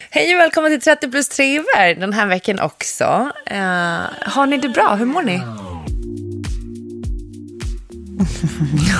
Hej 0.00 0.34
och 0.34 0.40
välkommen 0.40 0.72
till 0.72 0.80
30 0.80 1.10
plus 1.10 1.28
3 1.28 1.62
den 1.94 2.12
här 2.12 2.26
veckan 2.26 2.60
också. 2.60 3.04
Uh, 3.50 4.30
har 4.30 4.46
ni 4.46 4.58
det 4.58 4.68
bra? 4.68 4.94
Hur 4.94 5.06
mår 5.06 5.22
ni? 5.22 5.36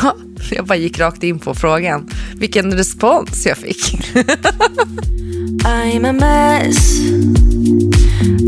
ja, 0.03 0.17
jag 0.51 0.67
bara 0.67 0.79
gick 0.79 0.99
rakt 0.99 1.23
in 1.23 1.39
på 1.39 1.55
frågan. 1.55 2.11
Vilken 2.37 2.73
respons 2.73 3.47
jag 3.47 3.59
fick. 3.59 3.95
I'm 5.65 6.09
a 6.09 6.13
mess 6.13 6.99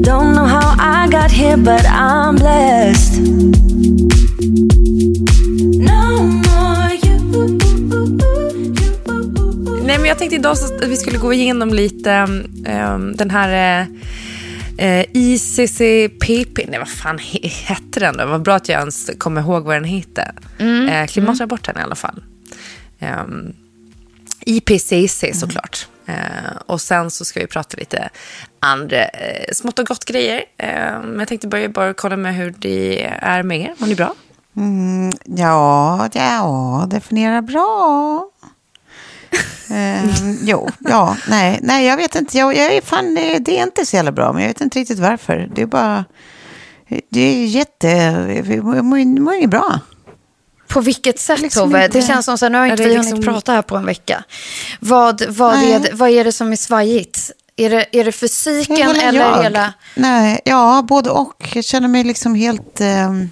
Don't 0.05 0.35
know 0.35 0.47
how 0.47 0.75
I 0.79 1.09
got 1.11 1.31
here 1.31 1.57
but 1.57 1.85
I'm 1.87 2.37
blessed 2.37 3.21
No 5.79 6.50
jag 10.11 10.19
tänkte 10.19 10.37
idag 10.37 10.53
att 10.53 10.85
vi 10.85 10.97
skulle 10.97 11.19
gå 11.19 11.33
igenom 11.33 11.69
lite 11.69 12.21
um, 12.93 13.17
den 13.17 13.31
här 13.31 13.81
uh, 14.81 15.05
ICCPP. 15.13 16.67
Nej, 16.69 16.79
vad 16.79 16.89
fan 16.89 17.19
he 17.19 17.49
hette 17.49 18.01
den 18.01 18.17
då? 18.17 18.27
Vad 18.27 18.43
bra 18.43 18.55
att 18.55 18.69
jag 18.69 18.79
ens 18.79 19.11
kommer 19.19 19.41
ihåg 19.41 19.65
vad 19.65 19.77
den 19.77 19.85
hette. 19.85 20.33
Mm. 20.59 20.89
Uh, 20.89 21.07
klimatrapporten 21.07 21.79
i 21.79 21.81
alla 21.81 21.95
fall. 21.95 22.23
Um, 23.01 23.53
IPCC 24.41 25.25
såklart. 25.35 25.89
Uh, 26.09 26.57
och 26.67 26.81
sen 26.81 27.11
så 27.11 27.25
ska 27.25 27.41
vi 27.41 27.47
prata 27.47 27.77
lite 27.77 28.09
andra 28.61 29.03
uh, 29.03 29.53
smått 29.53 29.79
och 29.79 29.87
gott 29.87 30.05
grejer. 30.05 30.39
Uh, 30.39 31.03
men 31.03 31.19
jag 31.19 31.29
tänkte 31.29 31.49
börja 31.49 31.69
bara 31.69 31.95
kolla 31.95 32.17
med 32.17 32.35
hur 32.35 32.55
det 32.59 33.07
är 33.21 33.43
med 33.43 33.61
er. 33.61 33.75
Mår 33.79 33.87
ni 33.87 33.95
bra? 33.95 34.15
Mm, 34.57 35.13
ja, 35.25 36.09
ja, 36.13 36.87
definiera 36.91 37.43
bra. 37.43 38.31
Ehm, 39.71 40.39
jo, 40.43 40.69
ja, 40.79 41.17
nej, 41.29 41.59
nej, 41.63 41.87
jag 41.87 41.97
vet 41.97 42.15
inte. 42.17 42.39
Jag, 42.39 42.57
jag 42.57 42.75
är 42.75 42.81
fan, 42.81 43.15
det 43.41 43.59
är 43.59 43.63
inte 43.63 43.87
så 43.87 43.97
jävla 43.97 44.13
bra, 44.13 44.33
men 44.33 44.43
jag 44.43 44.49
vet 44.49 44.61
inte 44.61 44.79
riktigt 44.79 44.99
varför. 44.99 45.49
Det 45.55 45.63
är 45.63 45.67
bara, 45.67 46.05
det 47.11 47.21
är 47.21 47.47
jätte, 47.47 47.89
jag 48.55 48.85
mår, 48.85 48.99
inget 49.35 49.51
bra. 49.51 49.81
På 50.69 50.81
vilket 50.81 51.19
sätt 51.19 51.41
Liksom 51.41 51.71
Tove? 51.71 51.85
inte- 51.85 51.99
Det 51.99 52.07
känns 52.07 52.25
som 52.27 52.37
här, 52.43 52.51
nu 52.51 52.59
har 52.59 52.67
inte 52.67 52.83
vi 52.83 52.89
liksom- 52.95 53.13
hunnit 53.13 53.25
prata 53.27 53.53
här 53.53 53.63
på 53.63 53.77
en 53.77 53.87
vecka. 53.87 54.25
Vad, 54.81 55.23
vad, 55.29 55.55
Nej. 55.55 55.73
är, 55.73 55.81
det- 55.81 55.91
vad 55.93 56.11
är 56.11 56.25
det 56.25 56.33
som 56.33 56.53
är 56.53 56.57
svajigt? 56.57 57.31
Är 57.57 57.71
det, 57.71 57.87
är 57.93 58.05
det 58.05 58.13
fysiken 58.13 58.77
eller 58.91 59.13
jag. 59.21 59.43
hela... 59.43 59.73
Nej, 59.95 60.41
ja, 60.45 60.85
både 60.89 61.11
och. 61.11 61.49
Jag 61.55 61.65
känner 61.65 61.89
mig 61.89 62.05
liksom 62.05 62.35
helt... 62.35 62.81
ehm, 62.81 63.31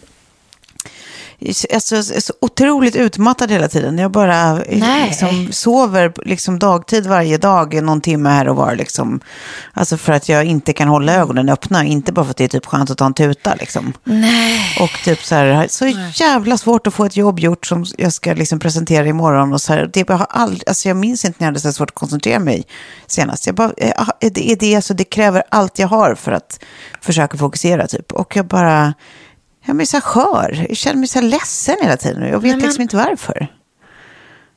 Alltså, 1.75 2.03
så 2.03 2.33
otroligt 2.41 2.97
utmattad 2.97 3.51
hela 3.51 3.69
tiden. 3.69 3.99
Jag 3.99 4.11
bara 4.11 4.55
liksom, 4.55 5.49
sover 5.53 6.13
liksom, 6.25 6.59
dagtid 6.59 7.07
varje 7.07 7.39
dag, 7.39 7.83
någon 7.83 8.01
timme 8.01 8.29
här 8.29 8.49
och 8.49 8.57
var. 8.57 8.75
Liksom. 8.75 9.21
Alltså 9.73 9.97
för 9.97 10.13
att 10.13 10.29
jag 10.29 10.45
inte 10.45 10.73
kan 10.73 10.89
hålla 10.89 11.15
ögonen 11.15 11.49
öppna. 11.49 11.85
Inte 11.85 12.13
bara 12.13 12.25
för 12.25 12.31
att 12.31 12.37
det 12.37 12.45
är 12.45 12.49
typ 12.49 12.67
skönt 12.67 12.91
att 12.91 12.99
ta 12.99 13.07
en 13.07 13.15
tuta. 13.15 13.55
Liksom. 13.55 13.93
Nej. 14.05 14.77
Och 14.81 14.91
typ 15.05 15.25
så 15.25 15.35
här, 15.35 15.67
så 15.69 15.87
jävla 16.15 16.59
svårt 16.59 16.87
att 16.87 16.95
få 16.95 17.05
ett 17.05 17.17
jobb 17.17 17.41
gjort 17.41 17.67
som 17.67 17.85
jag 17.99 18.13
ska 18.13 18.33
liksom 18.33 18.59
presentera 18.59 19.07
imorgon. 19.07 19.53
Och 19.53 19.61
så 19.61 19.73
här, 19.73 19.91
det, 19.93 20.09
jag, 20.09 20.17
har 20.17 20.27
aldrig, 20.31 20.69
alltså 20.69 20.89
jag 20.89 20.97
minns 20.97 21.25
inte 21.25 21.37
när 21.41 21.47
jag 21.47 21.53
hade 21.53 21.61
så 21.61 21.73
svårt 21.73 21.91
att 21.91 21.95
koncentrera 21.95 22.39
mig 22.39 22.67
senast. 23.07 23.47
Jag 23.47 23.55
bara, 23.55 23.73
eh, 23.77 23.93
ah, 23.97 24.13
det, 24.21 24.53
är 24.53 24.57
det, 24.57 24.77
alltså, 24.77 24.95
det 24.95 25.05
kräver 25.05 25.43
allt 25.49 25.79
jag 25.79 25.89
har 25.89 26.15
för 26.15 26.33
att 26.33 26.61
försöka 27.01 27.39
fokusera. 27.39 27.87
Typ. 27.87 28.13
Och 28.13 28.37
jag 28.37 28.47
bara, 28.47 28.95
jag 29.69 29.77
blir 29.77 29.87
så 29.87 30.01
skör. 30.01 30.67
Jag 30.69 30.77
känner 30.77 30.97
mig 30.99 31.09
så 31.09 31.21
ledsen 31.21 31.77
hela 31.83 31.97
tiden. 31.97 32.29
Jag 32.29 32.41
vet 32.41 32.57
men- 32.57 32.65
liksom 32.65 32.83
inte 32.83 32.97
varför. 32.97 33.49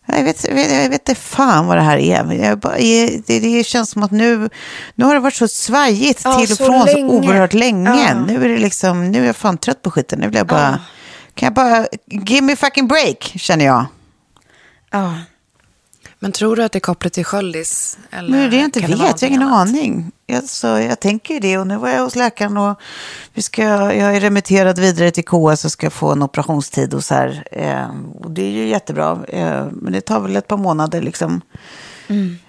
Jag 0.05 0.23
vet, 0.23 0.47
jag 0.47 0.55
vet, 0.55 0.71
jag 0.71 0.89
vet 0.89 1.09
inte 1.09 1.15
fan 1.21 1.67
vad 1.67 1.77
det 1.77 1.81
här 1.81 1.97
är. 1.97 2.55
Bara, 2.55 2.75
det, 2.77 3.39
det 3.39 3.63
känns 3.63 3.89
som 3.89 4.03
att 4.03 4.11
nu, 4.11 4.49
nu 4.95 5.05
har 5.05 5.13
det 5.13 5.19
varit 5.19 5.33
så 5.35 5.47
svajigt 5.47 6.21
Ja, 6.23 6.33
till 6.39 6.51
och 6.51 6.57
så 6.57 6.65
från 6.65 6.79
så 6.79 6.85
länge. 6.85 7.09
oerhört 7.09 7.53
länge. 7.53 7.89
Ja. 7.89 8.13
Nu 8.27 8.45
är 8.45 8.49
det 8.49 8.57
liksom, 8.57 9.11
nu 9.11 9.21
är 9.21 9.25
jag 9.25 9.35
fan 9.35 9.57
trött 9.57 9.81
på 9.81 9.91
skiten. 9.91 10.19
Nu 10.19 10.27
vill 10.27 10.35
jag 10.37 10.47
bara, 10.47 10.79
kan 11.35 11.45
jag 11.47 11.53
bara, 11.53 11.85
give 12.07 12.41
me 12.41 12.55
fucking 12.55 12.87
break, 12.87 13.23
känner 13.23 13.65
jag. 13.65 13.85
Ja. 14.91 15.13
Men 16.23 16.31
tror 16.31 16.55
du 16.55 16.63
att 16.63 16.71
det 16.71 16.77
är 16.77 16.79
kopplat 16.79 17.13
till 17.13 17.25
sköldis? 17.25 17.97
Eller 18.11 18.29
Men 18.29 18.39
det 18.39 18.45
är 18.45 18.49
det 18.49 18.55
jag 18.55 18.65
inte 18.65 18.79
vet, 18.79 18.89
jag 18.89 18.97
har 18.97 19.27
ingen 19.27 19.41
annat? 19.41 19.69
aning. 19.69 20.11
Jag, 20.27 20.43
så 20.43 20.67
jag 20.67 20.99
tänker 20.99 21.33
ju 21.33 21.39
det 21.39 21.57
och 21.57 21.67
nu 21.67 21.77
var 21.77 21.89
jag 21.89 22.03
hos 22.03 22.15
läkaren 22.15 22.57
och 22.57 22.79
vi 23.33 23.41
ska, 23.41 23.63
jag 23.93 24.15
är 24.15 24.19
remitterad 24.19 24.79
vidare 24.79 25.11
till 25.11 25.25
KS 25.25 25.65
och 25.65 25.71
ska 25.71 25.89
få 25.89 26.11
en 26.11 26.23
operationstid 26.23 26.93
och 26.93 27.03
så 27.03 27.13
här. 27.13 27.43
Eh, 27.51 27.89
och 28.19 28.31
det 28.31 28.41
är 28.41 28.51
ju 28.51 28.67
jättebra, 28.67 29.19
eh, 29.27 29.65
men 29.71 29.93
det 29.93 30.01
tar 30.01 30.19
väl 30.19 30.35
ett 30.35 30.47
par 30.47 30.57
månader 30.57 31.01
liksom. 31.01 31.41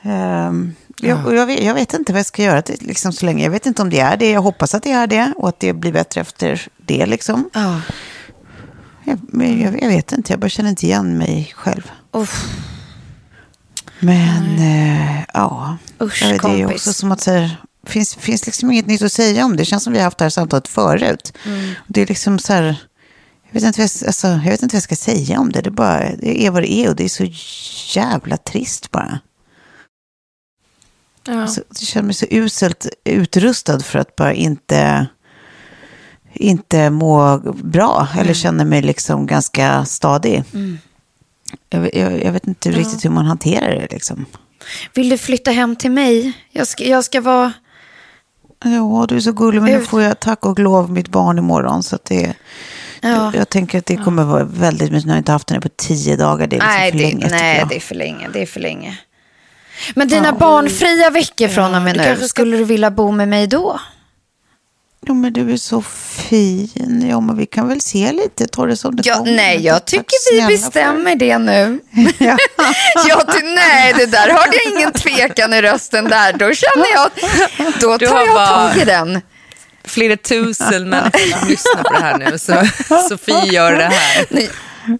Eh, 0.03 0.53
jag, 1.01 1.35
jag, 1.35 1.47
vet, 1.47 1.63
jag 1.63 1.75
vet 1.75 1.95
inte 1.95 2.13
vad 2.13 2.19
jag 2.19 2.27
ska 2.27 2.43
göra 2.43 2.63
till, 2.63 2.79
liksom, 2.81 3.13
så 3.13 3.27
länge. 3.27 3.45
Jag 3.45 3.51
vet 3.51 3.67
inte 3.67 3.83
om 3.83 3.91
det 3.91 4.01
är 4.01 4.17
det. 4.17 4.31
Jag 4.31 4.43
hoppas 4.43 4.75
att 4.75 4.83
det 4.83 4.93
är 4.93 5.07
det 5.07 5.33
och 5.37 5.49
att 5.49 5.61
det 5.61 5.73
blir 5.73 5.93
bättre 5.93 6.21
efter 6.21 6.69
det 6.77 7.07
liksom. 7.07 7.51
Men 9.29 9.61
jag, 9.61 9.83
jag 9.83 9.89
vet 9.89 10.13
inte, 10.13 10.33
jag 10.33 10.41
bara 10.41 10.49
känner 10.49 10.71
inte 10.71 10.87
igen 10.87 11.19
mig 11.19 11.53
själv. 11.57 11.91
Uff. 12.13 12.45
Men 14.05 14.59
eh, 14.59 15.25
ja, 15.35 15.77
Usch, 16.01 16.23
det 16.43 16.61
är 16.61 16.67
också 16.67 16.93
som 16.93 17.13
att 17.13 17.21
säga, 17.21 17.51
finns, 17.87 18.15
finns 18.15 18.47
liksom 18.47 18.71
inget 18.71 18.87
nytt 18.87 19.03
att 19.03 19.13
säga 19.13 19.45
om 19.45 19.51
det. 19.51 19.57
Det 19.57 19.65
känns 19.65 19.85
som 19.85 19.93
vi 19.93 19.99
har 19.99 20.05
haft 20.05 20.19
det 20.19 20.25
här 20.25 20.31
samtalet 20.31 20.69
förut. 20.69 21.33
Mm. 21.45 21.75
Det 21.87 22.03
är 22.03 22.07
liksom 22.07 22.39
så 22.39 22.53
här, 22.53 22.65
jag 23.47 23.53
vet, 23.53 23.63
inte 23.63 23.81
vad 23.81 23.91
jag, 24.01 24.07
alltså, 24.07 24.29
jag 24.29 24.51
vet 24.51 24.63
inte 24.63 24.75
vad 24.75 24.79
jag 24.79 24.83
ska 24.83 24.97
säga 24.97 25.41
om 25.41 25.53
det. 25.53 25.61
Det, 25.61 25.69
är 25.69 25.71
bara, 25.71 26.17
det 26.17 26.47
är 26.47 26.51
vad 26.51 26.63
det 26.63 26.73
är 26.73 26.89
och 26.89 26.97
det 26.97 27.05
är 27.05 27.09
så 27.09 27.27
jävla 27.99 28.37
trist 28.37 28.91
bara. 28.91 29.19
Ja. 31.27 31.43
Alltså, 31.43 31.63
jag 31.69 31.89
känner 31.89 32.07
mig 32.07 32.15
så 32.15 32.27
uselt 32.31 32.87
utrustad 33.05 33.81
för 33.81 33.99
att 33.99 34.17
bara 34.17 34.35
inte, 34.35 35.07
inte 36.33 36.91
må 36.91 37.39
bra. 37.63 38.09
Eller 38.19 38.35
känner 38.35 38.65
mig 38.65 38.83
liksom 38.83 39.27
ganska 39.27 39.85
stadig. 39.85 40.45
Jag, 41.71 41.95
jag, 41.95 42.25
jag 42.25 42.33
vet 42.33 42.47
inte 42.47 42.71
riktigt 42.71 43.05
hur 43.05 43.11
man 43.11 43.27
hanterar 43.27 43.71
det 43.71 43.87
liksom. 43.91 44.27
Vill 44.95 45.09
du 45.09 45.19
flytta 45.19 45.51
hem 45.51 45.77
till 45.77 45.91
mig? 45.91 46.33
Jag 46.51 46.67
ska, 46.67 46.85
jag 46.85 47.05
ska 47.05 47.21
vara... 47.21 47.53
Ja, 48.65 49.07
du 49.09 49.17
är 49.17 49.21
så 49.21 49.33
gullig, 49.33 49.63
men 49.63 49.73
nu 49.73 49.85
får 49.85 50.03
jag 50.03 50.21
tack 50.21 50.47
och 50.47 50.59
lov 50.59 50.91
mitt 50.91 51.09
barn 51.09 51.39
imorgon. 51.39 51.83
Så 51.83 51.99
det, 52.09 52.35
Ja. 53.05 53.33
Jag 53.35 53.49
tänker 53.49 53.79
att 53.79 53.87
det 53.87 53.97
kommer 53.97 54.25
vara 54.25 54.45
väldigt 54.45 54.93
mycket. 54.93 55.07
Nu 55.07 55.13
har 55.13 55.19
inte 55.19 55.33
haft 55.33 55.51
henne 55.51 55.61
på 55.61 55.69
tio 55.69 56.17
dagar. 56.17 56.47
Det 56.47 56.57
är 56.57 56.61
liksom 56.61 56.69
nej, 56.69 56.91
för 56.91 56.99
det, 56.99 57.05
länge. 57.05 57.29
nej 57.31 57.67
det 57.69 57.77
är 57.77 57.81
för 57.81 57.95
länge. 57.95 58.29
Det 58.33 58.43
är 58.43 58.47
för 58.47 58.61
länge. 58.61 58.99
Men 59.95 60.09
dina 60.09 60.33
barnfria 60.33 61.11
veckor 61.11 61.49
från 61.49 61.75
och 61.75 61.83
med 61.83 61.97
nu, 61.97 62.03
kanske 62.05 62.29
skulle 62.29 62.57
du 62.57 62.65
vilja 62.65 62.91
bo 62.91 63.11
med 63.11 63.29
mig 63.29 63.47
då? 63.47 63.81
Jo, 65.07 65.15
men 65.15 65.33
du 65.33 65.53
är 65.53 65.57
så 65.57 65.83
fin. 65.83 67.07
Ja, 67.11 67.21
men 67.21 67.37
vi 67.37 67.47
kan 67.47 67.69
väl 67.69 67.81
se 67.81 68.13
lite, 68.13 68.47
ta 68.47 68.67
det 68.67 68.77
som 68.77 68.97
det 68.97 69.03
Ja, 69.07 69.15
kommer. 69.17 69.33
nej, 69.33 69.65
jag 69.65 69.85
tycker 69.85 70.33
vi 70.41 70.47
bestämmer 70.57 71.17
det 71.17 71.39
nu. 71.39 71.81
Ja. 72.19 72.37
Ja, 73.09 73.23
ty, 73.35 73.43
nej, 73.43 73.93
det 73.97 74.07
där 74.07 74.29
hörde 74.31 74.57
jag 74.65 74.73
ingen 74.79 74.93
tvekan 74.93 75.53
i 75.55 75.63
rösten 75.63 76.05
där. 76.05 76.33
Då 76.33 76.55
känner 76.55 76.87
jag 76.95 77.07
att 77.69 77.81
då 77.81 77.99
tar 77.99 78.27
jag 78.27 78.49
tag 78.49 78.77
i 78.83 78.85
den. 78.85 79.21
Flera 79.85 80.17
tusen 80.17 80.89
människor 80.89 81.39
som 81.39 81.49
lyssnar 81.49 81.83
på 81.83 81.93
det 81.93 82.01
här 82.01 82.19
nu. 82.19 82.39
Så 82.39 82.65
Sofie 83.09 83.45
gör 83.53 83.73
det 83.73 83.85
här. 83.85 84.27
Nu, 84.31 84.49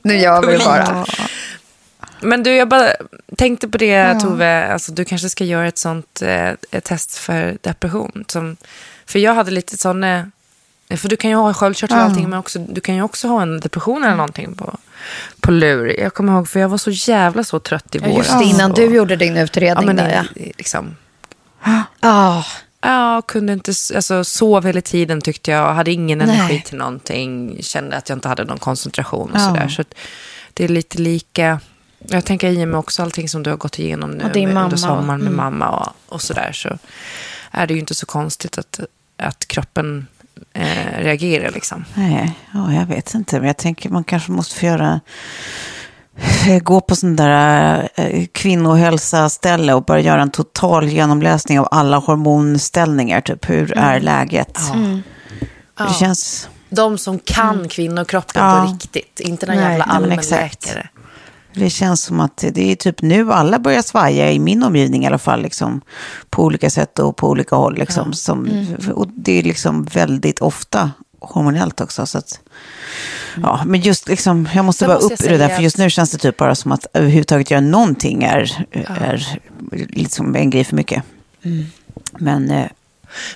nu 0.03 0.17
gör 0.19 0.47
vi 0.47 0.53
det 0.59 0.65
bara. 0.65 1.07
Men 2.21 2.43
du, 2.43 2.55
jag 2.55 2.69
bara 2.69 2.89
tänkte 3.37 3.69
på 3.69 3.79
det 3.79 4.21
Tove, 4.21 4.73
alltså, 4.73 4.93
du 4.93 5.05
kanske 5.05 5.29
ska 5.31 5.45
göra 5.45 5.69
ett 5.69 5.79
sånt 5.79 6.23
eh, 6.23 6.49
ett 6.71 6.85
test 6.85 7.19
för 7.19 7.57
depression. 7.61 8.25
Som, 8.29 8.57
för 9.13 9.19
jag 9.19 9.35
hade 9.35 9.51
lite 9.51 9.77
sådana, 9.79 10.31
för 10.97 11.09
du 11.09 11.17
kan 11.17 11.31
ju 11.31 11.37
ha 11.37 11.55
sköldkörtel 11.55 11.97
och 11.99 12.03
allting, 12.05 12.29
men 12.31 12.39
också, 12.39 12.59
du 12.59 12.81
kan 12.81 12.95
ju 12.95 13.03
också 13.03 13.29
ha 13.29 13.43
en 13.43 13.61
depression 13.61 14.05
eller 14.05 14.17
någonting 14.17 14.55
på, 14.55 14.77
på 15.41 15.51
lur. 15.51 16.01
Jag 16.01 16.15
kommer 16.15 16.33
ihåg, 16.33 16.49
för 16.49 16.61
jag 16.61 16.69
var 16.69 16.79
så 16.79 16.91
jävla 16.91 17.45
så 17.45 17.59
trött 17.61 17.95
i 17.95 17.99
Ja, 17.99 18.09
våras. 18.09 18.17
just 18.27 18.39
det, 18.39 18.45
innan 18.45 18.71
och- 18.71 18.77
du 18.77 18.85
gjorde 18.95 19.17
din 19.17 19.37
ja, 19.37 19.43
utredning. 19.43 19.87
men, 19.87 19.97
där, 19.97 20.11
ja. 20.35 20.43
liksom, 20.59 20.97
Ah, 22.01 22.43
Ja, 22.85 23.23
kunde 23.23 23.53
inte, 23.53 23.73
alltså 23.95 24.25
sov 24.25 24.67
hela 24.67 24.81
tiden 24.81 25.21
tyckte 25.21 25.51
jag, 25.51 25.75
hade 25.75 25.93
ingen 25.93 26.21
energi 26.21 26.39
Nej. 26.49 26.63
till 26.67 26.79
någonting, 26.79 27.59
kände 27.63 27.97
att 27.97 28.09
jag 28.09 28.17
inte 28.17 28.29
hade 28.29 28.45
någon 28.45 28.59
koncentration 28.59 29.31
och 29.31 29.37
Ja. 29.41 29.49
sådär. 29.49 29.69
Så 29.69 29.85
det 30.55 30.65
är 30.65 30.69
lite 30.69 30.99
lika, 30.99 31.61
jag 31.99 32.25
tänker 32.25 32.49
i 32.51 32.65
och 32.65 32.69
med 32.69 32.79
också 32.79 33.03
allting 33.03 33.29
som 33.29 33.43
du 33.43 33.51
har 33.51 33.57
gått 33.57 33.79
igenom 33.79 34.11
nu 34.11 34.25
Och 34.25 34.33
din 34.33 34.45
med, 34.45 34.55
mamma. 34.55 34.65
under 34.65 34.77
sommaren 34.77 35.07
med 35.21 35.33
Mm. 35.33 35.37
mamma 35.37 35.69
och, 35.71 35.89
och 36.15 36.23
sådär, 36.23 36.53
så 36.53 36.79
är 37.51 37.67
det 37.67 37.75
ju 37.75 37.81
inte 37.81 37.95
så 37.95 38.07
konstigt 38.07 38.59
att, 38.59 38.81
att 39.23 39.49
kroppen 39.49 40.07
eh, 40.55 40.99
reagerar 40.99 41.51
liksom. 41.51 41.85
Nej, 41.95 42.33
ja, 42.55 42.73
jag 42.73 42.87
vet 42.87 43.15
inte. 43.15 43.39
Men 43.39 43.47
jag 43.47 43.57
tänker 43.57 43.89
man 43.91 44.05
kanske 44.05 44.33
måste 44.33 44.55
få 44.61 44.67
göra... 44.67 45.01
eh, 46.49 46.59
Gå 46.59 46.81
på 46.81 46.97
sån 46.97 47.17
där 47.17 47.89
eh, 47.95 48.27
kvinnohälsa-ställe 48.33 49.75
och 49.75 49.85
bara 49.85 50.01
göra 50.01 50.23
en 50.23 50.31
total 50.31 50.89
genomläsning 50.89 51.61
av 51.61 51.69
alla 51.71 51.97
hormonställningar. 51.97 53.21
Typ, 53.21 53.51
hur 53.51 53.79
är 53.79 54.01
läget? 54.01 54.59
Det 55.79 55.95
känns... 55.99 56.49
De 56.71 56.99
som 56.99 57.19
kan 57.19 57.69
kvinnokroppen 57.69 58.43
Ja. 58.45 58.65
på 58.67 58.73
riktigt, 58.73 59.21
inte 59.21 59.47
någon 59.47 59.57
Nej, 59.57 59.65
jävla 59.65 59.85
allmänläkare. 59.85 60.89
Det 61.55 61.71
känns 61.71 62.03
som 62.03 62.21
att 62.21 62.45
det 62.53 62.73
är 62.73 62.77
typ 62.77 63.03
nu 63.03 63.33
alla 63.33 63.59
börjar 63.59 63.83
svaja, 63.83 64.33
i 64.33 64.39
min 64.39 64.63
omgivning 64.63 65.05
i 65.05 65.07
alla 65.07 65.19
fall, 65.19 65.43
liksom, 65.43 65.81
på 66.31 66.45
olika 66.45 66.71
sätt 66.71 66.99
och 66.99 67.17
på 67.17 67.29
olika 67.29 67.57
håll. 67.57 67.75
Liksom, 67.79 68.13
som, 68.13 68.67
Och 68.95 69.09
det 69.09 69.39
är 69.39 69.43
liksom 69.43 69.85
väldigt 69.85 70.39
ofta 70.39 70.91
hormonellt 71.21 71.81
också. 71.81 72.07
Så 72.07 72.19
att, 72.19 72.41
ja, 73.43 73.63
men 73.67 73.81
just 73.81 74.09
liksom, 74.09 74.49
jag 74.55 74.65
måste 74.65 74.79
Sen 74.79 74.89
bara 74.89 74.95
måste 74.95 75.15
upp 75.15 75.23
ur 75.23 75.29
det 75.29 75.39
där, 75.39 75.49
för 75.49 75.63
just 75.63 75.79
nu 75.79 75.91
känns 75.91 76.11
det 76.11 76.19
typ 76.19 76.37
bara 76.37 76.55
som 76.55 76.73
att 76.73 76.87
överhuvudtaget 76.93 77.51
göra 77.51 77.61
någonting 77.61 78.23
är, 78.23 78.67
är 78.87 79.41
liksom 79.71 80.37
en 80.37 80.51
grej 80.51 80.65
för 80.65 80.77
mycket. 80.77 81.03
Men 82.19 82.51
eh, 82.51 82.67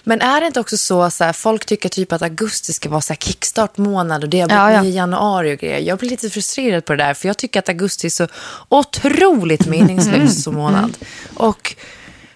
Men 0.05 0.20
är 0.20 0.40
det 0.40 0.46
inte 0.46 0.61
också 0.61 0.76
så, 0.76 1.11
så 1.11 1.25
här, 1.25 1.32
folk 1.32 1.67
tycker 1.67 1.88
typ 1.88 2.12
att 2.12 2.23
augusti 2.23 2.73
ska 2.73 2.88
vara 2.88 3.00
så 3.00 3.12
här 3.12 3.19
kickstart-månad 3.19 4.23
och 4.25 4.28
det 4.31 4.40
har 4.40 4.49
Ja, 4.50 4.67
blivit 4.67 4.76
ja. 4.76 4.82
ny 4.82 4.90
januari 4.96 5.55
och 5.56 5.58
grejer. 5.58 5.78
Jag 5.78 5.99
blir 5.99 6.11
lite 6.11 6.31
frustrerad 6.31 6.84
på 6.84 6.93
det 6.93 7.05
där, 7.05 7.14
för 7.14 7.28
jag 7.28 7.37
tycker 7.37 7.58
att 7.58 7.69
augusti 7.69 8.06
är 8.06 8.11
så 8.11 8.28
otroligt 8.69 9.67
meningslös 9.76 10.43
som 10.43 10.55
månad. 10.55 10.96
Och 11.34 11.75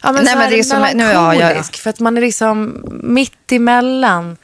ja, 0.03 0.13
men 0.13 0.25
Nej, 0.25 0.33
så 0.33 0.39
men 0.39 0.51
det 0.51 0.59
är 0.59 0.63
som- 0.63 0.87
nu- 0.95 1.03
ja, 1.05 1.35
ja, 1.35 1.53
ja. 1.55 1.63
för 1.63 1.91
att 1.91 2.01
man 2.01 2.17
är 2.17 2.21
liksom 2.21 2.85
mitt 3.03 3.53
emellan. 3.53 4.37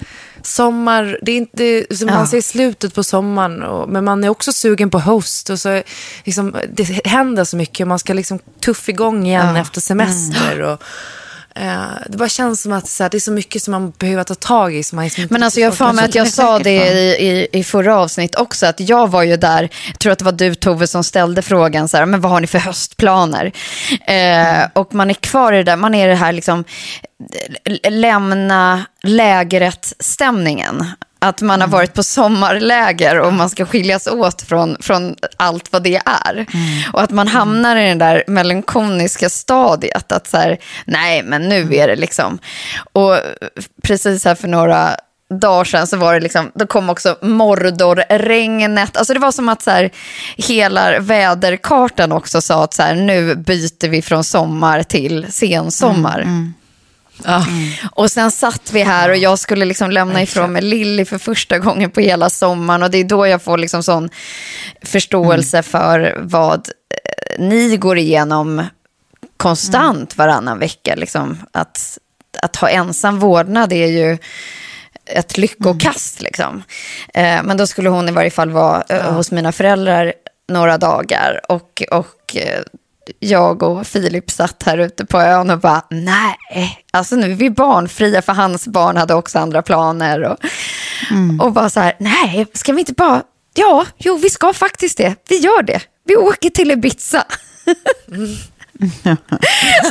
Sommar, 0.42 1.18
det 1.22 1.32
är 1.32 1.36
inte, 1.36 1.86
man 2.06 2.14
Ja. 2.14 2.26
ser 2.26 2.40
slutet 2.40 2.94
på 2.94 3.04
sommaren, 3.04 3.62
och, 3.62 3.88
men 3.88 4.04
man 4.04 4.24
är 4.24 4.28
också 4.28 4.52
sugen 4.52 4.90
på 4.90 4.98
höst. 4.98 5.50
Och 5.50 5.60
så, 5.60 5.82
liksom, 6.24 6.56
det 6.74 7.06
händer 7.06 7.44
så 7.44 7.56
mycket 7.56 7.84
och 7.84 7.88
man 7.88 7.98
ska 7.98 8.12
liksom 8.12 8.38
tuff 8.60 8.88
igång 8.88 9.26
igen 9.26 9.56
efter 9.56 9.80
semester. 9.80 10.60
Och, 10.62 10.70
eh, 10.70 10.78
det 12.06 12.16
bara 12.18 12.28
känns 12.28 12.62
som 12.62 12.72
att 12.72 12.88
så 12.88 13.02
här, 13.02 13.10
det 13.10 13.16
är 13.16 13.20
så 13.20 13.32
mycket 13.32 13.62
som 13.62 13.72
man 13.72 13.90
behöver 13.90 14.24
ta 14.24 14.34
tag 14.34 14.74
i. 14.74 14.82
Som 14.82 14.96
man 14.96 15.04
liksom 15.04 15.26
Men 15.30 15.42
alltså 15.42 15.60
jag 15.60 15.70
har 15.70 15.76
för 15.76 15.92
mig 15.92 16.04
att 16.04 16.14
jag 16.14 16.28
sa 16.28 16.58
det 16.58 16.70
i, 16.70 17.28
i, 17.28 17.48
i 17.52 17.64
förra 17.64 17.96
avsnitt 17.98 18.34
också, 18.34 18.66
att 18.66 18.80
jag 18.80 19.10
var 19.10 19.22
ju 19.22 19.36
där, 19.36 19.68
jag 19.88 19.98
tror 19.98 20.12
att 20.12 20.18
det 20.18 20.24
var 20.24 20.32
du 20.32 20.54
Tove 20.54 20.86
som 20.86 21.04
ställde 21.04 21.42
frågan, 21.42 21.88
så 21.88 21.96
här, 21.96 22.06
men 22.06 22.20
vad 22.20 22.32
har 22.32 22.40
ni 22.40 22.46
för 22.46 22.58
höstplaner? 22.58 23.52
Eh, 24.06 24.68
och 24.72 24.94
man 24.94 25.10
är 25.10 25.14
kvar 25.14 25.52
i 25.52 25.56
det 25.56 25.62
där, 25.62 25.76
man 25.76 25.94
är 25.94 26.06
i 26.06 26.10
det 26.10 26.16
här 26.16 26.32
liksom, 26.32 26.64
eh, 27.64 27.90
lämna 27.90 28.86
lägret-stämningen. 29.02 30.84
Att 31.26 31.42
man 31.42 31.60
har 31.60 31.68
varit 31.68 31.94
på 31.94 32.02
sommarläger 32.02 33.20
och 33.20 33.32
man 33.32 33.50
ska 33.50 33.66
skiljas 33.66 34.06
åt 34.06 34.42
från, 34.42 34.76
från 34.80 35.16
allt 35.36 35.72
vad 35.72 35.82
det 35.82 36.02
är. 36.26 36.46
Och 36.92 37.02
att 37.02 37.10
man 37.10 37.28
hamnar 37.28 37.76
i 37.76 37.88
det 37.88 37.94
där 37.94 38.24
melankoniska 38.26 39.28
stadiet. 39.28 40.12
Att 40.12 40.26
så 40.26 40.36
här, 40.36 40.58
nej 40.84 41.22
men 41.22 41.48
nu 41.48 41.74
är 41.74 41.88
det 41.88 41.96
liksom. 41.96 42.38
Och 42.92 43.18
precis 43.82 44.24
här 44.24 44.34
för 44.34 44.48
några 44.48 44.96
dagar 45.40 45.64
sedan 45.64 45.86
så 45.86 45.96
var 45.96 46.14
det 46.14 46.20
liksom, 46.20 46.50
då 46.54 46.66
kom 46.66 46.90
också 46.90 47.16
Mordorregnet. 47.22 48.96
Alltså 48.96 49.14
det 49.14 49.20
var 49.20 49.32
som 49.32 49.48
att 49.48 49.62
så 49.62 49.70
här, 49.70 49.90
hela 50.36 50.98
väderkartan 51.00 52.12
också 52.12 52.40
sa 52.40 52.64
att 52.64 52.74
så 52.74 52.82
här, 52.82 52.94
nu 52.94 53.34
byter 53.34 53.88
vi 53.88 54.02
från 54.02 54.24
sommar 54.24 54.82
till 54.82 55.26
sensommar. 55.32 56.52
Och 57.92 58.10
sen 58.10 58.30
satt 58.30 58.72
vi 58.72 58.82
här 58.82 59.08
och 59.08 59.16
jag 59.16 59.38
skulle 59.38 59.64
liksom 59.64 59.90
lämna 59.90 60.22
ifrån 60.22 60.52
mig 60.52 60.62
Lilly 60.62 61.04
för 61.04 61.18
första 61.18 61.58
gången 61.58 61.90
på 61.90 62.00
hela 62.00 62.30
sommaren. 62.30 62.82
Och 62.82 62.90
det 62.90 62.98
är 62.98 63.04
då 63.04 63.26
jag 63.26 63.42
får 63.42 63.58
liksom 63.58 63.82
sån 63.82 64.10
förståelse 64.82 65.62
för 65.62 66.18
vad 66.20 66.68
eh, 66.90 67.40
ni 67.40 67.76
går 67.76 67.98
igenom 67.98 68.62
konstant 69.36 70.16
varannan 70.16 70.58
vecka. 70.58 70.94
Liksom. 70.94 71.38
Att, 71.52 71.98
att 72.42 72.56
ha 72.56 72.68
ensam 72.68 73.18
vårdnad 73.18 73.72
är 73.72 73.86
ju 73.86 74.18
ett 75.06 75.38
lyckokast. 75.38 76.22
Liksom. 76.22 76.62
Eh, 77.14 77.42
men 77.42 77.56
då 77.56 77.66
skulle 77.66 77.88
hon 77.88 78.08
i 78.08 78.12
varje 78.12 78.30
fall 78.30 78.50
vara 78.50 78.84
eh, 78.88 79.14
hos 79.14 79.32
mina 79.32 79.52
föräldrar 79.52 80.12
några 80.48 80.78
dagar. 80.78 81.40
Och, 81.48 81.82
och 81.90 82.36
eh, 82.36 82.62
jag 83.18 83.62
och 83.62 83.86
Filip 83.86 84.30
satt 84.30 84.62
här 84.62 84.78
ute 84.78 85.06
på 85.06 85.20
ön 85.20 85.50
och 85.50 85.60
bara, 85.60 85.82
nej, 85.90 86.36
alltså 86.92 87.16
nu 87.16 87.32
är 87.32 87.34
vi 87.34 87.50
barnfria 87.50 88.22
för 88.22 88.32
hans 88.32 88.68
barn 88.68 88.96
hade 88.96 89.14
också 89.14 89.38
andra 89.38 89.62
planer. 89.62 90.22
Och, 90.22 90.38
och 91.40 91.52
bara 91.52 91.70
så 91.70 91.80
här, 91.80 91.96
nej, 91.98 92.46
ska 92.52 92.72
vi 92.72 92.80
inte 92.80 92.92
bara, 92.92 93.22
ja, 93.54 93.86
jo, 93.98 94.16
vi 94.16 94.30
ska 94.30 94.52
faktiskt 94.52 94.96
det, 94.98 95.14
vi 95.28 95.38
gör 95.38 95.62
det, 95.62 95.80
vi 96.04 96.16
åker 96.16 96.50
till 96.50 96.70
Ibiza. 96.70 97.24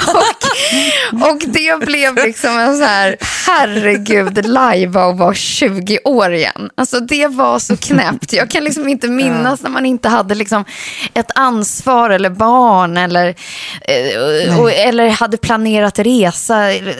Och, 0.08 1.30
och 1.30 1.42
det 1.46 1.86
blev 1.86 2.16
liksom 2.16 2.60
en 2.60 2.78
så 2.78 2.84
här, 2.84 3.18
herregud, 3.48 4.46
live 4.46 5.00
och 5.00 5.18
vara 5.18 5.34
20 5.34 6.00
år 6.04 6.34
igen. 6.34 6.70
Alltså 6.76 7.00
det 7.00 7.28
var 7.28 7.60
så 7.60 7.78
knäppt. 7.78 8.34
Jag 8.34 8.50
kan 8.50 8.64
liksom 8.64 8.90
inte 8.90 9.08
minnas 9.08 9.62
när 9.62 9.70
man 9.70 9.86
inte 9.86 10.10
hade 10.10 10.36
liksom 10.36 10.66
ett 11.14 11.32
ansvar 11.36 12.10
eller 12.10 12.30
barn 12.30 12.98
eller, 12.98 13.36
eh, 13.82 14.60
och, 14.60 14.72
eller 14.72 15.10
hade 15.10 15.38
planerat 15.38 16.00
resa, 16.00 16.56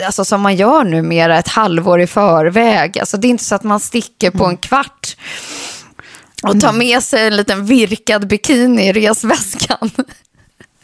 alltså 0.06 0.24
som 0.24 0.40
man 0.40 0.56
gör 0.56 0.84
numera 0.84 1.38
ett 1.38 1.48
halvår 1.48 2.00
i 2.00 2.06
förväg. 2.06 2.98
Alltså 2.98 3.16
det 3.16 3.26
är 3.26 3.30
inte 3.30 3.44
så 3.44 3.54
att 3.54 3.64
man 3.64 3.80
sticker 3.80 4.30
på 4.30 4.44
en 4.44 4.56
kvart 4.56 5.16
och 6.42 6.60
tar 6.60 6.72
med 6.72 7.02
sig 7.02 7.26
en 7.26 7.36
liten 7.36 7.66
virkad 7.66 8.26
bikini 8.26 8.88
i 8.88 8.92
resväskan. 8.92 9.90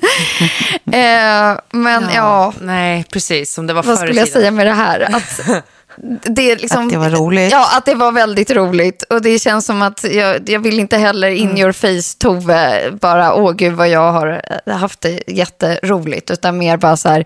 eh, 0.92 1.59
men 1.71 2.04
ja, 2.14 2.52
Nej, 2.61 3.04
precis. 3.12 3.54
Som 3.54 3.66
det 3.66 3.75
var 3.75 3.82
vad 3.82 3.99
skulle 3.99 4.21
jag 4.21 4.28
säga 4.28 4.50
med 4.50 4.66
det 4.66 4.73
här? 4.73 5.00
Att 5.16 5.40
det, 6.23 6.56
liksom, 6.56 6.87
Att 6.87 6.92
det 6.92 6.99
var 6.99 7.11
roligt. 7.11 7.52
Ja, 7.52 7.76
att 7.76 7.85
det 7.85 7.94
var 7.94 8.12
väldigt 8.12 8.50
roligt. 8.50 9.02
Och 9.02 9.23
det 9.23 9.38
känns 9.38 9.66
som 9.66 9.82
att 9.82 10.04
jag, 10.04 10.49
jag 10.49 10.61
vill 10.61 10.78
inte 10.78 10.97
heller 10.97 11.28
in 11.30 11.49
Mm. 11.50 11.61
your 11.61 11.73
face 11.73 12.18
Tove, 12.18 12.90
bara 13.00 13.35
åh 13.35 13.52
gud 13.52 13.73
vad 13.73 13.88
jag 13.88 14.12
har 14.12 14.42
haft 14.71 15.00
det 15.00 15.23
jätteroligt. 15.26 16.30
Utan 16.30 16.59
mer 16.59 16.76
bara 16.76 16.97
så 16.97 17.09
här, 17.09 17.25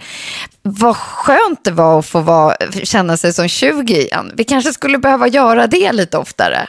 vad 0.63 0.97
skönt 0.97 1.65
det 1.65 1.71
var 1.71 1.99
att 1.99 2.07
få 2.07 2.21
vara, 2.21 2.57
känna 2.83 3.17
sig 3.17 3.33
som 3.33 3.49
20 3.49 3.97
igen. 3.97 4.33
Vi 4.35 4.45
kanske 4.45 4.73
skulle 4.73 4.99
behöva 4.99 5.29
göra 5.29 5.67
det 5.67 5.93
lite 5.93 6.19
oftare. 6.19 6.69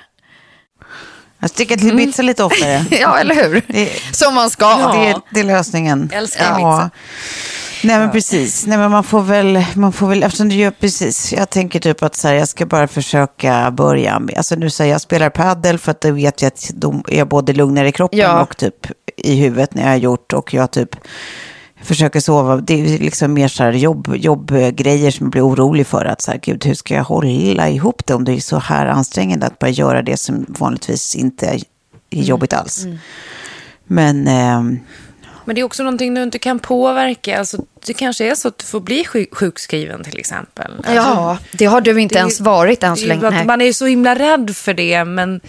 Jag 1.40 1.50
sticker 1.50 1.78
till 1.78 1.88
Ibiza 2.00 2.22
lite 2.24 2.44
oftare. 2.44 2.86
Ja, 2.92 3.18
eller 3.20 3.36
hur? 3.36 3.62
Det- 3.68 4.16
Som 4.16 4.34
man 4.36 4.50
ska. 4.50 4.66
Ja. 4.66 4.94
Det, 4.94 5.22
det 5.34 5.40
är 5.40 5.44
lösningen. 5.44 6.10
Älskar 6.14 6.54
Ibiza. 6.54 6.90
Nej 7.84 8.00
men 8.00 8.12
precis. 8.12 8.66
Nej 8.68 8.78
men 8.78 8.92
man 8.92 9.04
får 9.04 9.22
väl, 9.22 9.66
man 9.76 9.94
får 9.94 10.08
väl, 10.08 10.24
eftersom 10.24 10.50
du 10.50 10.56
gör 10.56 10.72
precis. 10.72 11.34
Jag 11.34 11.50
tänker 11.50 11.80
typ 11.80 12.04
att 12.04 12.16
så 12.16 12.28
här, 12.28 12.36
jag 12.36 12.48
ska 12.48 12.66
bara 12.66 12.88
försöka 12.88 13.72
börja 13.72 14.20
med, 14.20 14.38
alltså 14.38 14.56
nu 14.56 14.70
säger 14.70 14.92
jag 14.92 15.02
spelar 15.02 15.30
paddel 15.30 15.78
för 15.80 15.92
att 15.92 16.02
då 16.02 16.12
vet 16.12 16.42
jag 16.42 16.48
att 16.48 16.70
då 16.74 17.04
är 17.08 17.18
jag 17.18 17.28
både 17.28 17.54
lugnare 17.54 17.88
i 17.88 17.92
kroppen 17.92 18.20
Ja. 18.20 18.42
och 18.42 18.58
typ 18.58 18.88
i 19.18 19.36
huvudet 19.36 19.74
när 19.74 19.82
jag 19.84 19.90
har 19.90 19.96
gjort 19.98 20.34
och 20.34 20.54
jag 20.54 20.72
typ 20.72 20.96
försöker 21.82 22.20
sova. 22.20 22.58
Det 22.58 22.74
är 22.74 23.00
liksom 23.00 23.34
mer 23.34 23.48
så 23.48 23.64
här 23.64 23.72
jobb, 23.72 24.16
jobbgrejer 24.16 25.12
som 25.12 25.26
jag 25.26 25.32
blir 25.32 25.48
orolig 25.48 25.88
för. 25.88 26.06
Att 26.06 26.22
så 26.22 26.32
här, 26.32 26.40
gud, 26.44 26.66
hur 26.66 26.74
ska 26.74 26.94
jag 26.96 27.04
hålla 27.04 27.70
ihop 27.70 28.06
det 28.06 28.14
om 28.14 28.24
det 28.24 28.32
är 28.32 28.40
så 28.40 28.58
här 28.60 28.86
ansträngande 28.88 29.46
att 29.48 29.60
bara 29.60 29.70
göra 29.70 30.02
det 30.02 30.18
som 30.18 30.46
vanligtvis 30.48 31.16
inte 31.16 31.46
är 31.48 31.60
jobbigt 32.10 32.54
alls. 32.54 32.86
Men 33.86 34.28
ehm, 34.28 34.80
Men 35.46 35.56
det 35.56 35.62
är 35.62 35.66
också 35.66 35.84
någonting 35.84 36.14
du 36.14 36.24
inte 36.24 36.40
kan 36.40 36.60
påverka. 36.60 37.40
Alltså, 37.40 37.58
det 37.86 37.94
kanske 37.94 38.32
är 38.32 38.36
så 38.36 38.48
att 38.48 38.58
du 38.58 38.66
får 38.66 38.80
bli 38.80 39.04
sjuk- 39.06 39.36
sjukskriven 39.36 40.04
till 40.04 40.18
exempel. 40.20 40.72
Alltså, 40.78 40.94
Ja, 40.94 41.38
det 41.52 41.66
har 41.66 41.82
du 41.82 42.02
inte 42.02 42.18
ens 42.20 42.40
varit 42.40 42.84
än 42.84 42.98
så 42.98 43.06
länge. 43.08 43.44
Man 43.46 43.62
är 43.62 43.66
ju 43.66 43.74
så 43.74 43.86
himla 43.86 44.16
rädd 44.16 44.56
för 44.56 44.74
det. 44.74 45.06
Men 45.06 45.42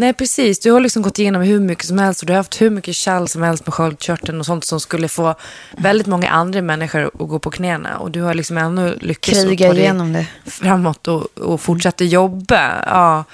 nej, 0.00 0.12
precis. 0.12 0.60
Du 0.60 0.70
har 0.72 0.80
liksom 0.80 1.02
gått 1.02 1.18
igenom 1.18 1.42
hur 1.42 1.60
mycket 1.60 1.86
som 1.86 1.98
helst. 1.98 2.20
Och 2.20 2.26
du 2.26 2.32
har 2.32 2.36
haft 2.36 2.60
hur 2.60 2.70
mycket 2.70 3.04
kall 3.04 3.28
som 3.28 3.42
helst 3.42 3.66
med 3.66 3.74
sköldkörteln 3.74 4.40
och 4.40 4.46
sånt 4.46 4.64
som 4.64 4.80
skulle 4.80 5.08
få 5.08 5.34
väldigt 5.76 6.06
många 6.06 6.30
andra 6.30 6.62
människor 6.62 7.06
att 7.06 7.28
gå 7.28 7.38
på 7.38 7.50
knäna. 7.50 7.98
Och 7.98 8.10
du 8.10 8.22
har 8.22 8.34
liksom 8.34 8.58
ändå 8.58 8.92
lyckats 9.00 9.42
Kriga 9.42 9.66
ta 9.66 9.72
dig 9.74 9.82
igenom 9.82 10.12
det. 10.12 10.26
framåt 10.46 11.08
och, 11.08 11.38
och 11.38 11.60
fortsätta 11.60 12.04
jobba. 12.04 12.84
Ja, 12.86 13.24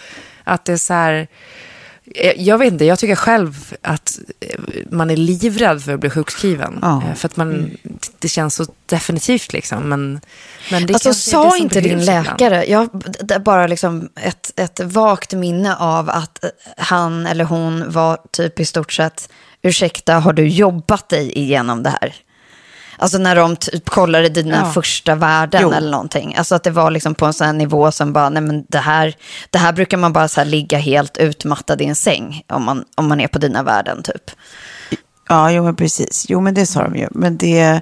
att 0.44 0.64
det 0.64 0.72
är 0.72 0.76
så 0.76 0.94
här... 0.94 1.28
eh, 2.14 2.32
Jag 2.42 2.58
vet 2.58 2.72
inte, 2.72 2.84
jag 2.84 2.98
tycker 2.98 3.14
själv 3.14 3.74
att 3.82 4.18
eh, 4.40 4.60
man 4.90 5.10
är 5.10 5.16
livrädd 5.16 5.82
för 5.82 5.94
att 5.94 6.00
bli 6.00 6.10
sjukskriven. 6.10 6.78
Ja. 6.82 7.02
Eh, 7.08 7.14
För 7.14 7.28
att 7.28 7.36
man, 7.36 7.70
det 8.18 8.28
känns 8.28 8.54
så 8.54 8.66
definitivt 8.86 9.52
liksom. 9.52 9.88
Men, 9.88 10.20
men 10.70 10.86
det 10.86 10.94
Alltså 10.94 11.08
det 11.08 11.14
sa 11.14 11.50
som 11.50 11.62
inte 11.62 11.80
din 11.80 12.00
ibland. 12.00 12.26
läkare, 12.26 12.64
jag 12.64 12.88
det 13.20 13.34
är 13.34 13.38
bara 13.38 13.66
liksom 13.66 14.08
ett, 14.20 14.52
ett 14.56 14.80
vagt 14.80 15.32
minne 15.32 15.76
av 15.76 16.10
att 16.10 16.44
han 16.76 17.26
eller 17.26 17.44
hon 17.44 17.90
var 17.92 18.18
typ 18.30 18.60
i 18.60 18.64
stort 18.64 18.92
sett, 18.92 19.28
ursäkta, 19.62 20.14
har 20.14 20.32
du 20.32 20.48
jobbat 20.48 21.08
dig 21.08 21.38
igenom 21.38 21.82
det 21.82 21.90
här? 21.90 22.14
Alltså 22.98 23.18
när 23.18 23.36
de 23.36 23.56
typ 23.56 23.88
kollade 23.90 24.28
dina 24.28 24.56
Ja. 24.56 24.72
första 24.72 25.14
värden 25.14 25.60
Jo. 25.62 25.72
eller 25.72 25.90
någonting. 25.90 26.34
Alltså 26.34 26.54
att 26.54 26.62
det 26.62 26.70
var 26.70 26.90
liksom 26.90 27.14
på 27.14 27.26
en 27.26 27.32
sån 27.32 27.46
här 27.46 27.54
nivå 27.54 27.92
som 27.92 28.12
bara, 28.12 28.28
nej 28.28 28.42
men 28.42 28.64
det 28.68 28.78
här, 28.78 29.14
det 29.50 29.58
här 29.58 29.72
brukar 29.72 29.96
man 29.96 30.12
bara 30.12 30.28
så 30.28 30.44
ligga 30.44 30.78
helt 30.78 31.16
utmattad 31.16 31.80
i 31.82 31.84
en 31.84 31.96
säng 31.96 32.42
om 32.48 32.64
man, 32.64 32.84
om 32.94 33.08
man 33.08 33.20
är 33.20 33.28
på 33.28 33.38
dina 33.38 33.62
värden 33.62 34.02
typ. 34.02 34.30
Ja, 35.28 35.50
jo, 35.50 35.64
men 35.64 35.76
precis. 35.76 36.26
Jo, 36.28 36.40
men 36.40 36.54
det 36.54 36.66
sa 36.66 36.82
de 36.82 36.96
ju. 36.96 37.08
Men 37.10 37.36
det, 37.36 37.80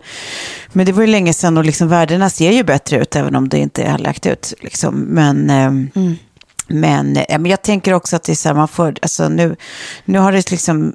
men 0.73 0.87
det 0.87 0.92
var 0.92 1.00
ju 1.02 1.06
länge 1.06 1.33
sedan 1.35 1.56
och 1.59 1.64
liksom 1.64 1.88
värdena 1.88 2.30
ser 2.30 2.50
ju 2.52 2.62
bättre 2.62 2.99
ut, 2.99 3.16
även 3.16 3.37
om 3.37 3.49
det 3.49 3.59
inte 3.59 3.90
har 3.90 3.99
lagt 3.99 4.26
ut. 4.26 4.52
Liksom. 4.61 4.94
Men, 5.00 5.50
ehm, 5.50 5.90
men, 6.68 7.16
eh, 7.16 7.38
men 7.38 7.47
jag 7.50 7.62
tänker 7.62 7.92
också 7.92 8.16
att 8.16 8.23
det 8.23 8.33
är 8.33 8.37
så 8.37 8.49
här, 8.49 8.56
man 8.56 8.68
får, 8.68 8.94
alltså 9.02 9.28
nu, 9.28 9.56
nu 10.04 10.18
har 10.18 10.33
det 10.33 10.50
liksom, 10.50 10.92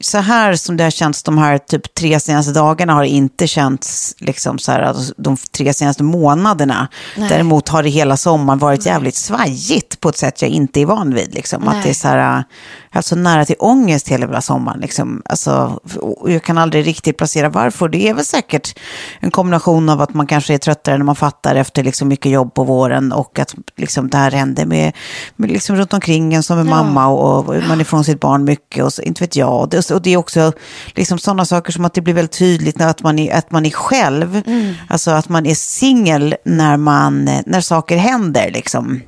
så 0.00 0.18
här 0.18 0.54
som 0.54 0.76
det 0.76 0.84
har 0.84 0.90
känts 0.90 1.22
de 1.22 1.38
här 1.38 1.58
typ 1.58 1.94
tre 1.94 2.20
senaste 2.20 2.52
dagarna 2.52 2.92
har 2.92 3.02
det 3.02 3.08
inte 3.08 3.46
känts 3.46 4.14
liksom 4.18 4.58
så 4.58 4.72
här, 4.72 4.80
alltså, 4.80 5.14
de 5.16 5.36
tre 5.36 5.74
senaste 5.74 6.02
månaderna. 6.02 6.88
Däremot 7.16 7.68
har 7.68 7.82
det 7.82 7.88
hela 7.88 8.16
sommaren 8.16 8.58
varit 8.58 8.86
jävligt 8.86 9.16
svajigt 9.16 10.00
på 10.00 10.08
ett 10.08 10.16
sätt 10.16 10.42
jag 10.42 10.50
inte 10.50 10.80
är 10.80 10.86
van 10.86 11.14
vid. 11.14 11.34
Liksom. 11.34 11.68
Att 11.68 11.74
Nej. 11.74 11.82
det 11.84 11.90
är 11.90 11.94
så 11.94 12.08
här, 12.08 12.44
alltså 12.90 13.16
nära 13.16 13.44
till 13.44 13.56
ångest 13.58 14.08
hela 14.08 14.20
jävla 14.20 14.40
sommaren. 14.40 14.80
Liksom. 14.80 15.22
Alltså, 15.24 15.80
jag 16.26 16.42
kan 16.42 16.58
aldrig 16.58 16.86
riktigt 16.86 17.16
placera 17.16 17.48
varför. 17.48 17.88
Det 17.88 18.08
är 18.08 18.14
väl 18.14 18.24
säkert 18.24 18.78
en 19.20 19.30
kombination 19.30 19.88
av 19.88 20.00
att 20.00 20.14
man 20.14 20.26
kanske 20.26 20.54
är 20.54 20.58
tröttare 20.58 20.98
när 20.98 21.04
man 21.04 21.16
fattar 21.16 21.54
efter 21.54 21.84
liksom 21.84 22.08
mycket 22.08 22.32
jobb 22.32 22.54
på 22.54 22.64
våren 22.64 23.12
och 23.12 23.38
att 23.38 23.54
liksom, 23.76 24.08
det 24.08 24.16
här 24.16 24.30
händer 24.30 24.66
med, 24.66 24.92
med 25.36 25.50
liksom 25.50 25.76
runt 25.76 25.92
omkring 25.92 26.34
en 26.34 26.42
som 26.42 26.58
en 26.58 26.68
mamma 26.68 27.06
och, 27.06 27.38
och 27.38 27.54
man 27.68 27.78
är 27.78 27.80
ifrån 27.80 28.04
sitt 28.04 28.20
barn 28.20 28.44
mycket 28.44 28.84
och 28.84 28.92
så, 28.92 29.02
inte 29.02 29.24
vet 29.24 29.36
jag. 29.36 29.60
Och 29.60 29.68
det, 29.68 29.82
och 29.90 30.02
det 30.02 30.10
är 30.10 30.16
också 30.16 30.52
liksom 30.94 31.18
sådana 31.18 31.44
saker 31.44 31.72
som 31.72 31.84
att 31.84 31.94
det 31.94 32.00
blir 32.00 32.14
väldigt 32.14 32.38
tydligt 32.38 32.78
när 32.78 32.88
att 32.88 33.02
man 33.02 33.18
är, 33.18 33.34
att 33.34 33.50
man 33.50 33.66
är 33.66 33.70
själv. 33.70 34.42
Alltså 34.88 35.10
att 35.10 35.28
man 35.28 35.46
är 35.46 35.54
singel 35.54 36.34
när, 36.44 36.76
man, 36.76 37.24
när 37.46 37.60
saker 37.60 37.96
händer. 37.96 38.50
Liksom. 38.50 39.00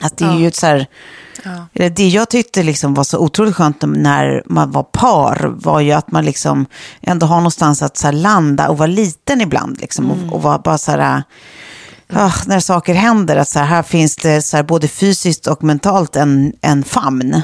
Att 0.00 0.16
det 0.16 0.24
är 0.24 0.38
ju 0.38 0.48
ett 0.48 0.56
så 0.56 0.66
här... 0.66 0.86
Eller 1.74 1.90
Det 1.90 2.08
jag 2.08 2.30
tyckte 2.30 2.62
liksom 2.62 2.94
var 2.94 3.04
så 3.04 3.18
otroligt 3.18 3.54
skönt 3.54 3.82
när 3.86 4.42
man 4.46 4.70
var 4.70 4.82
par 4.82 5.54
var 5.56 5.80
ju 5.80 5.92
att 5.92 6.10
man 6.10 6.24
liksom 6.24 6.66
ändå 7.00 7.26
har 7.26 7.36
någonstans 7.36 7.82
att 7.82 7.96
så 7.96 8.10
landa 8.10 8.68
och 8.68 8.78
vara 8.78 8.86
liten 8.86 9.40
ibland. 9.40 9.80
Liksom, 9.80 10.10
och, 10.10 10.32
och 10.34 10.42
vara 10.42 10.58
bara 10.58 10.78
så 10.78 10.90
här, 10.90 11.22
ah, 12.12 12.32
när 12.46 12.60
saker 12.60 12.94
händer, 12.94 13.36
att 13.36 13.48
så 13.48 13.58
här, 13.58 13.66
här 13.66 13.82
finns 13.82 14.16
det 14.16 14.42
så 14.42 14.56
här, 14.56 14.64
både 14.64 14.88
fysiskt 14.88 15.46
och 15.46 15.64
mentalt 15.64 16.16
en, 16.16 16.52
en 16.60 16.84
famn. 16.84 17.42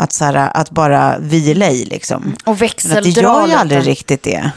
Att, 0.00 0.12
så 0.12 0.24
här, 0.24 0.50
att 0.54 0.70
bara 0.70 1.18
vila 1.18 1.70
i 1.70 1.84
liksom. 1.84 2.22
Och 2.22 2.32
Men 2.46 2.52
att 2.52 2.58
det 2.58 2.64
växeldra 2.64 3.22
gör 3.22 3.40
ju 3.40 3.46
lite. 3.46 3.58
aldrig 3.58 3.86
riktigt 3.86 4.22
det. 4.22 4.50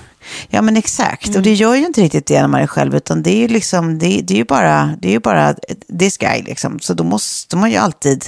Ja 0.50 0.62
men 0.62 0.78
exakt, 0.78 1.36
och 1.36 1.42
det 1.42 1.54
gör 1.54 1.76
ju 1.76 1.86
inte 1.86 2.02
riktigt 2.02 2.26
det 2.26 2.42
när 2.42 2.48
man 2.48 2.62
är 2.62 2.68
själv, 2.68 2.96
utan 2.96 3.24
det 3.24 3.32
är 3.32 3.38
ju 3.38 3.48
liksom, 3.48 4.00
det, 4.00 4.22
det 4.24 4.34
är 4.34 4.38
ju 4.38 4.46
bara, 4.46 4.96
det 5.02 5.08
är 5.08 5.12
ju 5.12 5.20
bara 5.20 5.56
this 6.00 6.18
guy 6.18 6.42
liksom. 6.44 6.80
Så 6.80 6.94
då 6.94 7.04
måste 7.04 7.56
man 7.58 7.72
ju 7.72 7.78
alltid 7.78 8.26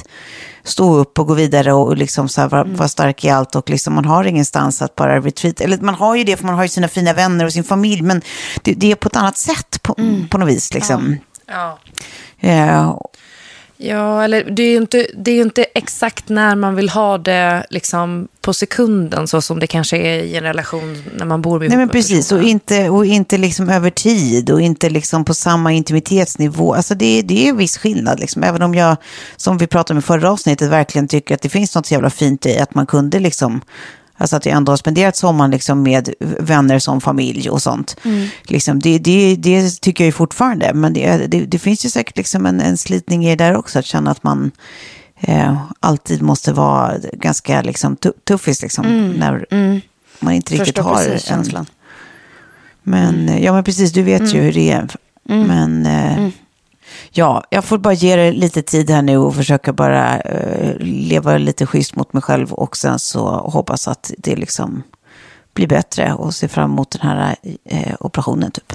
stå 0.64 0.96
upp 0.96 1.20
och 1.20 1.28
gå 1.28 1.34
vidare 1.34 1.74
och 1.74 1.88
och 1.88 1.98
liksom 1.98 2.30
så 2.30 2.42
här, 2.42 2.50
vara, 2.50 2.64
vara 2.64 2.88
stark 2.88 3.26
i 3.26 3.30
allt 3.30 3.56
och 3.56 3.70
liksom 3.70 3.94
man 3.94 4.06
har 4.06 4.24
ingenstans 4.24 4.82
att 4.82 4.96
bara 4.96 5.20
retreat. 5.20 5.62
Eller 5.62 5.78
man 5.78 5.96
har 5.96 6.16
ju 6.16 6.24
det 6.24 6.38
för 6.38 6.46
man 6.46 6.56
har 6.56 6.64
ju 6.64 6.70
sina 6.70 6.88
fina 6.88 7.14
vänner 7.14 7.46
och 7.46 7.54
sin 7.54 7.64
familj, 7.64 8.02
men 8.02 8.22
det, 8.64 8.74
det 8.74 8.92
är 8.92 8.96
på 8.96 9.08
ett 9.08 9.16
annat 9.16 9.38
sätt 9.38 9.82
på, 9.82 9.96
på 10.30 10.38
något 10.38 10.50
vis 10.50 10.74
liksom. 10.74 11.18
Ja. 11.48 11.80
Eh, 12.40 12.66
Ja, 12.68 13.02
eller 13.78 14.44
det 14.44 14.64
är 14.64 14.70
ju 14.70 14.78
inte, 14.78 15.08
det 15.16 15.32
är 15.32 15.42
inte 15.42 15.64
exakt 15.64 16.30
när 16.30 16.56
man 16.56 16.76
vill 16.76 16.90
ha 16.90 17.18
det 17.18 17.66
liksom, 17.70 18.28
på 18.42 18.54
sekunden, 18.54 19.28
så 19.28 19.42
som 19.42 19.60
det 19.60 19.68
kanske 19.68 19.98
är 19.98 20.24
i 20.24 20.36
en 20.36 20.44
relation 20.44 21.04
när 21.16 21.26
man 21.26 21.42
bor 21.42 21.60
med 21.60 21.70
Nej 21.70 21.78
men 21.78 21.90
precis, 21.90 22.32
och 22.32 22.44
inte, 22.44 22.90
och 22.90 23.06
inte 23.06 23.38
liksom 23.38 23.70
över 23.70 23.90
tid 23.90 24.50
och 24.50 24.62
inte 24.62 24.90
liksom 24.90 25.26
på 25.26 25.34
samma 25.34 25.72
intimitetsnivå. 25.72 26.74
Alltså 26.74 26.96
det, 26.96 27.22
det 27.22 27.46
är 27.46 27.50
en 27.50 27.58
viss 27.58 27.78
skillnad, 27.78 28.20
liksom. 28.20 28.44
även 28.44 28.62
om 28.62 28.76
jag, 28.76 28.98
som 29.38 29.58
vi 29.58 29.68
pratade 29.68 29.96
om 29.96 30.00
i 30.00 30.02
förra 30.02 30.32
avsnittet, 30.32 30.70
verkligen 30.70 31.08
tycker 31.08 31.36
att 31.36 31.42
det 31.42 31.50
finns 31.50 31.76
något 31.76 31.86
så 31.86 31.94
jävla 31.94 32.10
fint 32.10 32.46
i 32.46 32.60
att 32.60 32.76
man 32.76 32.88
kunde 32.88 33.20
liksom, 33.20 33.62
alltså 34.18 34.36
att 34.36 34.46
jag 34.46 34.56
ändå 34.56 34.72
har 34.72 34.78
spenderat 34.78 35.16
sommaren 35.16 35.52
liksom 35.52 35.84
med 35.84 36.14
vänner 36.40 36.80
som 36.80 37.02
familj 37.02 37.50
och 37.50 37.62
sånt. 37.62 37.98
Liksom, 38.44 38.80
det, 38.80 38.98
det, 39.00 39.36
det 39.36 39.82
tycker 39.82 40.04
jag 40.04 40.08
ju 40.08 40.12
fortfarande, 40.12 40.74
men 40.74 40.94
det, 40.94 41.28
det, 41.28 41.60
finns 41.60 41.86
ju 41.86 41.90
säkert 41.90 42.18
liksom 42.18 42.46
en, 42.46 42.62
en 42.62 42.78
slitning 42.78 43.26
i 43.26 43.36
det 43.36 43.44
där 43.44 43.56
också, 43.56 43.80
att 43.80 43.86
känna 43.86 44.12
att 44.12 44.24
man 44.24 44.52
eh, 45.20 45.58
alltid 45.80 46.22
måste 46.22 46.54
vara 46.54 46.98
ganska 47.14 47.62
liksom, 47.62 47.96
tu- 47.96 48.14
tuffis 48.24 48.62
liksom, 48.62 49.12
när 49.18 49.46
man 50.20 50.34
inte 50.34 50.54
riktigt 50.54 50.68
Förstår 50.68 50.84
har 50.84 50.96
precis 50.96 51.12
en, 51.14 51.20
känslan. 51.20 51.66
men, 52.84 53.30
eh, 53.30 53.44
ja 53.44 53.54
men 53.54 53.64
precis, 53.64 53.92
du 53.92 54.04
vet 54.04 54.34
ju 54.34 54.42
hur 54.42 54.54
det 54.54 54.72
är. 54.72 54.88
Men 55.24 55.86
eh, 55.86 56.30
ja, 57.12 57.44
jag 57.50 57.66
får 57.66 57.78
bara 57.78 57.94
ge 57.94 58.16
det 58.16 58.32
lite 58.32 58.62
tid 58.62 58.90
här 58.90 59.02
nu 59.02 59.18
och 59.18 59.36
försöka 59.36 59.74
bara 59.74 60.20
eh, 60.20 60.76
leva 60.80 61.38
lite 61.38 61.66
schysst 61.66 61.96
mot 61.96 62.14
mig 62.14 62.22
själv 62.24 62.54
och 62.54 62.78
sen 62.78 63.00
så 63.00 63.28
hoppas 63.30 63.88
att 63.88 64.12
det 64.18 64.36
liksom 64.36 64.84
blir 65.54 65.68
bättre 65.68 66.14
och 66.14 66.36
se 66.36 66.48
fram 66.48 66.72
emot 66.72 66.92
den 66.92 67.02
här 67.02 67.36
eh, 67.70 67.96
operationen 68.00 68.52
typ. 68.52 68.74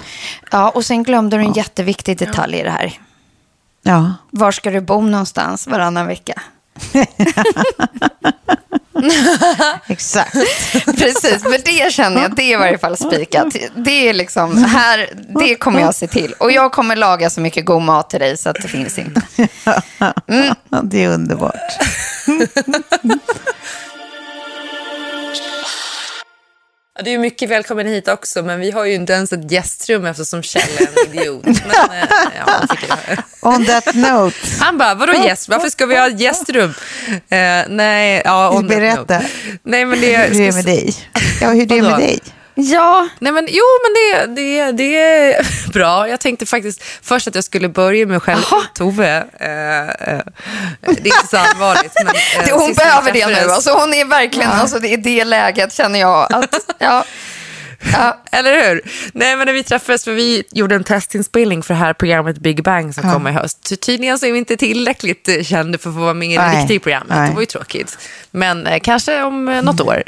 Ja, 0.50 0.70
och 0.70 0.84
sen 0.84 1.02
glömde 1.02 1.36
du 1.36 1.42
en 1.42 1.52
jätteviktig 1.52 2.18
detalj 2.18 2.56
i 2.58 2.62
det 2.62 2.70
här. 2.70 2.98
Ja, 3.82 4.14
Var 4.30 4.50
ska 4.52 4.70
du 4.70 4.80
bo 4.80 5.00
någonstans 5.00 5.66
varannan 5.66 6.06
vecka? 6.06 6.42
exakt. 9.86 10.34
Precis, 10.84 11.42
för 11.42 11.64
det 11.64 11.92
känner 11.92 12.22
jag, 12.22 12.36
det 12.36 12.42
är 12.42 12.52
i 12.52 12.56
varje 12.56 12.78
fall 12.78 12.96
spikat. 12.96 13.56
Det 13.76 14.08
är 14.08 14.12
liksom, 14.12 14.64
här, 14.64 15.10
det 15.40 15.54
kommer 15.54 15.80
jag 15.80 15.94
se 15.94 16.06
till. 16.06 16.32
Och 16.38 16.52
jag 16.52 16.72
kommer 16.72 16.96
laga 16.96 17.30
så 17.30 17.40
mycket 17.40 17.64
god 17.64 17.82
mat 17.82 18.10
till 18.10 18.20
dig 18.20 18.36
så 18.36 18.50
att 18.50 18.56
det 18.62 18.68
finns 18.68 18.98
inte. 18.98 19.22
Ja, 20.70 20.82
det 20.82 21.04
är 21.04 21.08
underbart. 21.08 21.54
Ja, 27.00 27.04
du 27.04 27.10
är 27.10 27.18
mycket 27.18 27.50
välkommen 27.50 27.86
hit 27.86 28.08
också, 28.08 28.42
men 28.42 28.60
vi 28.60 28.70
har 28.70 28.84
ju 28.84 28.94
inte 28.94 29.12
ens 29.12 29.32
ett 29.32 29.52
gästrum 29.52 30.06
eftersom 30.06 30.42
Kjell 30.42 30.62
är 30.78 30.82
en 30.86 31.14
idiot. 31.14 31.44
Men, 31.44 31.54
eh, 31.54 32.08
ja, 32.46 32.62
han. 33.40 33.56
On 33.56 33.66
that 33.66 33.94
note, 33.94 34.36
han 34.60 34.78
bara, 34.78 34.94
vadå 34.94 35.12
gäst? 35.12 35.48
Varför 35.48 35.68
ska 35.68 35.86
vi 35.86 35.98
ha 35.98 36.06
ett 36.06 36.20
gästrum? 36.20 36.74
Eh, 37.08 37.62
nej, 37.68 38.22
ja, 38.24 38.50
on 38.50 38.68
that 38.68 38.76
Berätta. 38.76 39.00
note. 39.00 39.26
Nej, 39.62 39.84
men 39.84 40.00
det, 40.00 40.16
hur 40.16 40.40
är 40.40 40.46
det 40.46 40.54
med 40.54 40.64
dig? 40.64 40.94
Ja, 41.40 41.48
hur 41.50 41.62
är 41.62 41.66
det 41.66 41.82
med 41.82 41.98
dig? 41.98 42.18
Ja, 42.62 43.08
Nej 43.18 43.32
men 43.32 43.48
jo, 43.50 43.64
men 43.82 43.94
det, 43.94 44.40
det, 44.42 44.72
det 44.72 44.96
är 44.96 45.46
bra. 45.72 46.08
Jag 46.08 46.20
tänkte 46.20 46.46
faktiskt 46.46 46.82
först 47.02 47.28
att 47.28 47.34
jag 47.34 47.44
skulle 47.44 47.68
börja 47.68 48.06
med 48.06 48.16
att 48.16 48.22
skälla 48.22 48.40
ut 48.40 48.74
Tove. 48.74 49.24
Eh, 49.40 49.80
eh, 49.80 50.20
det 50.80 50.90
är 50.90 51.06
inte 51.06 51.26
så 51.30 51.36
allvarligt. 51.36 51.92
Men, 51.94 52.06
eh, 52.48 52.58
hon 52.58 52.72
behöver 52.74 53.12
det 53.12 53.26
nu. 53.26 53.50
Alltså, 53.50 53.70
hon 53.70 53.94
är 53.94 54.04
verkligen, 54.04 54.50
alltså, 54.50 54.78
det 54.78 54.92
är 54.92 54.96
det 54.96 55.24
läget 55.24 55.72
känner 55.72 56.00
jag. 56.00 56.32
Att, 56.32 56.54
ja. 56.78 57.04
Ja, 57.92 58.20
eller 58.32 58.68
hur? 58.68 58.80
Nej, 59.12 59.36
men 59.36 59.46
när 59.46 59.52
vi 59.52 59.62
träffades, 59.62 60.04
för 60.04 60.12
vi 60.12 60.42
gjorde 60.52 60.74
en 60.74 60.84
testinspelning 60.84 61.62
för 61.62 61.74
det 61.74 61.80
här 61.80 61.92
programmet 61.92 62.38
Big 62.38 62.62
Bang 62.62 62.94
som 62.94 63.12
kommer 63.12 63.30
i 63.30 63.32
höst. 63.32 63.68
Så 63.68 63.76
tydligen 63.76 64.18
så 64.18 64.26
är 64.26 64.32
vi 64.32 64.38
inte 64.38 64.56
tillräckligt 64.56 65.28
eh, 65.28 65.42
kända 65.42 65.78
för 65.78 65.90
att 65.90 65.96
få 65.96 66.00
vara 66.00 66.14
med 66.14 66.28
i 66.32 66.36
det 66.36 66.60
riktiga 66.60 66.80
programmet. 66.80 67.16
Nej. 67.16 67.28
Det 67.28 67.34
var 67.34 67.42
ju 67.42 67.46
tråkigt. 67.46 67.98
Men 68.30 68.66
eh, 68.66 68.80
kanske 68.80 69.22
om 69.22 69.48
eh, 69.48 69.62
något 69.62 69.80
år. 69.80 70.02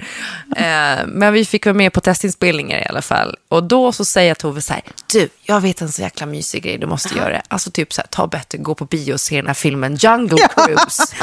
Eh, 0.56 1.06
men 1.06 1.32
vi 1.32 1.44
fick 1.44 1.66
vara 1.66 1.74
med 1.74 1.92
på 1.92 2.00
testinspelningar 2.00 2.78
i 2.78 2.86
alla 2.88 3.02
fall. 3.02 3.36
Och 3.48 3.64
då 3.64 3.92
så 3.92 4.04
säger 4.04 4.34
Tove 4.34 4.62
så 4.62 4.72
här, 4.72 4.82
du, 5.12 5.28
jag 5.42 5.60
vet 5.60 5.80
en 5.80 5.92
så 5.92 6.02
jäkla 6.02 6.26
mysig 6.26 6.62
grej 6.62 6.78
du 6.78 6.86
måste 6.86 7.14
göra. 7.18 7.42
Alltså 7.48 7.70
typ 7.70 7.92
så 7.92 8.00
här, 8.00 8.08
ta 8.08 8.26
bättre, 8.26 8.58
gå 8.58 8.74
på 8.74 8.84
bio 8.84 9.12
och 9.12 9.20
se 9.20 9.36
den 9.36 9.46
här 9.46 9.54
filmen 9.54 9.96
Jungle 9.96 10.48
Cruise. 10.56 11.02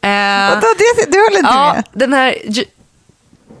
eh, 0.00 0.60
du 1.10 1.18
håller 1.18 1.38
inte 1.38 1.50
Ja, 1.50 1.72
med? 1.74 1.84
den 1.92 2.12
här 2.12 2.34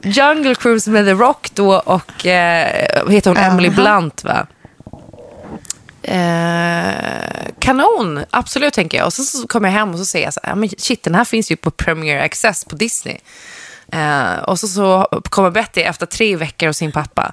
Jungle 0.02 0.54
Cruise 0.54 0.90
med 0.90 1.04
The 1.06 1.12
Rock 1.12 1.48
då 1.54 1.74
och, 1.78 2.26
eh, 2.26 3.08
heter 3.08 3.30
hon, 3.30 3.36
Emily 3.36 3.70
Blunt 3.70 4.24
va? 4.24 4.46
Eh, 6.02 7.48
kanon, 7.58 8.24
absolut 8.30 8.74
tänker 8.74 8.98
jag. 8.98 9.06
Och 9.06 9.12
så, 9.12 9.22
så 9.22 9.46
kommer 9.46 9.68
jag 9.68 9.74
hem 9.78 9.90
och 9.90 9.98
så 9.98 10.04
säger 10.04 10.26
jag 10.26 10.34
så 10.34 10.40
här, 10.42 10.50
"Ja, 10.50 10.54
men 10.54 10.68
shit 10.78 11.02
den 11.02 11.14
här 11.14 11.24
finns 11.24 11.50
ju 11.50 11.56
på 11.56 11.70
Premier 11.70 12.24
Access 12.24 12.64
på 12.64 12.76
Disney. 12.76 13.18
Eh, 13.92 14.38
och 14.38 14.60
så, 14.60 14.68
så 14.68 15.08
kommer 15.22 15.50
Betty 15.50 15.80
efter 15.80 16.06
tre 16.06 16.36
veckor 16.36 16.66
hos 16.66 16.76
sin 16.76 16.92
pappa. 16.92 17.32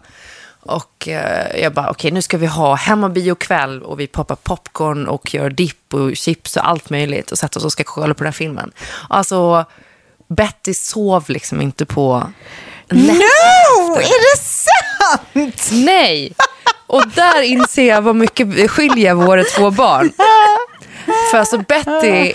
Och 0.61 1.07
eh, 1.07 1.61
jag 1.61 1.73
bara, 1.73 1.89
okej 1.89 2.11
nu 2.11 2.21
ska 2.21 2.37
vi 2.37 2.45
ha 2.45 2.75
hemmabiokväll 2.75 3.83
och 3.83 3.99
vi 3.99 4.07
poppar 4.07 4.35
popcorn 4.35 5.07
och 5.07 5.33
gör 5.33 5.49
dipp 5.49 5.93
och 5.93 6.15
chips 6.15 6.57
och 6.57 6.67
allt 6.69 6.89
möjligt 6.89 7.31
och 7.31 7.37
sätter 7.37 7.59
oss 7.59 7.65
och 7.65 7.71
ska 7.71 7.83
kolla 7.83 8.13
på 8.13 8.23
den 8.23 8.27
här 8.27 8.31
filmen. 8.31 8.71
Alltså, 9.09 9.65
Betty 10.27 10.73
sov 10.73 11.23
liksom 11.27 11.61
inte 11.61 11.85
på 11.85 12.31
No! 12.89 13.95
Är 13.97 14.35
det 14.35 14.41
sant? 14.43 15.69
Nej! 15.85 16.33
Och 16.87 17.07
där 17.15 17.41
inser 17.41 17.87
jag 17.87 18.01
vad 18.01 18.15
mycket 18.15 18.71
skiljer 18.71 19.13
våra 19.13 19.43
två 19.43 19.71
barn. 19.71 20.11
För 21.31 21.37
alltså 21.37 21.57
Betty... 21.57 22.33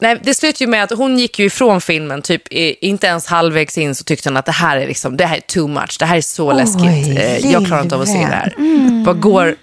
Nej, 0.00 0.20
det 0.22 0.34
slutade 0.34 0.64
ju 0.64 0.70
med 0.70 0.84
att 0.84 0.90
hon 0.98 1.18
gick 1.18 1.38
ju 1.38 1.46
ifrån 1.46 1.80
filmen, 1.80 2.22
typ 2.22 2.42
inte 2.52 3.06
ens 3.06 3.26
halvvägs 3.26 3.78
in 3.78 3.94
så 3.94 4.04
tyckte 4.04 4.28
hon 4.28 4.36
att 4.36 4.46
det 4.46 4.52
här 4.52 4.76
är, 4.76 4.86
liksom, 4.86 5.16
det 5.16 5.26
här 5.26 5.36
är 5.36 5.40
too 5.40 5.68
much, 5.68 5.96
det 5.98 6.04
här 6.04 6.16
är 6.16 6.20
så 6.20 6.52
läskigt. 6.52 7.18
Eh, 7.18 7.52
Jag 7.52 7.66
klarar 7.66 7.82
inte 7.82 7.94
av 7.94 8.00
att 8.02 8.08
se 8.08 8.18
det 8.18 8.24
här. 8.24 8.54
Vad 9.06 9.20
går... 9.20 9.56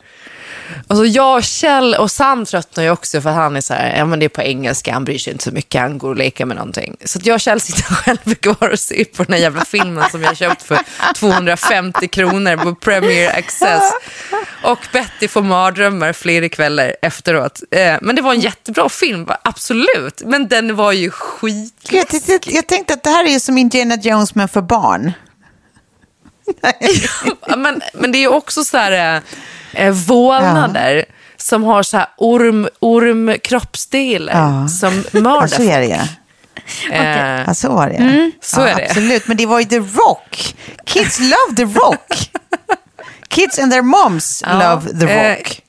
Alltså 0.92 1.06
jag, 1.06 1.44
Kjell 1.44 1.96
och 1.96 2.12
Sam 2.12 2.46
tröttnar 2.46 2.84
ju 2.84 2.90
också 2.92 3.22
för 3.22 3.30
att 3.30 3.36
han 3.36 3.56
är 3.56 3.62
så 3.62 3.74
här, 3.74 3.98
ja 3.98 4.06
men 4.06 4.20
det 4.20 4.26
är 4.26 4.30
på 4.30 4.42
engelska, 4.42 4.94
han 4.94 5.06
bryr 5.06 5.18
sig 5.18 5.34
inte 5.34 5.44
så 5.44 5.52
mycket, 5.52 5.82
han 5.82 5.98
går 5.98 6.10
och 6.10 6.16
leker 6.16 6.46
med 6.46 6.58
någonting. 6.58 6.96
Så 7.06 7.20
jag 7.24 7.34
och 7.36 7.40
Kjell 7.42 7.62
sitter 7.62 7.84
själv 7.96 8.36
kvar 8.36 8.70
och 8.70 8.80
ser 8.80 9.04
på 9.04 9.24
den 9.24 9.34
här 9.34 9.40
jävla 9.42 9.66
filmen 9.66 10.10
som 10.12 10.24
jag 10.24 10.38
köpt 10.38 10.62
för 10.64 10.78
250 11.16 12.08
kronor 12.08 12.58
på 12.58 12.76
Premier 12.76 13.38
Access. 13.38 13.84
Och 14.64 14.80
Betty 14.94 15.28
får 15.28 15.42
mardrömmar 15.42 16.14
flera 16.14 16.50
kvällar 16.50 16.96
efteråt. 17.02 17.60
Eh, 17.72 17.96
Men 18.02 18.16
det 18.16 18.22
var 18.22 18.34
en 18.34 18.40
jättebra 18.40 18.90
film, 18.90 19.28
absolut. 19.44 20.22
Men 20.26 20.48
den 20.48 20.76
var 20.76 20.92
ju 20.92 21.10
skit. 21.12 21.74
Gud, 21.90 22.00
Jag, 22.00 22.08
tänkte- 22.08 22.52
jag 22.56 22.68
tänkte 22.68 22.94
att 22.94 23.04
det 23.04 23.10
här 23.10 23.26
är 23.36 23.40
som 23.40 23.58
Indiana 23.58 23.96
Jones 24.02 24.36
men 24.36 24.48
för 24.48 24.62
barn. 24.62 25.12
Men, 27.58 27.82
men 27.94 28.12
det 28.12 28.18
är 28.18 28.20
ju 28.20 28.28
också 28.28 28.64
så 28.64 28.78
här 28.78 29.22
eh, 29.74 29.92
vålnader 29.94 31.06
som 31.38 31.64
har 31.64 31.84
så 31.84 31.98
här 31.98 32.08
orm, 32.18 32.68
orm 32.80 33.36
kroppsdelar 33.44 34.34
Ja. 34.34 34.68
som 34.68 35.04
Ja, 35.12 35.20
mördar 35.22 35.48
så 35.48 35.62
är 35.64 35.80
det 35.80 35.86
ja. 35.88 36.02
Eh, 36.92 37.42
Ja, 37.48 37.54
så 37.54 37.70
var 37.70 37.90
det 37.90 37.94
ja. 37.96 38.32
så 38.42 38.62
ja, 38.62 38.68
är 38.68 38.76
det. 38.76 38.86
Absolut, 38.90 39.28
men 39.28 39.38
det 39.38 39.46
var 39.46 39.60
ju 39.60 39.66
The 39.66 39.80
Rock. 39.80 40.56
Kids 40.86 41.20
love 41.20 41.56
The 41.58 41.64
Rock. 41.80 42.30
Kids 43.28 43.60
and 43.60 43.72
their 43.72 43.82
moms 43.82 44.44
love 44.52 45.00
The 45.00 45.14
eh, 45.14 45.30
Rock. 45.38 45.60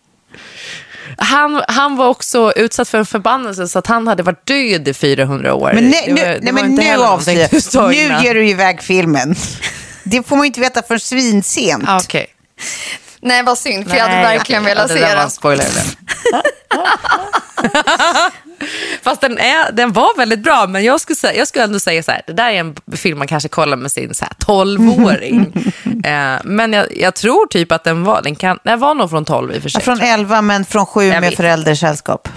han, 1.17 1.63
han 1.69 1.97
var 1.97 2.09
också 2.09 2.53
utsatt 2.57 2.89
för 2.89 2.99
en 2.99 3.07
förbannelse 3.07 3.69
så 3.69 3.79
att 3.79 3.87
han 3.87 4.07
hade 4.07 4.23
varit 4.23 4.47
död 4.47 4.89
i 4.89 4.95
400 4.95 5.55
år. 5.55 5.73
Men, 5.75 5.89
nej, 5.91 6.05
Det 6.07 6.13
var- 6.23 6.29
nu, 6.33 6.41
det 6.41 6.53
nej, 6.53 6.97
nu 6.97 7.03
avslöjar 7.05 7.89
Nu 7.89 8.25
ger 8.27 8.35
du 8.35 8.49
iväg 8.49 8.83
filmen. 8.83 9.35
Det 10.05 10.23
får 10.29 10.37
man 10.37 10.45
ju 10.45 10.47
inte 10.47 10.61
veta 10.61 10.83
för 10.83 10.99
svinsent. 10.99 11.85
Okej. 11.89 12.27
Nej, 13.23 13.43
vad 13.43 13.59
synd, 13.59 13.89
för 13.91 13.97
jag 13.97 14.05
hade 14.09 14.23
verkligen 14.23 14.65
velat 14.65 14.89
se 14.91 15.01
den. 15.01 15.19
en 15.19 15.31
spoiler. 15.31 15.67
Fast 19.03 19.21
den, 19.21 19.39
är, 19.39 19.73
den 19.73 19.93
var 19.93 20.17
väldigt 20.17 20.43
bra, 20.43 20.67
men 20.69 20.85
jag 20.85 21.01
skulle, 21.01 21.17
säga, 21.17 21.39
jag 21.39 21.49
skulle 21.49 21.65
ändå 21.65 21.81
säga 21.81 22.03
så 22.03 22.11
här, 22.11 22.23
det 22.27 22.33
där 22.33 22.51
är 22.51 22.55
en 22.61 22.77
film 22.97 23.19
man 23.19 23.27
kanske 23.29 23.49
kollar 23.49 23.77
med 23.77 23.93
sin 23.93 24.15
så 24.15 24.25
här 24.25 24.35
12-åring. 24.35 25.53
eh, 26.05 26.37
men 26.45 26.73
jag, 26.73 26.87
jag 26.97 27.15
tror 27.15 27.47
typ 27.47 27.73
att 27.73 27.85
den 27.85 28.05
var, 28.05 28.23
den, 28.23 28.37
kan, 28.37 28.59
den 28.65 28.81
var 28.81 28.95
nog 28.95 29.11
från 29.11 29.25
12 29.25 29.53
i 29.55 29.59
och 29.59 29.63
för 29.63 29.69
Ja, 29.69 29.73
sig. 29.73 29.83
från 29.83 30.01
11 30.01 30.43
men 30.43 30.65
från 30.65 30.87
7 30.87 31.03
Jag 31.03 31.11
med 31.11 31.21
vet. 31.21 31.37
föräldrasällskap. 31.37 32.29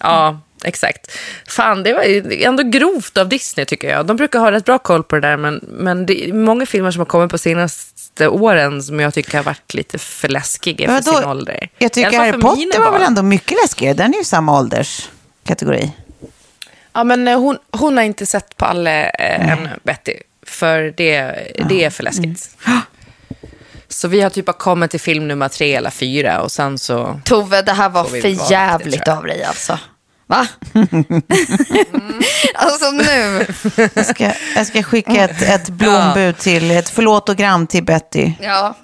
Ja, 0.00 0.40
exakt. 0.64 1.10
Fan, 1.48 1.82
det 1.82 1.92
var 1.92 2.02
ändå 2.44 2.62
grovt 2.62 3.18
av 3.18 3.28
Disney 3.28 3.66
tycker 3.66 3.90
jag. 3.90 4.06
De 4.06 4.16
brukar 4.16 4.38
ha 4.38 4.52
rätt 4.52 4.64
bra 4.64 4.78
koll 4.78 5.02
på 5.02 5.16
det 5.16 5.28
där, 5.28 5.36
men, 5.36 5.60
men 5.68 6.06
det 6.06 6.28
är 6.28 6.32
många 6.32 6.66
filmer 6.66 6.90
som 6.90 7.00
har 7.00 7.06
kommit 7.06 7.30
på 7.30 7.38
senaste 7.38 8.28
åren 8.28 8.82
som 8.82 9.00
jag 9.00 9.14
tycker 9.14 9.36
har 9.36 9.44
varit 9.44 9.74
lite 9.74 9.98
för 9.98 10.28
läskiga 10.28 11.02
för 11.02 11.12
sin 11.12 11.24
ålder. 11.24 11.68
Jag 11.78 11.92
tycker 11.92 12.18
Harry 12.18 12.32
Potter 12.32 12.80
var 12.80 12.92
väl 12.92 13.02
ändå 13.02 13.22
mycket 13.22 13.58
läskigare. 13.62 13.94
Den 13.94 14.14
är 14.14 14.18
ju 14.18 14.24
samma 14.24 14.58
ålderskategori. 14.58 15.92
Ja, 16.92 17.04
men 17.04 17.28
eh, 17.28 17.38
hon, 17.38 17.58
hon 17.70 17.96
har 17.96 18.04
inte 18.04 18.26
sett 18.26 18.56
på 18.56 18.64
alla 18.64 18.90
eh, 19.10 19.50
än, 19.50 19.68
Betty. 19.82 20.14
För 20.46 20.94
det, 20.96 21.34
det 21.68 21.84
är 21.84 21.90
för 21.90 22.02
läskigt. 22.02 22.50
Så 23.88 24.08
vi 24.08 24.20
har 24.20 24.30
typ 24.30 24.46
bara 24.46 24.52
kommit 24.52 24.90
till 24.90 25.00
film 25.00 25.28
nummer 25.28 25.48
tre 25.48 25.74
eller 25.74 25.90
fyra 25.90 26.40
och 26.40 26.52
sen 26.52 26.78
så... 26.78 27.20
Tove, 27.24 27.62
det 27.62 27.72
här 27.72 27.88
var 27.88 28.04
för 28.04 28.50
jävligt 28.52 29.08
av 29.08 29.24
dig 29.24 29.44
alltså. 29.44 29.78
Va? 30.32 30.46
alltså 32.54 32.90
nu. 32.90 33.46
Jag 33.94 34.06
ska, 34.06 34.32
jag 34.56 34.66
ska 34.66 34.82
skicka 34.82 35.24
ett, 35.24 35.42
ett 35.42 35.68
blombud 35.68 36.38
till, 36.38 36.70
ett 36.70 36.88
förlåtogram 36.88 37.66
till 37.66 37.84
Betty. 37.84 38.32
Ja. 38.40 38.76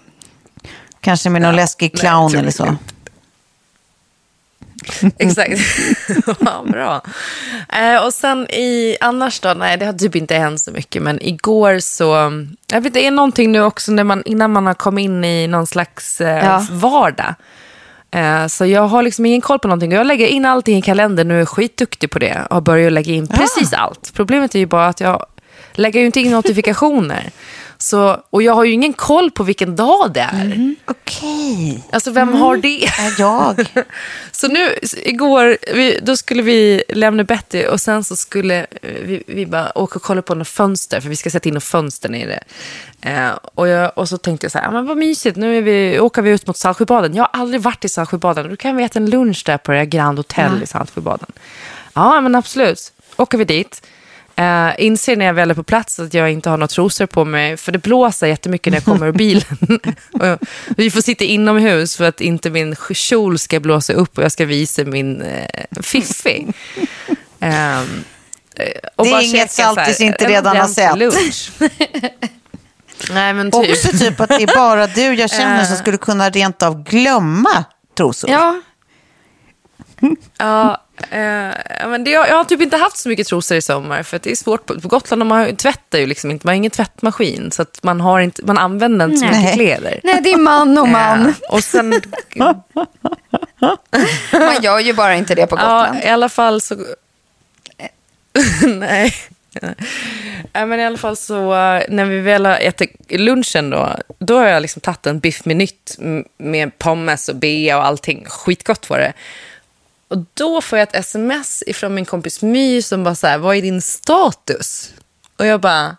Kanske 1.01 1.31
med 1.31 1.43
någon 1.43 1.57
läskig 1.57 1.91
Nej, 1.95 2.01
clown 2.01 2.31
tror 2.31 2.41
eller 2.41 2.51
så. 2.51 2.77
Exakt. 5.19 5.61
ja, 6.41 6.65
bra. 6.67 7.03
Eh, 7.69 8.05
och 8.05 8.15
sen 8.15 8.51
i 8.51 8.97
annars 9.01 9.41
då, 9.41 9.55
nej 9.55 9.77
det 9.77 9.87
har 9.87 9.93
typ 9.93 10.17
inte 10.17 10.35
hänt 10.35 10.61
så 10.61 10.71
mycket, 10.71 11.03
men 11.03 11.23
igår 11.23 11.79
så, 11.79 12.33
jag 12.73 12.81
vet 12.81 12.95
det 12.95 13.07
är 13.07 13.11
någonting 13.11 13.53
nu 13.53 13.63
också 13.63 13.93
när 13.93 14.05
man, 14.05 14.23
innan 14.25 14.53
man 14.53 14.67
har 14.67 14.75
kommit 14.75 15.05
in 15.05 15.25
i 15.25 15.47
någon 15.47 15.67
slags 15.67 16.21
eh, 16.21 16.45
Ja. 16.47 16.67
vardag. 16.71 17.35
Eh, 18.11 18.47
så 18.47 18.67
jag 18.67 18.89
har 18.89 19.03
liksom 19.03 19.27
ingen 19.27 19.41
koll 19.41 19.59
på 19.59 19.69
någonting. 19.69 19.93
Jag 19.93 20.07
lägger 20.07 20.27
in 20.27 20.45
allting 20.45 20.79
i 20.79 20.83
kalendern 20.83 21.29
nu 21.29 21.35
är 21.35 21.39
jag 21.39 21.49
skitduktig 21.49 22.11
på 22.11 22.19
det 22.19 22.47
och 22.51 22.63
börjar 22.63 22.91
lägga 22.91 23.13
in 23.13 23.27
precis 23.27 23.73
allt. 23.73 24.13
Problemet 24.15 24.55
är 24.55 24.59
ju 24.59 24.67
bara 24.67 24.87
att 24.87 25.01
jag 25.01 25.27
lägger 25.73 26.01
ju 26.01 26.07
inte 26.07 26.21
in 26.21 26.31
notifikationer. 26.31 27.31
Så, 27.81 28.21
och 28.31 28.43
jag 28.43 28.55
har 28.55 28.65
ju 28.65 28.73
ingen 28.73 28.93
koll 28.93 29.31
på 29.31 29.45
vilken 29.45 29.77
dag 29.77 30.13
det 30.13 30.21
är. 30.21 30.75
Okej. 30.85 31.85
Alltså 31.93 32.11
vem 32.11 32.33
har 32.33 32.57
det? 32.57 32.89
Ja, 32.99 33.11
jag. 33.19 33.67
Så 34.33 34.49
nu, 34.49 34.75
igår, 35.05 35.59
vi, 35.75 35.99
då 36.03 36.17
skulle 36.17 36.43
vi 36.43 36.83
lämna 36.89 37.25
Betty 37.25 37.67
och 37.67 37.81
sen 37.81 38.05
så 38.05 38.17
skulle 38.17 38.59
eh, 38.61 38.93
vi, 39.03 39.23
vi 39.27 39.47
bara 39.47 39.79
åka 39.79 39.97
och 39.97 40.03
kolla 40.03 40.23
på 40.23 40.35
något 40.35 40.49
fönster, 40.49 41.01
för 41.01 41.09
vi 41.09 41.17
ska 41.17 41.31
sätta 41.31 41.49
in 41.49 41.55
något 41.55 41.65
fönster 41.65 42.09
nere. 42.09 42.41
Eh, 43.01 43.31
och, 43.55 43.69
jag, 43.69 43.93
och 43.99 44.09
så 44.09 44.19
tänkte 44.19 44.45
jag 44.45 44.53
så 44.53 44.59
här, 44.59 44.65
"Ja, 44.65 44.71
men 44.71 44.87
vad 44.87 44.97
mysigt, 44.97 45.37
nu 45.37 45.61
vi, 45.61 46.01
åker 46.01 46.23
vi 46.23 46.31
ut 46.31 46.47
mot 46.47 46.57
Saltsjöbaden. 46.57 47.15
Jag 47.15 47.23
har 47.23 47.41
aldrig 47.41 47.61
varit 47.61 47.85
i 47.85 47.89
Saltsjöbaden, 47.89 48.49
då 48.49 48.57
kan 48.57 48.77
vi 48.77 48.85
äta 48.85 48.99
en 48.99 49.11
lunch 49.11 49.43
där 49.47 49.59
på 49.59 49.73
det 49.73 49.87
Grand 49.87 50.19
Hotel 50.19 50.63
i 50.63 50.67
Saltsjöbaden. 50.67 51.33
Ja, 51.95 52.21
men 52.21 52.35
absolut. 52.35 52.93
Åker 53.17 53.39
vi 53.39 53.45
dit. 53.45 53.83
Uh, 54.41 54.71
inser 54.79 55.17
när 55.17 55.25
jag 55.25 55.35
väl 55.35 55.51
är 55.51 55.55
på 55.55 55.63
plats 55.63 55.99
att 55.99 56.15
jag 56.15 56.33
inte 56.33 56.51
har 56.51 56.57
några 56.57 56.69
trosor 56.69 57.07
på 57.07 57.25
mig, 57.25 57.57
för 57.57 57.73
det 57.73 57.79
blåser 57.79 58.27
jättemycket 58.27 58.71
när 58.71 58.77
jag 58.77 58.85
kommer 58.85 59.07
ur 59.07 59.13
bilen. 59.25 59.81
och 60.13 60.49
vi 60.77 60.91
får 60.91 61.01
sitta 61.01 61.25
inomhus 61.25 61.97
för 61.97 62.05
att 62.05 62.21
inte 62.21 62.51
min 62.51 62.77
kjol 62.93 63.39
ska 63.39 63.61
blåsa 63.61 63.93
upp 63.93 64.19
och 64.19 64.25
jag 64.25 64.33
ska 64.33 64.45
visa 64.47 64.85
min 64.85 65.23
uh, 65.23 65.83
fiffi. 65.83 66.47
Eh, 67.41 67.81
och 68.97 69.05
Det 69.05 69.11
är 69.11 69.23
inget 69.23 69.51
Saltis 69.51 70.01
inte 70.01 70.29
redan 70.29 70.57
har 70.57 70.69
sett. 70.69 71.71
Nej, 73.11 73.33
men 73.33 73.51
typ. 73.51 73.71
Också 73.71 73.99
typ 73.99 74.21
att 74.21 74.29
det 74.29 74.43
är 74.43 74.57
bara 74.57 74.87
du 74.87 75.15
jag 75.15 75.31
känner 75.31 75.65
som 75.65 75.77
skulle 75.83 75.99
kunna 75.99 76.31
rent 76.31 76.63
av 76.63 76.83
glömma 76.83 77.65
trosor. 77.97 78.31
Ja. 78.31 78.61
Ja, 80.39 80.83
eh, 81.11 81.89
men 81.89 82.05
det, 82.05 82.11
jag, 82.11 82.29
jag 82.29 82.37
har 82.37 82.45
typ 82.45 82.61
inte 82.61 82.77
haft 82.77 82.97
så 82.97 83.09
mycket 83.09 83.27
trosor 83.27 83.57
i 83.57 83.63
sommar 83.63 84.03
för 84.03 84.17
att 84.17 84.23
det 84.23 84.31
är 84.31 84.37
svårt. 84.37 84.67
På, 84.67 84.81
på 84.81 84.89
Gotland 84.89 85.27
man 85.27 85.57
tvättar 85.57 85.99
ju 85.99 86.07
liksom 86.07 86.31
inte, 86.31 86.47
man 86.47 86.53
har 86.53 86.57
ingen 86.57 86.71
tvättmaskin 86.71 87.51
så 87.51 87.63
att 87.63 87.83
man, 87.83 88.01
har 88.01 88.21
inte, 88.21 88.45
man 88.45 88.59
använder 88.59 89.05
inte 89.05 89.17
så 89.17 89.25
mycket 89.25 89.41
Nej. 89.41 89.55
kläder. 89.55 90.01
Nej, 90.05 90.21
det 90.23 90.33
är 90.33 90.39
man 90.39 90.79
och 90.79 90.89
man. 90.89 91.27
Eh, 91.27 91.35
och 91.51 91.65
sen, 91.65 92.03
Man 94.33 94.63
gör 94.63 94.79
ju 94.79 94.93
bara 94.93 95.15
inte 95.15 95.35
det 95.35 95.47
på 95.47 95.57
ja, 95.57 95.81
Gotland. 95.81 96.05
i 96.05 96.09
alla 96.09 96.29
fall 96.29 96.61
så... 96.61 96.77
Nej. 98.67 99.15
Men 100.53 100.81
i 100.81 100.85
alla 100.85 100.99
fall 100.99 101.17
så, 101.17 101.55
eh, 101.55 101.83
när 101.89 102.05
vi 102.05 102.21
väl 102.21 102.47
har 102.47 102.57
ätit 102.57 102.97
lunchen 103.09 103.71
då, 103.71 103.97
då 104.19 104.39
har 104.39 104.47
jag 104.47 104.63
liksom 104.63 104.81
tagit 104.81 105.07
en 105.07 105.19
biff 105.19 105.45
med 105.45 105.57
nytt 105.57 105.99
med 106.39 106.79
pommes 106.79 107.29
och 107.29 107.37
bea 107.37 107.79
och 107.79 107.87
allting. 107.87 108.25
Skitgott 108.29 108.91
var 108.91 108.99
det. 108.99 109.13
Och 110.09 110.19
då 110.35 110.61
får 110.61 110.79
jag 110.79 110.89
ett 110.89 110.97
sms 110.97 111.63
ifrån 111.67 111.95
min 111.95 112.05
kompis 112.05 112.43
My 112.43 112.83
som 112.83 113.05
bara 113.05 113.15
så 113.15 113.27
här, 113.27 113.39
vad 113.39 113.57
är 113.57 113.63
din 113.63 113.83
status? 113.83 114.91
Och 115.37 115.47
jag 115.47 115.61
bara, 115.61 115.97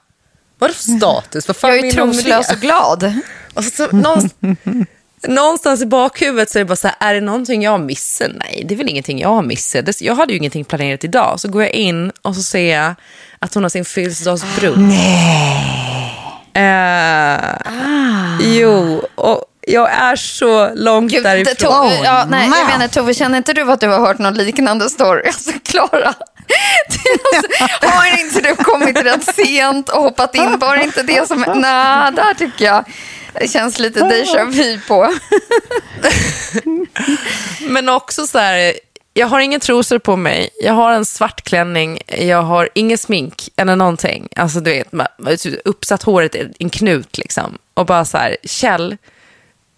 vad 0.57 0.69
är 0.69 0.73
det 0.73 0.77
för 0.77 0.97
status? 0.97 1.47
Vad 1.47 1.57
fan 1.57 1.69
Jag 1.69 1.79
är 1.79 1.83
det? 1.83 2.55
och 2.55 2.61
glad. 2.61 3.13
Och 3.53 3.63
så, 3.63 3.71
så, 3.71 3.95
någonstans, 3.95 4.57
någonstans 5.27 5.81
i 5.81 5.85
bakhuvudet 5.85 6.49
så 6.49 6.59
är 6.59 6.63
det 6.63 6.65
bara 6.65 6.75
så 6.75 6.87
här, 6.87 6.95
är 7.09 7.13
det 7.13 7.21
någonting 7.21 7.63
jag 7.63 7.71
har 7.71 7.77
missat? 7.77 8.31
Nej, 8.35 8.63
det 8.67 8.73
är 8.73 8.77
väl 8.77 8.89
ingenting 8.89 9.19
jag 9.19 9.29
har 9.29 9.41
missat. 9.41 9.85
Det- 9.85 10.01
Jag 10.01 10.15
hade 10.15 10.33
ju 10.33 10.37
ingenting 10.39 10.65
planerat 10.65 11.03
idag. 11.03 11.39
Så 11.39 11.47
går 11.47 11.61
jag 11.63 11.71
in 11.71 12.11
och 12.21 12.35
så 12.35 12.41
ser 12.43 12.75
jag 12.75 12.93
att 13.39 13.53
hon 13.53 13.63
har 13.63 13.69
sin 13.69 13.85
födelsedagsbrunch. 13.85 14.77
Nej. 14.77 16.15
Eh, 16.53 17.39
Jo, 18.41 19.01
och 19.15 19.43
jag 19.61 19.91
är 19.91 20.15
så 20.15 20.69
långt 20.75 21.11
Gud, 21.11 21.23
därifrån. 21.23 21.55
Tove, 21.55 21.95
ja, 22.03 22.25
nej, 22.29 22.41
jag 22.41 22.49
man. 22.49 22.67
menar, 22.67 22.87
Tove, 22.87 23.13
känner 23.13 23.37
inte 23.37 23.53
du 23.53 23.71
att 23.71 23.79
du 23.79 23.87
har 23.87 23.99
hört 23.99 24.17
någon 24.19 24.33
liknande 24.33 24.89
story? 24.89 25.21
Alltså, 25.27 25.51
Klara, 25.63 26.07
alltså, 26.07 27.51
har 27.81 28.19
inte 28.19 28.41
du 28.41 28.55
kommit 28.55 28.97
rätt 28.97 29.35
sent 29.35 29.89
och 29.89 30.01
hoppat 30.01 30.35
in? 30.35 30.59
Var 30.59 30.77
det 30.77 30.83
inte 30.83 31.03
det 31.03 31.27
som... 31.27 31.41
Nej, 31.55 32.11
där 32.11 32.33
tycker 32.33 32.65
jag 32.65 32.85
det 33.33 33.47
känns 33.47 33.79
lite 33.79 33.99
déjà 33.99 34.45
vu 34.51 34.79
på. 34.87 35.13
Men 37.69 37.89
också 37.89 38.27
så 38.27 38.39
här, 38.39 38.73
jag 39.13 39.27
har 39.27 39.39
inga 39.39 39.59
trosor 39.59 39.99
på 39.99 40.15
mig, 40.15 40.49
jag 40.61 40.73
har 40.73 40.91
en 40.91 41.05
svart 41.05 41.41
klänning, 41.41 42.01
jag 42.07 42.41
har 42.41 42.69
inget 42.75 42.99
smink 42.99 43.49
eller 43.55 43.75
någonting. 43.75 44.27
Alltså 44.35 44.59
du 44.59 44.71
vet, 44.71 44.91
ma- 44.91 45.61
uppsatt 45.65 46.03
håret 46.03 46.35
i 46.35 46.53
en 46.59 46.69
knut 46.69 47.17
liksom. 47.17 47.57
Och 47.73 47.85
bara 47.85 48.05
så 48.05 48.17
här, 48.17 48.37
Kjell, 48.43 48.97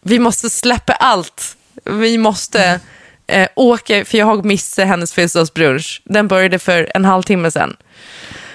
vi 0.02 0.20
måste 0.20 0.50
släppa 0.50 0.94
allt. 0.94 1.58
Vi 1.84 2.18
måste 2.18 2.80
eh, 3.28 3.48
åka, 3.56 4.06
för 4.06 4.18
jag 4.18 4.26
har 4.26 4.44
missat 4.44 4.88
hennes 4.88 5.14
födelsedagsbrunch. 5.14 6.02
Den 6.06 6.28
började 6.28 6.60
för 6.60 6.92
en 6.96 7.06
halvtimme 7.06 7.52
sedan. 7.52 7.78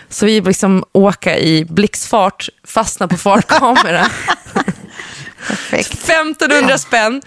Så 0.08 0.26
vi 0.26 0.40
liksom 0.40 0.84
åka 0.92 1.38
i 1.38 1.64
blixtfart, 1.64 2.48
fastna 2.64 3.08
på 3.08 3.16
fartkamera. 3.16 4.06
Perfekt. 5.48 5.92
1500 5.92 6.78
spänn. 6.78 7.22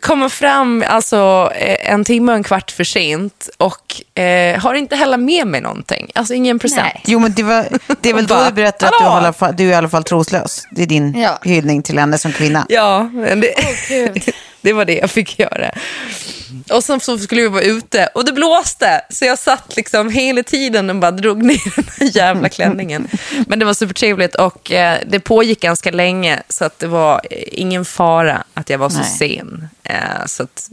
Kommer 0.00 0.28
fram 0.28 0.84
alltså 0.88 1.52
eh, 1.54 1.92
en 1.92 2.04
timme 2.04 2.32
och 2.32 2.36
en 2.36 2.42
kvart 2.44 2.70
för 2.70 2.84
sent 2.84 3.48
och 3.56 4.20
eh, 4.22 4.60
har 4.60 4.74
inte 4.74 4.96
heller 4.96 5.16
med 5.16 5.46
mig 5.46 5.60
någonting. 5.60 6.10
Alltså 6.14 6.34
ingen 6.34 6.58
present. 6.58 6.82
Nej. 6.94 7.02
Jo, 7.06 7.18
men 7.18 7.32
det, 7.34 7.42
var, 7.42 7.66
det 8.00 8.10
är 8.10 8.14
väl 8.14 8.26
då 8.26 8.44
du 8.44 8.52
berättar 8.52 8.86
att 8.86 8.92
du, 8.98 9.04
hallå? 9.04 9.16
är 9.16 9.20
i 9.22 9.24
alla 9.24 9.32
fall, 9.32 9.54
du 9.56 9.64
är 9.64 9.70
i 9.70 9.74
alla 9.74 9.88
fall 9.88 10.04
troslös. 10.04 10.66
Det 10.70 10.82
är 10.82 10.86
din 10.86 11.20
Ja. 11.20 11.38
hyllning 11.42 11.82
till 11.82 11.98
henne 11.98 12.18
som 12.18 12.32
kvinna. 12.32 12.66
Ja, 12.68 13.02
men 13.02 13.40
det, 13.40 13.54
det 14.60 14.72
var 14.72 14.84
det 14.84 14.94
jag 14.98 15.10
fick 15.10 15.38
göra. 15.38 15.70
Och 16.72 16.84
sen 16.84 17.00
så 17.00 17.18
skulle 17.18 17.42
vi 17.42 17.48
vara 17.48 17.62
ute 17.62 18.08
och 18.14 18.24
det 18.24 18.32
blåste. 18.32 19.00
Så 19.10 19.24
jag 19.24 19.38
satt 19.38 19.76
liksom 19.76 20.10
hela 20.10 20.42
tiden 20.42 20.90
och 20.90 20.96
bara 20.96 21.10
drog 21.10 21.42
ner 21.42 21.76
den 21.76 21.84
här 21.98 22.16
jävla 22.16 22.48
klänningen. 22.48 23.08
Men 23.46 23.58
det 23.58 23.64
var 23.64 23.74
supertrevligt 23.74 24.34
och 24.34 24.72
eh, 24.72 24.98
det 25.06 25.20
pågick 25.20 25.60
ganska 25.60 25.90
länge. 25.90 26.42
Så 26.48 26.64
att 26.64 26.78
det 26.78 26.86
var 26.86 27.20
eh, 27.30 27.42
ingen 27.52 27.84
fara 27.84 28.44
att 28.54 28.70
jag 28.70 28.78
var 28.78 28.88
så 28.88 28.98
Nej. 28.98 29.18
sen. 29.18 29.68
Eh, 29.82 30.26
så 30.26 30.42
att, 30.42 30.70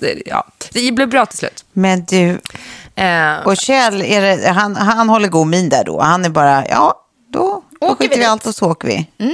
eh, 0.00 0.08
ja, 0.26 0.46
det 0.72 0.92
blev 0.92 1.08
bra 1.08 1.26
till 1.26 1.38
slut. 1.38 1.64
Men 1.72 2.04
du, 2.04 2.38
Eh, 2.94 3.46
och 3.46 3.56
Kjell, 3.56 3.98
det, 3.98 4.48
han, 4.48 4.76
han 4.76 5.08
håller 5.08 5.28
god 5.28 5.46
min 5.46 5.68
där 5.68 5.84
då. 5.84 6.00
Han 6.00 6.24
är 6.24 6.28
bara, 6.28 6.68
ja, 6.68 6.94
då, 7.32 7.62
då 7.80 7.88
vi 7.88 7.94
skiter 7.94 8.08
vi 8.16 8.20
dit. 8.20 8.28
allt 8.28 8.46
och 8.46 8.54
så 8.54 8.70
åker 8.70 8.88
vi. 8.88 8.94
Eh, 9.18 9.26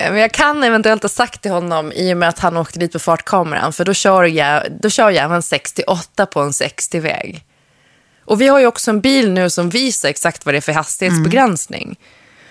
Men 0.00 0.16
jag 0.16 0.32
kan 0.32 0.64
eventuellt 0.64 1.02
ha 1.02 1.08
sagt 1.08 1.42
till 1.42 1.50
honom 1.50 1.92
i 1.92 2.12
och 2.12 2.16
med 2.16 2.28
att 2.28 2.38
han 2.38 2.56
åkte 2.56 2.78
dit 2.78 2.92
på 2.92 2.98
fartkameran, 2.98 3.72
för 3.72 3.84
då 3.84 3.94
kör 3.94 4.24
jag, 4.24 4.62
då 4.80 4.90
kör 4.90 5.10
jag 5.10 5.24
även 5.24 5.42
68 5.42 6.26
på 6.26 6.40
en 6.40 6.50
60-väg. 6.50 7.44
Och 8.24 8.40
vi 8.40 8.48
har 8.48 8.58
ju 8.60 8.66
också 8.66 8.90
en 8.90 9.00
bil 9.00 9.32
nu 9.32 9.50
som 9.50 9.70
visar 9.70 10.08
exakt 10.08 10.44
vad 10.44 10.54
det 10.54 10.58
är 10.58 10.60
för 10.60 10.72
hastighetsbegränsning. 10.72 11.98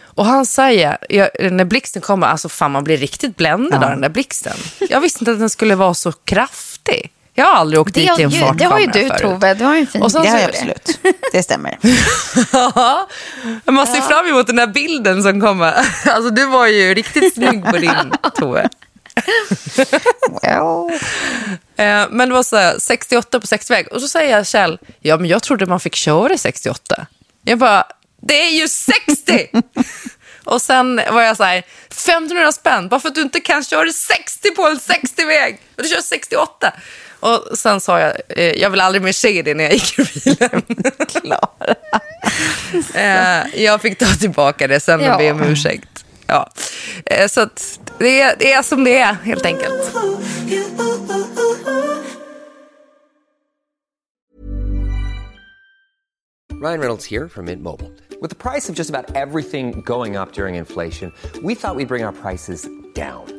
Och 0.02 0.26
han 0.26 0.46
säger, 0.46 0.98
jag, 1.10 1.30
när 1.52 1.66
blixten 1.66 2.02
kommer, 2.02 2.28
alltså 2.28 2.50
fan 2.50 2.72
man 2.72 2.84
blir 2.84 2.98
riktigt 2.98 3.36
bländad 3.36 3.84
av 3.84 3.90
den 3.90 4.02
där 4.02 4.10
blixten. 4.10 4.58
Jag 4.90 5.02
visste 5.02 5.20
inte 5.22 5.32
att 5.32 5.40
den 5.40 5.50
skulle 5.50 5.76
vara 5.76 5.94
så 5.94 6.12
kraftig. 6.12 7.12
Jag 7.40 7.46
har 7.46 7.56
aldrig 7.56 7.82
åkt 7.82 7.94
Det, 7.94 8.00
dit 8.02 8.20
i 8.20 8.24
en 8.24 8.32
fartkamera 8.32 8.56
det 8.56 8.66
har 8.66 8.80
ju 8.80 8.86
du, 8.86 9.08
förut. 9.08 9.22
Tove. 9.22 9.54
Du 9.54 9.64
har 9.66 9.76
ju 9.76 9.80
en 9.80 9.88
fin 9.88 10.02
Och 10.02 10.12
sen 10.12 10.22
Det 10.24 10.30
har 10.30 10.40
jag 10.40 10.50
absolut. 10.50 11.00
Det 11.32 11.44
stämmer. 11.44 11.78
Ja, 12.54 13.08
man 13.72 13.88
ser 13.88 14.02
fram 14.02 14.28
emot 14.28 14.48
den 14.48 14.56
där 14.56 14.68
bilden 14.68 15.24
som 15.24 15.42
kommer. 15.42 15.74
Alltså 16.06 16.30
du 16.30 16.46
var 16.46 16.68
ju 16.68 16.94
riktigt 16.94 17.34
snygg 17.34 17.66
på 17.66 17.78
din, 17.78 18.12
Tove. 18.36 18.70
Well. 20.42 21.00
Eh, 21.78 22.08
Men 22.10 22.30
det 22.30 22.36
var 22.36 22.44
så 22.44 22.58
här, 22.58 22.76
68 22.80 23.40
på 23.40 23.46
60-väg. 23.48 23.88
Och 23.92 24.02
så 24.02 24.08
säger 24.08 24.38
jag 24.38 24.48
Kjell, 24.48 24.80
ja 25.00 25.18
men 25.18 25.30
jag 25.30 25.44
trodde 25.44 25.66
man 25.66 25.80
fick 25.80 25.96
köra 25.96 26.34
i 26.34 26.38
68. 26.38 27.06
Jag 27.44 27.58
bara, 27.60 27.84
det 28.22 28.42
är 28.42 28.50
ju 28.62 28.68
60! 28.68 29.50
och 30.44 30.62
sen 30.62 31.02
var 31.12 31.22
jag 31.22 31.38
så 31.38 31.44
här, 31.44 31.64
1500 31.90 32.52
spänn, 32.52 32.88
bara 32.90 33.00
för 33.00 33.10
att 33.10 33.16
du 33.16 33.22
inte 33.22 33.40
kan 33.40 33.64
köra 33.64 33.92
60 33.92 34.52
på 34.52 34.68
en 34.68 34.78
60-väg. 34.78 35.60
Och 35.78 35.84
du 35.84 35.90
kör 35.90 36.02
68. 36.02 36.74
Och 37.20 37.58
sen 37.58 37.82
sa 37.82 38.00
jag, 38.00 38.14
eh, 38.30 38.44
jag 38.62 38.70
vill 38.70 38.82
aldrig 38.82 39.02
mer 39.02 39.12
se 39.12 39.42
det 39.42 39.54
när 39.54 39.64
jag 39.64 39.74
gick 39.74 40.00
ur 40.00 40.12
bilen. 40.24 40.62
Klara. 41.08 41.76
eh, 42.94 43.62
jag 43.64 43.82
fick 43.82 43.98
ta 43.98 44.06
tillbaka 44.06 44.68
det 44.68 44.80
sen 44.80 45.00
och 45.00 45.06
Ja. 45.06 45.18
be 45.18 45.32
om 45.32 45.44
ursäkt. 45.44 46.06
Ja. 46.28 46.50
Eh, 47.06 47.28
så 47.28 47.42
att 47.42 47.80
det, 48.00 48.22
är, 48.22 48.36
det 48.40 48.54
är 48.54 48.62
som 48.64 48.84
det 48.84 49.00
är, 49.00 49.14
helt 49.14 49.46
enkelt. 49.46 49.92
Ryan 56.52 56.80
Reynolds 56.80 57.06
here 57.06 57.30
from 57.30 57.46
Mint 57.46 57.62
Mobile. 57.64 57.92
With 58.22 58.30
the 58.30 58.36
price 58.36 58.68
of 58.68 58.76
just 58.76 58.90
about 58.90 59.16
everything 59.16 59.80
going 59.82 60.18
up 60.18 60.34
during 60.34 60.56
inflation, 60.56 61.14
we 61.42 61.56
thought 61.56 61.76
we'd 61.78 61.88
bring 61.88 62.04
our 62.04 62.12
prices 62.12 62.68
down. 62.94 63.39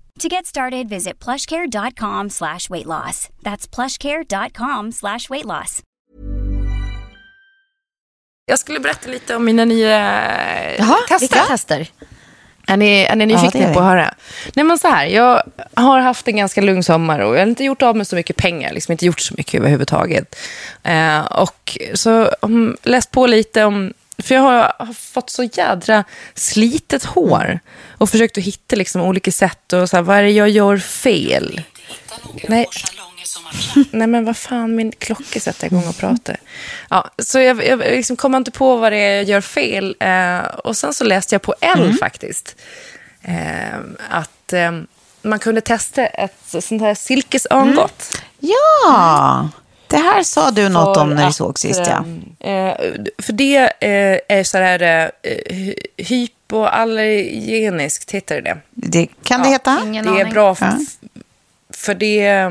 To 0.19 0.27
get 0.27 0.45
started, 0.45 0.89
visit 0.89 1.19
plushcare.com 1.25 2.29
slash 2.29 2.69
weight 2.69 2.85
loss. 2.85 3.29
That's 3.43 3.67
plushcare.com 3.75 4.91
slash 4.91 5.29
weight 5.29 5.45
loss. 5.45 5.81
Jag 8.45 8.59
skulle 8.59 8.79
berätta 8.79 9.09
lite 9.09 9.35
om 9.35 9.45
mina 9.45 9.65
nya 9.65 9.89
Jaha, 10.77 10.95
tester. 11.07 11.19
vilka 11.19 11.45
tester? 11.45 11.87
Är 12.67 12.77
ni, 12.77 13.01
är 13.01 13.15
ni 13.15 13.33
Ja, 13.33 13.41
nyfikna 13.41 13.67
vi. 13.67 13.73
på 13.73 13.79
att 13.79 13.85
höra? 13.85 14.13
Nej, 14.55 14.65
men 14.65 14.77
så 14.79 14.87
här, 14.87 15.05
jag 15.05 15.43
har 15.73 15.99
haft 15.99 16.27
en 16.27 16.37
ganska 16.37 16.61
lugn 16.61 16.83
sommar 16.83 17.19
och 17.19 17.35
jag 17.35 17.39
har 17.39 17.47
inte 17.47 17.63
gjort 17.63 17.81
av 17.81 17.95
med 17.95 18.07
så 18.07 18.15
mycket 18.15 18.35
pengar. 18.37 18.73
Liksom 18.73 18.91
inte 18.91 19.05
gjort 19.05 19.19
så 19.19 19.33
mycket 19.37 19.53
överhuvudtaget. 19.59 20.35
Eh, 20.83 21.19
och 21.25 21.77
så 21.93 22.29
um, 22.41 22.77
läst 22.83 23.11
på 23.11 23.27
lite 23.27 23.63
om... 23.63 23.93
För 24.17 24.35
jag 24.35 24.41
har, 24.41 24.73
har 24.85 24.93
fått 24.93 25.29
så 25.29 25.43
jädra 25.43 26.03
slitet 26.35 27.03
hår. 27.03 27.59
Och 27.97 28.09
försökt 28.09 28.37
att 28.37 28.43
hitta 28.43 28.75
liksom 28.75 29.01
olika 29.01 29.31
sätt. 29.31 29.73
Och 29.73 29.89
så 29.89 29.97
här, 29.97 30.03
vad 30.03 30.17
är 30.17 30.23
det 30.23 30.31
jag 30.31 30.49
gör 30.49 30.77
fel? 30.77 31.61
Nej. 32.47 32.67
Nej 33.91 34.07
men 34.07 34.25
vad 34.25 34.37
fan, 34.37 34.75
min 34.75 34.91
klocka 34.91 35.39
sätter 35.39 35.67
igång 35.67 35.87
och 35.87 35.97
pratar. 35.97 36.37
Ja, 36.89 37.09
så 37.17 37.39
jag, 37.39 37.67
jag 37.67 37.79
liksom 37.79 38.15
kom 38.15 38.35
inte 38.35 38.51
på 38.51 38.75
vad 38.75 38.91
det 38.91 38.97
är 38.97 39.15
jag 39.15 39.23
gör 39.23 39.41
fel. 39.41 39.95
Eh, 39.99 40.39
och 40.39 40.77
sen 40.77 40.93
så 40.93 41.03
läste 41.03 41.35
jag 41.35 41.41
på 41.41 41.55
L 41.59 41.93
faktiskt. 41.99 42.55
Eh, 43.21 43.79
att 44.09 44.53
eh, 44.53 44.71
man 45.21 45.39
kunde 45.39 45.61
testa 45.61 46.05
ett 46.05 46.55
sånt 46.59 46.81
här 46.81 46.95
silkesörngott. 46.95 48.21
Ja, 48.39 49.49
det 49.91 49.97
här 49.97 50.23
sa 50.23 50.51
du 50.51 50.69
något 50.69 50.97
om 50.97 51.09
när 51.09 51.27
vi 51.27 51.33
såg 51.33 51.59
sist. 51.59 51.81
Ja. 51.87 52.05
eh, 52.49 52.75
för 53.17 53.33
det 53.33 53.57
eh, 53.57 54.19
är 54.37 54.43
så 54.43 54.57
här 54.57 54.81
eh, 54.81 55.09
hy- 55.49 55.75
hypoallergeniskt, 55.97 58.11
heter 58.11 58.35
det 58.35 58.41
det? 58.41 58.57
Det 58.71 59.07
kan 59.23 59.41
det 59.41 59.47
heta. 59.49 59.81
Ingen 59.85 60.05
det 60.05 60.11
är 60.11 60.21
aning. 60.21 60.33
bra 60.33 60.55
för, 60.55 60.65
Ja. 60.65 60.77
för 61.73 61.95
det, 61.95 62.49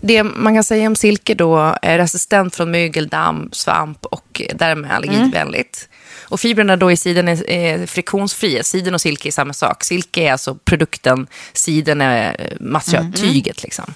det 0.00 0.22
man 0.22 0.54
kan 0.54 0.64
säga 0.64 0.86
om 0.86 0.96
silke 0.96 1.34
då 1.34 1.76
är 1.82 1.98
resistent 1.98 2.56
från 2.56 2.70
mygel, 2.70 3.08
damm, 3.08 3.48
svamp 3.52 4.06
och 4.06 4.42
därmed 4.54 4.90
allergivänligt. 4.90 5.88
Och 6.28 6.40
fibrerna 6.40 6.76
då 6.76 6.92
i 6.92 6.96
siden 6.96 7.28
är, 7.28 7.50
är 7.50 7.86
friktionsfria. 7.86 8.62
Siden 8.62 8.94
och 8.94 9.00
silke 9.00 9.28
är 9.28 9.32
samma 9.32 9.52
sak. 9.52 9.84
Silke 9.84 10.22
är 10.22 10.32
alltså 10.32 10.54
produkten, 10.54 11.26
siden 11.52 12.00
är 12.00 12.36
eh, 12.38 12.56
material, 12.60 13.12
tyget 13.12 13.62
liksom. 13.62 13.94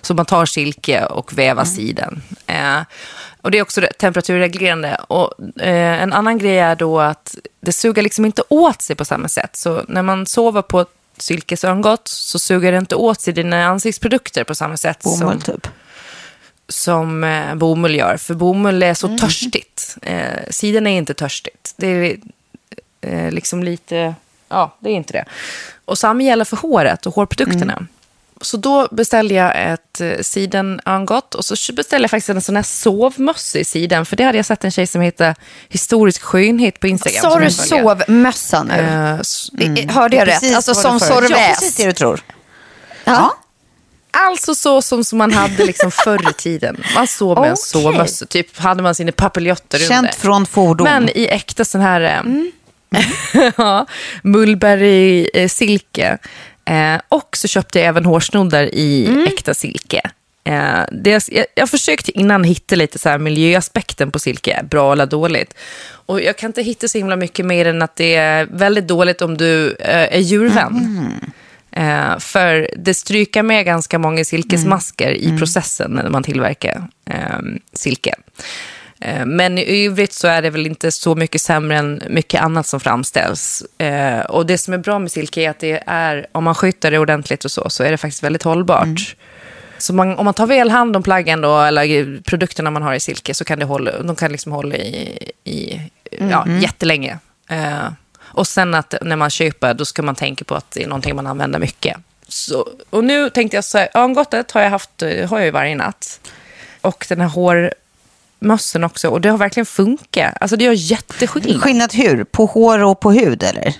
Så 0.00 0.14
man 0.14 0.26
tar 0.26 0.46
silke 0.46 1.04
och 1.04 1.38
vävar 1.38 1.64
siden. 1.64 2.22
Eh, 2.46 2.80
och 3.42 3.50
det 3.50 3.58
är 3.58 3.62
också 3.62 3.88
temperaturreglerande. 3.98 4.96
Och 5.08 5.34
eh, 5.60 6.02
en 6.02 6.12
annan 6.12 6.38
grej 6.38 6.58
är 6.58 6.76
då 6.76 7.00
att 7.00 7.36
det 7.60 7.72
suger 7.72 8.02
liksom 8.02 8.24
inte 8.24 8.42
åt 8.48 8.82
sig 8.82 8.96
på 8.96 9.04
samma 9.04 9.28
sätt. 9.28 9.56
Så 9.56 9.84
när 9.88 10.02
man 10.02 10.26
sover 10.26 10.62
på 10.62 10.86
silkesörngott 11.18 12.08
så 12.08 12.38
suger 12.38 12.72
det 12.72 12.78
inte 12.78 12.94
åt 12.94 13.20
sig 13.20 13.34
dina 13.34 13.66
ansiktsprodukter 13.66 14.44
på 14.44 14.54
samma 14.54 14.76
sätt 14.76 15.02
Bomull 15.02 15.18
som, 15.18 15.54
typ. 15.54 15.68
Som 16.68 17.24
eh, 17.24 17.54
bomull 17.54 17.94
gör. 17.94 18.16
För 18.16 18.34
bomull 18.34 18.82
är 18.82 18.94
så 18.94 19.18
törstigt. 19.18 19.96
Eh, 20.02 20.26
siden 20.50 20.86
är 20.86 20.96
inte 20.98 21.14
törstigt. 21.14 21.72
Det 21.76 21.86
är 21.86 22.16
eh, 23.00 23.30
liksom 23.30 23.62
lite... 23.64 24.14
Ja, 24.48 24.76
det 24.80 24.90
är 24.90 24.94
inte 24.94 25.12
det. 25.12 25.24
Och 25.84 25.98
samma 25.98 26.22
gäller 26.22 26.44
för 26.44 26.56
håret 26.56 27.06
och 27.06 27.14
hårprodukterna. 27.14 27.86
Så 28.40 28.56
då 28.56 28.88
beställde 28.90 29.34
jag 29.34 29.72
ett 29.72 30.00
eh, 30.00 30.10
sidenörngott 30.20 31.34
och 31.34 31.44
så 31.44 31.72
beställde 31.72 32.04
jag 32.04 32.10
faktiskt 32.10 32.28
en 32.28 32.40
sån 32.42 32.56
här 32.56 32.62
sovmössa 32.62 33.58
i 33.58 33.64
siden. 33.64 34.06
För 34.06 34.16
det 34.16 34.24
hade 34.24 34.38
jag 34.38 34.46
sett 34.46 34.64
en 34.64 34.70
tjej 34.70 34.86
som 34.86 35.00
heter 35.00 35.34
Historisk 35.68 36.22
skönhet 36.22 36.80
på 36.80 36.86
Instagram. 36.86 37.22
Sa 37.22 37.38
du 37.38 37.50
sovmössa 37.50 38.62
nu? 38.62 38.74
S- 39.20 39.48
I- 39.58 39.86
Hörde 39.90 40.16
jag 40.16 40.28
rätt? 40.28 40.40
Precis 40.40 40.56
Alltså 40.56 40.74
som 40.74 41.00
föreslår. 41.00 41.22
Ja, 41.22 41.28
sorväs? 41.28 41.58
precis 41.60 41.74
det 41.76 41.84
du 41.86 41.92
tror. 41.92 42.20
Ja. 43.04 43.36
Alltså 44.18 44.54
så 44.54 44.82
som, 44.82 45.04
som 45.04 45.18
man 45.18 45.32
hade 45.32 45.64
liksom 45.64 45.90
förr 46.04 46.30
i 46.30 46.32
tiden. 46.32 46.82
Man 46.94 47.06
sov 47.06 47.38
med 47.40 47.46
en 47.48 47.52
Okej. 47.52 47.56
sovmössa. 47.64 48.26
Typ 48.26 48.58
hade 48.58 48.82
man 48.82 48.94
sina 48.94 49.12
papiljotter 49.12 49.78
under. 49.78 49.88
Känt 49.88 50.14
från 50.14 50.46
fordon. 50.46 50.84
Men 50.84 51.08
i 51.18 51.28
äkta 51.30 51.64
sån 51.64 51.80
här 51.80 52.00
eh, 52.00 52.18
Mm. 52.18 52.52
ja, 53.56 53.86
Mulberry-silke. 54.22 56.18
Eh, 56.64 57.00
och 57.08 57.36
så 57.36 57.48
köpte 57.48 57.78
jag 57.78 57.88
även 57.88 58.04
hårsnoddar 58.04 58.74
i 58.74 59.06
Mm. 59.06 59.26
äkta 59.26 59.54
silke. 59.54 60.00
Eh, 60.44 60.80
det, 60.92 61.28
jag, 61.30 61.46
jag 61.54 61.70
försökte 61.70 62.18
innan 62.18 62.44
hitta 62.44 62.74
lite 62.76 62.98
så 62.98 63.18
miljöaspekten 63.18 64.10
på 64.10 64.18
silke, 64.18 64.64
bra 64.70 64.92
eller 64.92 65.06
dåligt. 65.06 65.54
Och 66.06 66.20
jag 66.20 66.36
kan 66.38 66.50
inte 66.50 66.62
hitta 66.62 66.88
så 66.88 66.98
himla 66.98 67.16
mycket 67.16 67.46
mer 67.46 67.66
än 67.66 67.82
att 67.82 67.96
det 67.96 68.14
är 68.14 68.46
väldigt 68.50 68.88
dåligt 68.88 69.22
om 69.22 69.36
du 69.36 69.76
eh, 69.80 70.14
är 70.16 70.18
djurvän. 70.18 71.20
Eh, 71.76 72.18
för 72.18 72.70
det 72.76 72.94
stryker 72.94 73.42
med 73.42 73.64
ganska 73.64 73.98
många 73.98 74.24
silkesmasker 74.24 75.10
i 75.12 75.38
processen 75.38 75.90
när 75.90 76.08
man 76.08 76.22
tillverkar 76.22 76.88
eh, 77.10 77.38
silke. 77.72 78.14
Eh, 79.00 79.26
men 79.26 79.58
i 79.58 79.86
övrigt 79.86 80.12
så 80.12 80.28
är 80.28 80.42
det 80.42 80.50
väl 80.50 80.66
inte 80.66 80.92
så 80.92 81.14
mycket 81.14 81.40
sämre 81.40 81.76
än 81.76 82.02
mycket 82.08 82.42
annat 82.42 82.66
som 82.66 82.80
framställs. 82.80 83.64
Eh, 83.78 84.20
och 84.20 84.46
det 84.46 84.58
som 84.58 84.74
är 84.74 84.78
bra 84.78 84.98
med 84.98 85.12
silke 85.12 85.42
är 85.42 85.50
att 85.50 85.58
det 85.58 85.82
är, 85.86 86.26
om 86.32 86.44
man 86.44 86.54
skyttar 86.54 86.90
det 86.90 86.98
ordentligt 86.98 87.44
och 87.44 87.50
så, 87.50 87.70
så 87.70 87.84
är 87.84 87.90
det 87.90 87.96
faktiskt 87.96 88.22
väldigt 88.22 88.42
hållbart. 88.42 89.16
Så 89.78 89.94
man, 89.94 90.16
om 90.16 90.24
man 90.24 90.34
tar 90.34 90.46
väl 90.46 90.70
hand 90.70 90.96
om 90.96 91.02
plaggen 91.02 91.40
då, 91.40 91.60
eller 91.60 92.20
produkterna 92.22 92.70
man 92.70 92.82
har 92.82 92.94
i 92.94 93.00
silke, 93.00 93.34
så 93.34 93.44
kan 93.44 93.58
det 93.58 93.64
hålla, 93.64 94.02
de 94.02 94.16
kan 94.16 94.32
liksom 94.32 94.52
hålla 94.52 94.76
i, 94.76 95.30
i 95.44 95.80
ja, 96.30 96.46
jättelänge. 96.60 97.18
Eh, 97.48 97.88
och 98.36 98.46
sen 98.46 98.74
att 98.74 98.94
när 99.02 99.16
man 99.16 99.30
köper, 99.30 99.74
då 99.74 99.84
ska 99.84 100.02
man 100.02 100.14
tänka 100.14 100.44
på 100.44 100.54
att 100.54 100.70
det 100.70 100.82
är 100.82 100.88
någonting 100.88 101.16
man 101.16 101.26
använder 101.26 101.58
mycket. 101.58 101.96
Så, 102.28 102.68
och 102.90 103.04
nu 103.04 103.30
tänkte 103.30 103.56
jag 103.56 103.64
så 103.64 103.78
här, 103.78 103.88
örngottet 103.94 104.50
har 104.52 104.60
jag 104.60 104.70
haft, 104.70 105.02
eh, 105.02 105.28
har 105.28 105.38
jag 105.38 105.44
ju 105.44 105.50
varje 105.50 105.74
natt. 105.74 106.20
Och 106.80 107.06
den 107.08 107.20
här 107.20 107.28
hårmössen 107.28 108.84
också, 108.84 109.08
och 109.08 109.20
det 109.20 109.28
har 109.28 109.38
verkligen 109.38 109.66
funkat. 109.66 110.34
Alltså 110.40 110.56
det 110.56 110.64
gör 110.64 110.72
jätteskillnad. 110.72 111.62
Skillnad 111.62 111.94
hur? 111.94 112.24
På 112.24 112.46
hår 112.46 112.84
och 112.84 113.00
på 113.00 113.12
hud 113.12 113.42
eller? 113.42 113.74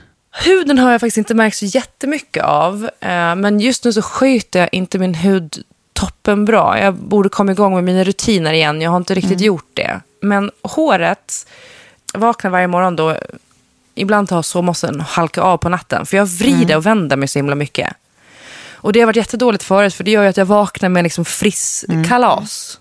Huden 0.45 0.79
har 0.79 0.93
jag 0.93 1.01
faktiskt 1.01 1.17
inte 1.17 1.35
märkt 1.35 1.57
så 1.57 1.65
jättemycket 1.65 2.45
av. 2.45 2.91
Eh, 3.01 3.35
men 3.37 3.61
just 3.61 3.85
nu 3.85 3.93
så 3.93 4.03
sköter 4.03 4.61
jag 4.61 4.69
inte 4.73 4.99
min 4.99 5.15
hud 5.15 5.65
toppen 5.93 6.45
bra. 6.45 6.79
Jag 6.81 6.95
borde 6.95 7.29
komma 7.29 7.53
igång 7.53 7.75
med 7.75 7.85
mina 7.85 8.05
rutiner 8.05 8.53
igen. 8.53 8.83
Jag 8.83 8.91
har 8.91 8.97
inte 8.97 9.15
riktigt 9.15 9.41
gjort 9.41 9.71
det. 9.75 10.01
Men 10.21 10.51
håret, 10.63 11.47
vaknar 12.15 12.51
varje 12.51 12.67
morgon 12.67 12.97
då. 12.97 13.17
Ibland 13.97 14.29
tar 14.29 14.43
sovmossen 14.43 15.01
och 15.01 15.07
halkar 15.07 15.43
av 15.43 15.57
på 15.57 15.69
natten. 15.69 16.07
För 16.07 16.17
jag 16.17 16.27
vrider 16.27 16.77
och 16.77 16.87
vänder 16.87 17.17
mig 17.17 17.29
så 17.29 17.39
himla 17.39 17.55
mycket. 17.55 17.93
Och 18.75 18.93
det 18.93 19.01
har 19.01 19.07
varit 19.07 19.17
jättedåligt 19.17 19.63
förut. 19.63 19.95
För 19.95 20.05
det 20.05 20.11
gör 20.11 20.23
ju 20.23 20.29
att 20.29 20.37
jag 20.37 20.47
vaknar 20.47 20.89
med 20.89 21.03
liksom 21.05 21.25
friss 21.25 21.85
kalas. 22.09 22.81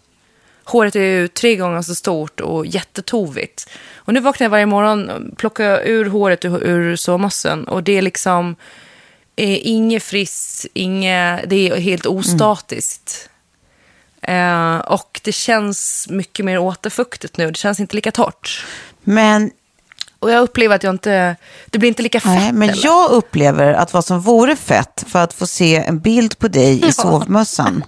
Håret 0.63 0.95
är 0.95 0.99
ju 0.99 1.27
tre 1.27 1.55
gånger 1.55 1.81
så 1.81 1.95
stort 1.95 2.39
och 2.39 2.65
jättetovigt. 2.65 3.69
Och 3.95 4.13
nu 4.13 4.19
vaknar 4.19 4.45
jag 4.45 4.49
varje 4.49 4.65
morgon, 4.65 5.31
plockar 5.37 5.81
ur 5.85 6.05
håret 6.05 6.45
ur, 6.45 6.63
ur 6.63 6.95
sovmossen 6.95 7.67
och 7.67 7.83
det 7.83 7.97
är 7.97 8.01
liksom 8.01 8.55
eh, 9.35 9.67
inget 9.67 10.03
friss, 10.03 10.67
inget, 10.73 11.49
det 11.49 11.69
är 11.69 11.75
helt 11.75 12.05
ostatiskt. 12.05 13.29
Eh, 14.21 14.77
och 14.77 15.21
det 15.23 15.31
känns 15.31 16.07
mycket 16.09 16.45
mer 16.45 16.57
återfuktigt 16.57 17.37
nu, 17.37 17.47
det 17.47 17.57
känns 17.57 17.79
inte 17.79 17.95
lika 17.95 18.11
torrt. 18.11 18.65
Men, 19.03 19.51
Och 20.25 20.31
jag 20.31 20.41
upplever 20.41 20.75
att 20.75 20.83
jag 20.83 20.93
inte, 20.93 21.35
det 21.65 21.77
blir 21.77 21.89
inte 21.89 22.03
lika 22.03 22.19
fett. 22.19 22.31
nej, 22.31 22.51
men 22.53 22.69
eller? 22.69 22.85
jag 22.85 23.11
upplever 23.11 23.73
att 23.73 23.93
vad 23.93 24.05
som 24.05 24.21
vore 24.21 24.55
fett 24.55 25.03
för 25.07 25.19
att 25.19 25.33
få 25.33 25.47
se 25.47 25.75
en 25.75 25.99
bild 25.99 26.39
på 26.39 26.47
dig 26.47 26.85
i 26.87 26.91
sovmössan. 26.91 27.83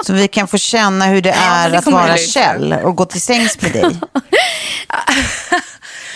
Så 0.00 0.12
vi 0.12 0.28
kan 0.28 0.48
få 0.48 0.58
känna 0.58 1.04
hur 1.06 1.22
det 1.22 1.30
är 1.30 1.70
det 1.70 1.78
att 1.78 1.86
vara. 1.86 2.16
Kjell 2.16 2.72
och 2.72 2.96
gå 2.96 3.04
till 3.04 3.20
sängs 3.20 3.62
med 3.62 3.72
dig. 3.72 4.00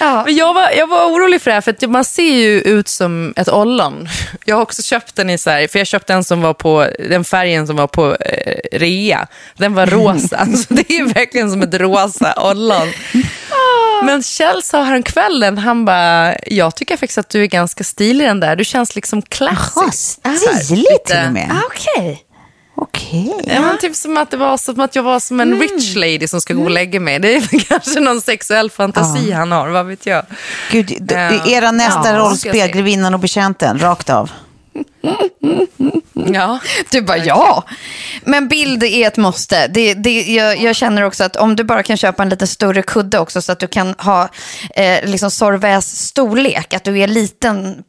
Men 0.01 0.37
jag 0.37 0.55
var, 0.55 0.71
jag 0.71 0.87
var 0.87 1.07
orolig 1.07 1.43
för 1.43 1.51
det 1.51 1.55
här, 1.55 1.61
för 1.61 1.71
att 1.71 1.91
man 1.91 2.05
ser 2.05 2.35
ju 2.35 2.61
ut 2.61 2.89
som 2.89 3.35
ett 3.37 3.49
ollon. 3.49 4.09
Jag 4.45 4.57
har 4.57 4.63
också 4.63 4.83
köpt 4.83 5.17
den 5.17 5.31
i 5.31 5.39
så 5.39 5.51
här, 5.51 5.69
för 5.69 5.79
jag 5.79 5.87
köpte 5.87 6.15
en 6.15 6.25
som 6.25 6.41
var 6.41 6.55
på, 6.55 6.87
den 7.09 7.25
färgen 7.25 7.67
som 7.67 7.77
var 7.77 7.87
på 7.87 8.17
eh, 8.17 8.79
rea. 8.79 9.27
Den 9.57 9.75
var 9.75 9.87
rosa, 9.87 10.47
så 10.57 10.75
det 10.75 10.91
är 10.91 11.15
verkligen 11.15 11.51
som 11.51 11.63
ett 11.63 11.75
rosa 11.75 12.35
ollon. 12.51 12.89
Men 14.03 14.23
Kjell 14.23 14.63
sa 14.63 14.83
häromkvällen, 14.83 15.59
han 15.59 15.85
bara, 15.85 16.35
jag 16.47 16.75
tycker 16.77 16.97
faktiskt 16.97 17.19
att 17.19 17.29
du 17.29 17.43
är 17.43 17.47
ganska 17.47 17.85
stilig 17.85 18.27
den 18.27 18.41
där. 18.41 18.57
Du 18.57 18.65
känns 18.65 18.95
liksom 18.95 19.23
Jaha, 19.41 19.57
classic. 19.57 20.19
stilig 20.65 21.05
till 21.07 21.17
och 21.27 21.33
med. 21.33 21.51
Ah, 21.53 21.63
Okej. 21.67 22.25
Okej. 22.81 23.33
Ja, 23.47 23.61
men 23.61 23.79
typ 23.79 23.97
som 23.97 24.17
att 24.17 24.31
det 24.31 24.37
var 24.37 24.57
som 24.57 24.81
att 24.81 24.97
jag 24.97 25.03
var 25.03 25.21
som 25.21 25.41
Mm. 25.41 25.55
en 25.55 25.61
rich 25.69 25.95
lady 25.97 26.29
som 26.29 26.41
ska 26.41 26.55
gå 26.55 26.65
och 26.65 26.71
lägga 26.71 27.01
mig. 27.01 27.19
Det 27.19 27.37
är 27.37 27.59
kanske 27.69 28.01
någon 28.01 28.21
sexuell 28.21 28.71
fantasi 28.71 29.33
han 29.33 29.53
har, 29.53 29.69
vad 29.69 29.87
vet 29.87 30.07
jag. 30.07 30.23
Gud, 30.73 31.11
Ja. 31.11 31.47
era 31.47 31.71
nästa 31.71 31.95
Ja, 31.99 32.03
ska 32.03 32.11
jag 32.13 32.19
rollspel, 32.21 32.53
se. 32.55 32.69
Grevinnan 32.69 33.15
och 33.15 33.21
betjänten, 33.21 33.79
rakt 33.79 34.11
av. 34.11 34.31
Ja. 36.13 36.59
Du 36.91 37.03
bara 37.03 37.17
ja. 37.17 37.65
Men 38.25 38.49
bild 38.49 38.83
är 38.83 39.07
ett 39.07 39.17
måste. 39.17 39.67
Det, 39.69 39.95
det, 39.95 40.23
jag, 40.23 40.59
jag 40.61 40.77
känner 40.77 41.03
också 41.03 41.25
att 41.25 41.37
om 41.37 41.57
du 41.57 41.65
bara 41.65 41.83
kan 41.83 41.97
köpa 41.97 42.23
en 42.23 42.29
lite 42.29 42.47
större 42.47 42.83
kudde 42.83 43.19
också 43.19 43.43
så 43.43 43.53
att 43.53 43.59
du 43.59 43.67
kan 43.67 43.95
ha 43.99 44.29
eh, 44.75 45.05
liksom 45.05 45.31
Sorväs 45.31 46.07
storlek. 46.09 46.75
Att 46.75 46.85
du 46.85 46.99
är 46.99 47.07
liten 47.07 47.83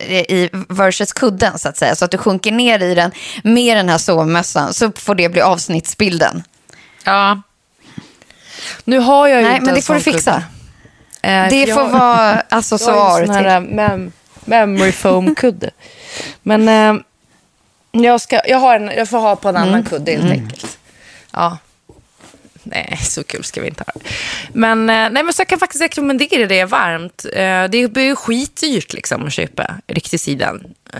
eh, 0.00 0.12
i 0.20 0.50
versus 0.68 1.12
kudden 1.12 1.58
så 1.58 1.68
att 1.68 1.76
säga. 1.76 1.94
Så 1.96 2.04
att 2.04 2.10
du 2.10 2.18
sjunker 2.18 2.52
ner 2.52 2.82
i 2.82 2.94
den 2.94 3.10
med 3.44 3.76
den 3.76 3.88
här 3.88 3.98
sovmössan. 3.98 4.74
Så 4.74 4.92
får 4.96 5.14
det 5.14 5.28
bli 5.28 5.40
avsnittsbilden. 5.40 6.42
Ja. 7.04 7.42
Nu 8.84 8.98
har 8.98 9.28
jag 9.28 9.40
ju 9.40 9.44
Nej, 9.46 9.52
inte 9.54 9.64
men 9.64 9.68
en 9.68 9.74
det 9.74 9.82
får 9.86 9.94
du 9.94 10.00
fixa. 10.00 10.32
kudde. 11.22 11.34
Eh, 11.44 11.48
Det 11.50 11.66
för 11.66 11.74
får 11.74 11.82
jag- 11.82 11.90
vara 11.98 12.26
jag 12.50 12.58
accessoar 12.58 13.20
till. 13.26 14.10
Memory 14.44 14.92
foam-kudde. 14.92 15.70
Men 16.42 16.68
eh, 16.68 17.02
jag, 18.04 18.20
ska, 18.20 18.40
jag, 18.48 18.58
har 18.58 18.76
en, 18.76 18.90
jag 18.96 19.08
får 19.08 19.18
ha 19.18 19.36
på 19.36 19.48
en 19.48 19.56
annan 19.56 19.84
kudde 19.84 20.12
helt 20.12 20.30
enkelt. 20.30 20.78
Ja. 21.32 21.58
Nej, 22.66 22.98
så 23.02 23.24
kul 23.24 23.44
ska 23.44 23.60
vi 23.60 23.66
inte 23.68 23.84
ha. 23.86 24.00
Men, 24.52 24.80
eh, 24.80 24.94
nej, 25.10 25.22
men 25.22 25.32
så 25.32 25.40
jag 25.40 25.48
kan 25.48 25.58
faktiskt 25.58 25.82
rekommendera 25.82 26.46
det 26.46 26.64
varmt. 26.64 27.24
Eh, 27.32 27.64
Det 27.70 27.92
blir 27.92 28.04
ju 28.04 28.16
skitdyrt 28.16 28.92
liksom, 28.92 29.26
att 29.26 29.32
köpa 29.32 29.74
riktig 29.86 30.20
sidan. 30.20 30.64
Eh, 30.92 30.98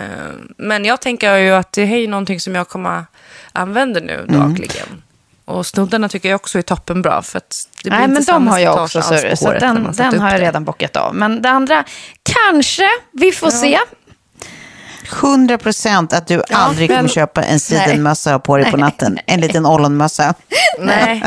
Men 0.56 0.84
jag 0.84 1.00
tänker 1.00 1.36
ju 1.36 1.50
att 1.50 1.72
det 1.72 1.82
är 1.82 2.08
någonting 2.08 2.40
som 2.40 2.54
jag 2.54 2.68
kommer 2.68 3.04
använda 3.52 4.00
nu 4.00 4.24
dagligen. 4.28 5.02
Och 5.44 5.66
snoddarna 5.66 6.08
tycker 6.08 6.28
jag 6.28 6.36
också 6.36 6.58
är 6.58 6.62
toppenbra. 6.62 7.22
För 7.22 7.38
att 7.38 7.68
det 7.82 7.90
blir 7.90 7.98
Nej, 7.98 8.04
inte 8.08 8.14
men 8.14 8.24
de 8.24 8.48
har 8.48 8.58
jag 8.58 8.82
också, 8.82 8.98
alls 8.98 9.40
så, 9.40 9.52
den, 9.52 9.92
den 9.96 10.20
har 10.20 10.30
jag 10.30 10.40
det. 10.40 10.46
redan 10.46 10.64
bockat 10.64 10.96
av. 10.96 11.14
Men 11.14 11.42
det 11.42 11.50
andra, 11.50 11.84
kanske, 12.22 12.88
vi 13.12 13.32
får 13.32 13.50
se. 13.50 13.78
100 15.22 15.58
procent 15.58 16.12
att 16.12 16.26
du 16.26 16.42
aldrig 16.50 16.88
men- 16.90 16.96
kommer 16.98 17.08
köpa 17.08 17.42
en 17.44 17.60
sidenmössa 17.60 18.30
och 18.30 18.32
ha 18.34 18.38
på 18.38 18.56
dig 18.56 18.70
på 18.70 18.76
natten. 18.76 19.18
En 19.26 19.40
liten 19.40 19.66
ollonmössa. 19.66 20.34
Nej. 20.78 21.22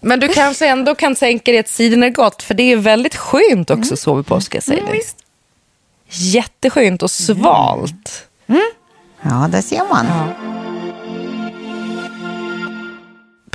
Men 0.00 0.20
du 0.20 0.28
kanske 0.28 0.66
ändå 0.68 0.94
kan 0.94 1.14
tänka 1.14 1.50
dig 1.50 1.60
att 1.60 1.68
siden 1.68 2.02
är 2.02 2.10
gott, 2.10 2.42
för 2.42 2.54
det 2.54 2.62
är 2.72 2.76
väldigt 2.76 3.16
skönt 3.16 3.70
också 3.70 3.94
att 3.94 4.00
sova 4.00 4.22
på, 4.22 4.40
ska 4.40 4.56
jag 4.56 4.64
säga 4.64 4.84
dig. 4.84 5.02
Jätteskönt 6.10 7.02
och 7.02 7.10
svalt. 7.10 8.24
Ja, 9.22 9.48
där 9.52 9.62
ser 9.62 9.88
man. 9.88 10.06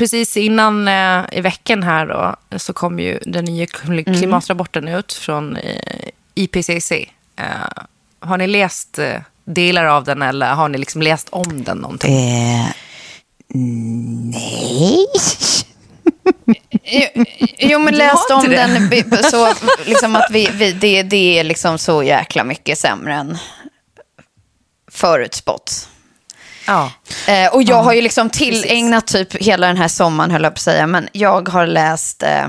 Precis 0.04 0.38
innan 0.38 0.88
eh, 0.88 1.24
i 1.32 1.42
veckan 1.42 1.84
här 1.84 2.06
då, 2.06 2.36
så 2.60 2.74
kom 2.74 3.00
ju 3.00 3.20
den 3.26 3.46
nya 3.46 3.66
kli- 3.66 4.18
klimatrapporten 4.18 4.88
ut 4.88 5.14
från 5.14 5.56
eh, 5.58 6.10
IPCC. 6.36 6.92
Eh, 7.36 7.46
har 8.20 8.38
ni 8.38 8.48
läst 8.48 9.00
eh, 9.00 9.22
delar 9.46 9.86
av 9.86 10.04
den 10.04 10.22
eller 10.22 10.54
har 10.54 10.70
ni 10.70 10.78
liksom 10.78 11.02
läst 11.02 11.28
om 11.30 11.64
den 11.64 11.78
någonting? 11.78 12.30
Eh, 12.30 12.66
nej. 13.54 15.06
Jo, 16.84 17.24
Jo, 17.58 17.80
men 17.80 17.94
läst 17.98 18.32
om 18.32 18.50
den 18.50 18.92
så 19.32 19.54
liksom 19.86 20.16
att 20.16 20.28
vi, 20.32 20.50
vi, 20.54 20.72
det, 20.72 21.04
det 21.04 21.40
är 21.40 21.44
liksom 21.44 21.78
så 21.78 22.04
jäkla 22.04 22.44
mycket 22.44 22.80
sämre 22.80 23.14
än 23.16 23.38
förutspått. 24.92 25.90
Ja. 26.66 26.92
Eh, 27.28 27.54
och 27.54 27.64
jag 27.64 27.84
har 27.84 27.94
ju 27.94 28.02
liksom 28.02 28.30
tillägnat 28.30 29.08
typ 29.08 29.36
hela 29.36 29.68
den 29.68 29.78
här 29.78 29.88
sommaren, 29.88 30.32
höll 30.32 30.44
jag 30.44 30.54
på 30.54 30.58
att 30.58 30.62
säga, 30.62 30.88
men 30.88 31.10
jag 31.12 31.50
har 31.50 31.68
läst 31.68 32.24
eh, 32.24 32.48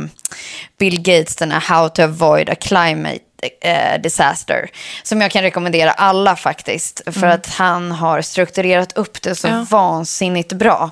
Bill 0.79 1.03
Gates, 1.03 1.37
den 1.37 1.51
här 1.51 1.61
How 1.61 1.89
to 1.89 2.03
avoid 2.03 2.51
a 2.51 2.55
climate 2.61 3.21
eh, 3.61 4.01
disaster, 4.01 4.71
som 5.03 5.21
jag 5.21 5.31
kan 5.31 5.43
rekommendera 5.43 5.91
alla 5.93 6.37
faktiskt, 6.37 7.01
för 7.13 7.27
att 7.27 7.47
han 7.47 7.93
har 7.93 8.23
strukturerat 8.23 8.93
upp 8.97 9.23
det 9.23 9.35
så 9.35 9.49
Ja. 9.49 9.67
vansinnigt 9.71 10.53
bra. 10.53 10.91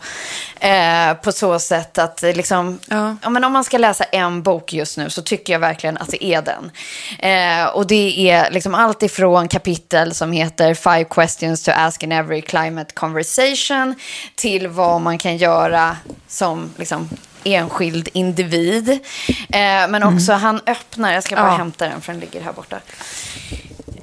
Eh, 0.61 1.15
på 1.15 1.33
så 1.33 1.59
sätt 1.59 1.99
att 1.99 2.23
eh, 2.23 2.33
liksom, 2.35 2.79
Ja. 2.87 3.17
ja, 3.23 3.29
men 3.31 3.45
om 3.45 3.53
man 3.53 3.65
ska 3.65 3.79
läsa 3.79 4.05
en 4.05 4.43
bok 4.43 4.73
just 4.73 4.99
nu 4.99 5.11
så 5.11 5.23
tycker 5.23 5.53
jag 5.53 5.61
verkligen 5.61 5.97
att 5.99 6.09
det 6.09 6.25
är 6.25 6.43
den. 6.43 6.71
Eh, 7.19 7.67
och 7.67 7.87
det 7.87 8.31
är 8.31 8.51
liksom 8.51 8.75
allt 8.75 9.03
ifrån 9.03 9.49
kapitel 9.49 10.15
som 10.15 10.33
heter 10.33 10.75
Five 10.75 11.05
questions 11.05 11.63
to 11.63 11.71
ask 11.75 12.03
in 12.03 12.13
every 12.13 12.43
climate 12.43 12.93
conversation 12.95 13.95
till 14.35 14.69
vad 14.69 15.01
man 15.01 15.19
kan 15.19 15.37
göra 15.37 15.97
som 16.29 16.71
liksom, 16.77 17.09
enskild 17.45 18.09
individ. 18.13 18.89
Eh, 18.89 19.89
men 19.89 20.03
också 20.03 20.33
han 20.33 20.61
öppnar, 20.67 21.13
jag 21.13 21.25
ska 21.25 21.37
bara 21.37 21.47
Ja. 21.47 21.57
hämta 21.57 21.89
den 21.89 22.01
för 22.01 22.13
den 22.13 22.21
ligger 22.21 22.41
här 22.41 22.53
borta. 22.53 22.77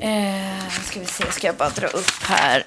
Eh, 0.01 0.69
ska 0.83 0.99
vi 0.99 1.05
se, 1.05 1.31
ska 1.31 1.47
jag 1.47 1.55
bara 1.55 1.69
dra 1.69 1.87
upp 1.87 2.23
här. 2.23 2.63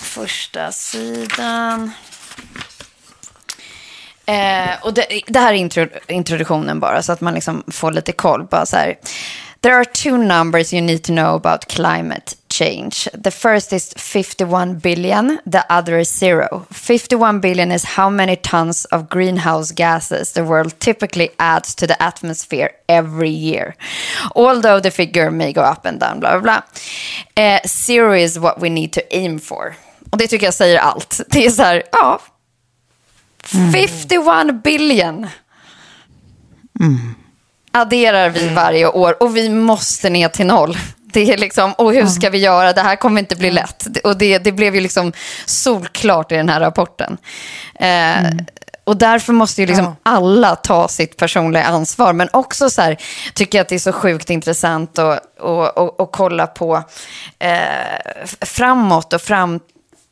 Första 0.00 0.72
sidan. 0.72 1.92
Eh, 4.26 4.70
och 4.82 4.94
det, 4.94 5.06
det 5.26 5.38
här 5.38 5.52
är 5.52 5.56
intro, 5.56 5.86
introduktionen 6.08 6.80
bara, 6.80 7.02
så 7.02 7.12
att 7.12 7.20
man 7.20 7.34
liksom 7.34 7.62
får 7.68 7.92
lite 7.92 8.12
koll. 8.12 8.44
Bara 8.50 8.66
så 8.66 8.76
här. 8.76 8.94
There 9.60 9.76
are 9.76 9.84
two 9.84 10.16
numbers 10.16 10.72
you 10.72 10.82
need 10.82 11.02
to 11.02 11.12
know 11.12 11.34
about 11.34 11.64
climate 11.66 12.32
change. 12.58 13.08
The 13.22 13.30
first 13.30 13.72
is 13.72 13.92
51 13.96 14.78
billion, 14.78 15.38
the 15.46 15.64
other 15.70 15.98
is 15.98 16.18
zero. 16.18 16.66
51 16.70 17.40
billion 17.40 17.72
is 17.72 17.84
how 17.84 18.10
many 18.10 18.36
tons 18.36 18.84
of 18.86 19.08
greenhouse 19.08 19.72
gases 19.72 20.32
the 20.32 20.44
world 20.44 20.78
typically 20.78 21.30
adds 21.38 21.74
to 21.76 21.86
the 21.86 22.02
atmosphere 22.02 22.70
every 22.88 23.30
year. 23.30 23.74
Although 24.34 24.80
the 24.80 24.90
figure 24.90 25.30
may 25.30 25.52
go 25.52 25.62
up 25.62 25.86
and 25.86 26.00
down, 26.00 26.20
bla 26.20 26.38
bla 26.38 26.40
bla. 26.40 26.62
Eh, 27.36 27.60
zero 27.66 28.12
is 28.12 28.38
what 28.38 28.60
we 28.60 28.68
need 28.68 28.92
to 28.92 29.02
aim 29.10 29.38
for. 29.38 29.76
Och 30.10 30.18
det 30.18 30.26
tycker 30.26 30.46
jag 30.46 30.54
säger 30.54 30.78
allt. 30.78 31.20
Det 31.28 31.46
är 31.46 31.50
så 31.50 31.62
här, 31.62 31.82
ja, 31.92 32.20
51 33.72 34.62
billion 34.62 35.26
adderar 37.72 38.30
vi 38.30 38.48
varje 38.48 38.88
år 38.88 39.22
och 39.22 39.36
vi 39.36 39.48
måste 39.48 40.10
ner 40.10 40.28
till 40.28 40.46
noll. 40.46 40.76
Det 41.12 41.32
är 41.32 41.36
liksom, 41.38 41.72
och 41.72 41.92
hur 41.92 42.06
ska 42.06 42.30
vi 42.30 42.38
göra? 42.38 42.72
Det 42.72 42.80
här 42.80 42.96
kommer 42.96 43.20
inte 43.20 43.36
bli 43.36 43.50
lätt. 43.50 43.86
Och 44.04 44.16
det, 44.18 44.38
det 44.38 44.52
blev 44.52 44.74
ju 44.74 44.80
liksom 44.80 45.12
solklart 45.46 46.32
i 46.32 46.34
den 46.36 46.48
här 46.48 46.60
rapporten. 46.60 47.18
Eh, 47.80 48.30
Och 48.84 48.96
därför 48.96 49.32
måste 49.32 49.60
ju 49.60 49.66
liksom 49.66 49.96
alla 50.02 50.56
ta 50.56 50.88
sitt 50.88 51.16
personliga 51.16 51.64
ansvar. 51.64 52.12
Men 52.12 52.28
också 52.32 52.70
så 52.70 52.82
här, 52.82 52.96
tycker 53.34 53.58
jag 53.58 53.62
att 53.62 53.68
det 53.68 53.74
är 53.74 53.78
så 53.78 53.92
sjukt 53.92 54.30
intressant 54.30 54.98
att 54.98 55.20
och, 55.40 55.78
och, 55.78 56.00
och 56.00 56.12
kolla 56.12 56.46
på 56.46 56.82
eh, 57.38 58.16
framåt 58.40 59.12
och 59.12 59.22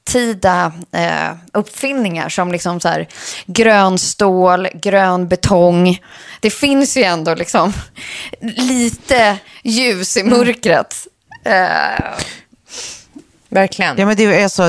framtida 0.07 0.73
eh, 0.93 1.37
uppfinningar 1.53 2.29
som 2.29 2.53
liksom 2.53 2.81
så 2.81 2.89
här, 2.89 3.09
grön 3.47 3.99
stål, 3.99 4.69
grön 4.75 5.29
betong. 5.29 6.01
Det 6.41 6.51
finns 6.51 6.97
ju 6.97 7.03
ändå 7.03 7.35
liksom 7.35 7.73
lite 8.41 9.39
ljus 9.63 10.17
i 10.17 10.25
mörkret. 10.25 10.95
Eh, 11.45 12.05
Verkligen. 13.61 13.95
Ja, 13.99 14.07
men 14.07 14.17
det 14.17 14.25
är 14.43 14.49
så, 14.49 14.69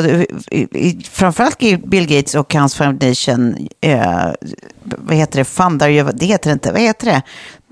i- 0.51 0.99
framförallt 1.11 1.59
Bill 1.85 2.07
Gates 2.07 2.35
och 2.35 2.53
hans 2.53 2.75
foundation, 2.75 3.67
eh, 3.81 4.27
vad 4.83 5.15
heter 5.17 5.39
det, 5.39 5.45
fundar 5.45 6.13
det 6.13 6.25
heter 6.25 6.51
inte, 6.51 6.71
vad 6.71 6.81
heter 6.81 7.05
det? 7.05 7.21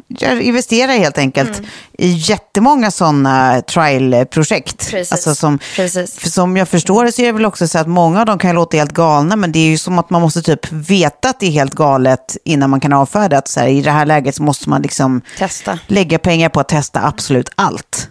Jag 0.08 0.42
investerar 0.42 0.94
helt 0.94 1.18
enkelt 1.18 1.62
i 1.98 2.08
jättemånga 2.08 2.92
sådana 2.92 3.62
trial-projekt. 3.62 4.92
Precis, 4.92 5.12
Alltså 5.12 5.36
som, 5.36 5.60
precis. 5.76 6.34
som 6.34 6.58
jag 6.58 6.70
förstår 6.70 7.06
det 7.06 7.12
så 7.12 7.22
är 7.22 7.26
det 7.26 7.32
väl 7.32 7.46
också 7.46 7.68
så 7.68 7.80
att 7.80 7.88
många 7.88 8.20
av 8.20 8.26
dem 8.26 8.38
kan 8.40 8.56
låta 8.56 8.78
helt 8.78 8.92
galna, 8.94 9.36
men 9.36 9.52
det 9.52 9.60
är 9.60 9.68
ju 9.68 9.78
som 9.78 10.00
att 10.00 10.10
man 10.10 10.22
måste 10.22 10.42
typ 10.42 10.72
veta 10.72 11.30
att 11.30 11.40
det 11.40 11.46
är 11.48 11.52
helt 11.52 11.74
galet 11.76 12.38
innan 12.44 12.70
man 12.70 12.80
kan 12.80 12.94
avfärda 12.94 13.38
att 13.38 13.48
så 13.48 13.60
här, 13.60 13.68
i 13.68 13.82
det 13.82 13.92
här 13.92 14.06
läget 14.06 14.36
så 14.36 14.44
måste 14.44 14.70
man 14.70 14.82
liksom 14.82 15.22
Testa. 15.38 15.80
lägga 15.88 16.20
pengar 16.20 16.50
på 16.50 16.60
att 16.60 16.70
testa 16.70 17.08
absolut 17.08 17.50
allt. 17.56 18.10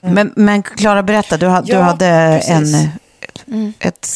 Men, 0.00 0.32
men 0.36 0.62
Klara, 0.62 1.02
berätta, 1.02 1.36
du, 1.36 1.46
ha, 1.46 1.60
du 1.60 1.72
Ja, 1.72 1.80
hade 1.80 2.40
precis. 2.46 2.74
en, 3.46 3.72
ett... 3.80 4.08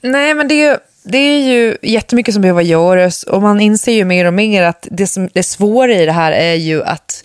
Nej, 0.00 0.34
men 0.34 0.48
det 0.48 0.62
är, 0.64 0.78
det 1.02 1.18
är 1.18 1.40
ju 1.40 1.76
jättemycket 1.82 2.34
som 2.34 2.40
behöver 2.42 2.62
göras. 2.62 3.22
Och 3.22 3.42
man 3.42 3.60
inser 3.60 3.92
ju 3.92 4.04
mer 4.04 4.24
och 4.24 4.34
mer 4.34 4.62
att 4.62 4.88
det, 4.90 5.06
som, 5.06 5.28
det 5.32 5.42
svåra 5.42 5.92
i 5.92 6.06
det 6.06 6.12
här 6.12 6.32
är 6.32 6.54
ju 6.54 6.82
att 6.84 7.15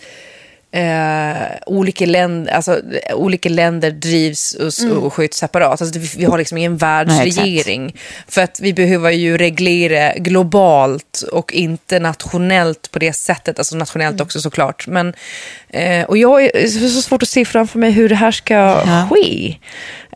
eh, 0.72 1.34
olika, 1.66 2.06
länder, 2.06 2.52
alltså, 2.52 2.80
olika 3.14 3.48
länder 3.48 3.90
drivs 3.90 4.54
och, 4.54 4.66
s- 4.66 4.84
och 4.84 5.12
sköts 5.14 5.38
separat. 5.38 5.80
Alltså, 5.80 5.98
vi, 5.98 6.10
vi 6.16 6.24
har 6.24 6.38
liksom 6.38 6.58
ingen 6.58 6.76
världsregering. 6.76 7.96
för 8.28 8.42
att 8.42 8.60
vi 8.60 8.72
behöver 8.72 9.10
ju 9.10 9.38
reglera 9.38 10.12
globalt 10.14 11.22
och 11.32 11.52
inte 11.52 11.98
nationellt 11.98 12.90
på 12.90 12.98
det 12.98 13.12
sättet. 13.12 13.58
Alltså 13.58 13.76
nationellt 13.76 14.20
också 14.20 14.40
såklart. 14.40 14.86
Men, 14.86 15.14
eh, 15.68 16.04
och 16.04 16.18
jag 16.18 16.44
är 16.44 16.50
det 16.52 16.64
är 16.64 16.88
så 16.88 17.02
svårt 17.02 17.22
att 17.22 17.28
se 17.28 17.44
framför 17.44 17.78
mig 17.78 17.90
hur 17.90 18.08
det 18.08 18.14
här 18.14 18.30
ska 18.30 18.82
ske. 19.10 19.56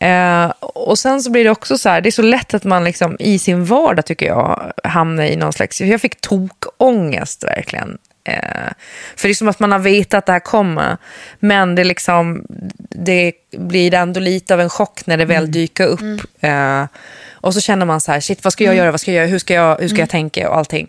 Eh, 0.01 0.47
och 0.61 0.99
sen 0.99 1.23
så 1.23 1.31
blir 1.31 1.45
det 1.45 1.51
också 1.51 1.79
så 1.79 1.89
här, 1.89 2.01
det 2.01 2.09
är 2.09 2.11
så 2.11 2.23
lätt 2.23 2.55
att 2.55 2.65
man 2.65 2.85
liksom 2.85 3.17
i 3.19 3.39
sin 3.39 3.65
vardag 3.65 4.07
tycker 4.07 4.27
jag 4.27 4.73
hamnar 4.85 5.25
i 5.25 5.37
någon 5.37 5.53
slags, 5.53 5.81
jag 5.81 6.01
fick 6.01 6.21
tokångest 6.21 7.45
verkligen. 7.45 7.99
Eh, 8.27 8.73
för 9.17 9.29
det 9.29 9.33
är 9.33 9.35
som 9.35 9.49
att 9.49 9.61
man 9.61 9.73
har 9.73 9.79
vetat 9.79 10.19
att 10.19 10.27
det 10.27 10.33
här 10.33 10.41
kommer, 10.41 10.97
men 11.41 11.75
det, 11.75 11.85
liksom, 11.85 12.47
det 12.91 13.33
blir 13.57 13.95
ändå 13.95 14.21
lite 14.21 14.55
av 14.55 14.61
en 14.61 14.71
chock 14.71 15.07
när 15.07 15.17
det 15.17 15.25
väl 15.25 15.53
dyker 15.53 15.87
upp. 15.87 16.01
Eh, 16.41 16.85
och 17.33 17.55
så 17.55 17.61
känner 17.61 17.87
man 17.87 18.01
så 18.01 18.13
här, 18.13 18.21
shit 18.21 18.45
vad 18.45 18.53
ska 18.53 18.65
jag 18.65 18.75
göra, 18.75 18.91
vad 18.91 19.01
ska 19.01 19.11
jag 19.13 19.17
göra, 19.17 19.27
hur 19.27 19.39
ska 19.39 19.55
jag, 19.55 19.79
hur 19.79 19.89
ska 19.89 19.99
jag 19.99 20.11
tänka? 20.11 20.51
och 20.51 20.57
allting. 20.57 20.89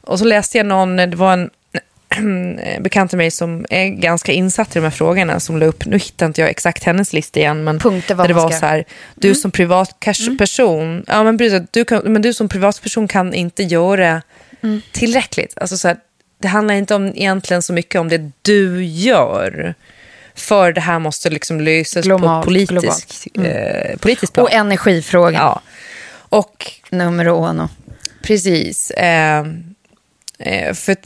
Och 0.00 0.18
så 0.18 0.24
läste 0.24 0.56
jag 0.58 0.66
någon, 0.66 0.96
det 0.96 1.16
var 1.16 1.32
en 1.32 1.50
bekant 2.80 3.10
till 3.10 3.18
mig 3.18 3.30
som 3.30 3.66
är 3.70 3.86
ganska 3.86 4.32
insatt 4.32 4.76
i 4.76 4.78
de 4.78 4.84
här 4.84 4.90
frågorna 4.90 5.40
som 5.40 5.58
la 5.58 5.66
upp, 5.66 5.86
nu 5.86 5.98
hittar 5.98 6.26
inte 6.26 6.40
jag 6.40 6.50
exakt 6.50 6.84
hennes 6.84 7.12
lista 7.12 7.40
igen, 7.40 7.64
men 7.64 7.78
Punkter 7.78 8.14
där 8.14 8.28
det 8.28 8.34
var 8.34 8.50
ska- 8.50 8.58
så 8.60 8.66
här, 8.66 8.84
du 9.14 9.34
som 9.34 9.50
privatperson, 9.50 11.04
ja, 11.06 11.24
men 11.24 11.38
precis, 11.38 11.62
du, 11.70 11.84
kan, 11.84 12.12
men 12.12 12.22
du 12.22 12.34
som 12.34 12.48
privatperson 12.48 13.08
kan 13.08 13.34
inte 13.34 13.62
göra 13.62 14.22
tillräckligt. 14.92 15.58
Alltså 15.58 15.76
så 15.76 15.88
här, 15.88 15.96
det 16.44 16.48
handlar 16.48 16.74
inte 16.74 16.94
om 16.94 17.06
egentligen 17.06 17.62
så 17.62 17.72
mycket 17.72 18.00
om 18.00 18.08
det 18.08 18.30
du 18.42 18.84
gör. 18.84 19.74
För 20.34 20.72
det 20.72 20.80
här 20.80 20.98
måste 20.98 21.30
liksom 21.30 21.60
lösas 21.60 22.06
Global- 22.06 22.40
på 22.40 22.44
politisk. 22.44 23.28
Mm. 23.36 23.50
eh, 23.50 23.96
politisk 23.96 24.32
plan. 24.32 24.44
Och 24.44 24.52
energifrågan. 24.52 25.34
Ja. 25.34 25.60
Och 26.12 26.72
Nummer 26.90 27.26
uno. 27.26 27.68
Precis. 28.22 28.90
Eh, 28.90 29.46
eh, 30.38 30.74
för 30.74 30.96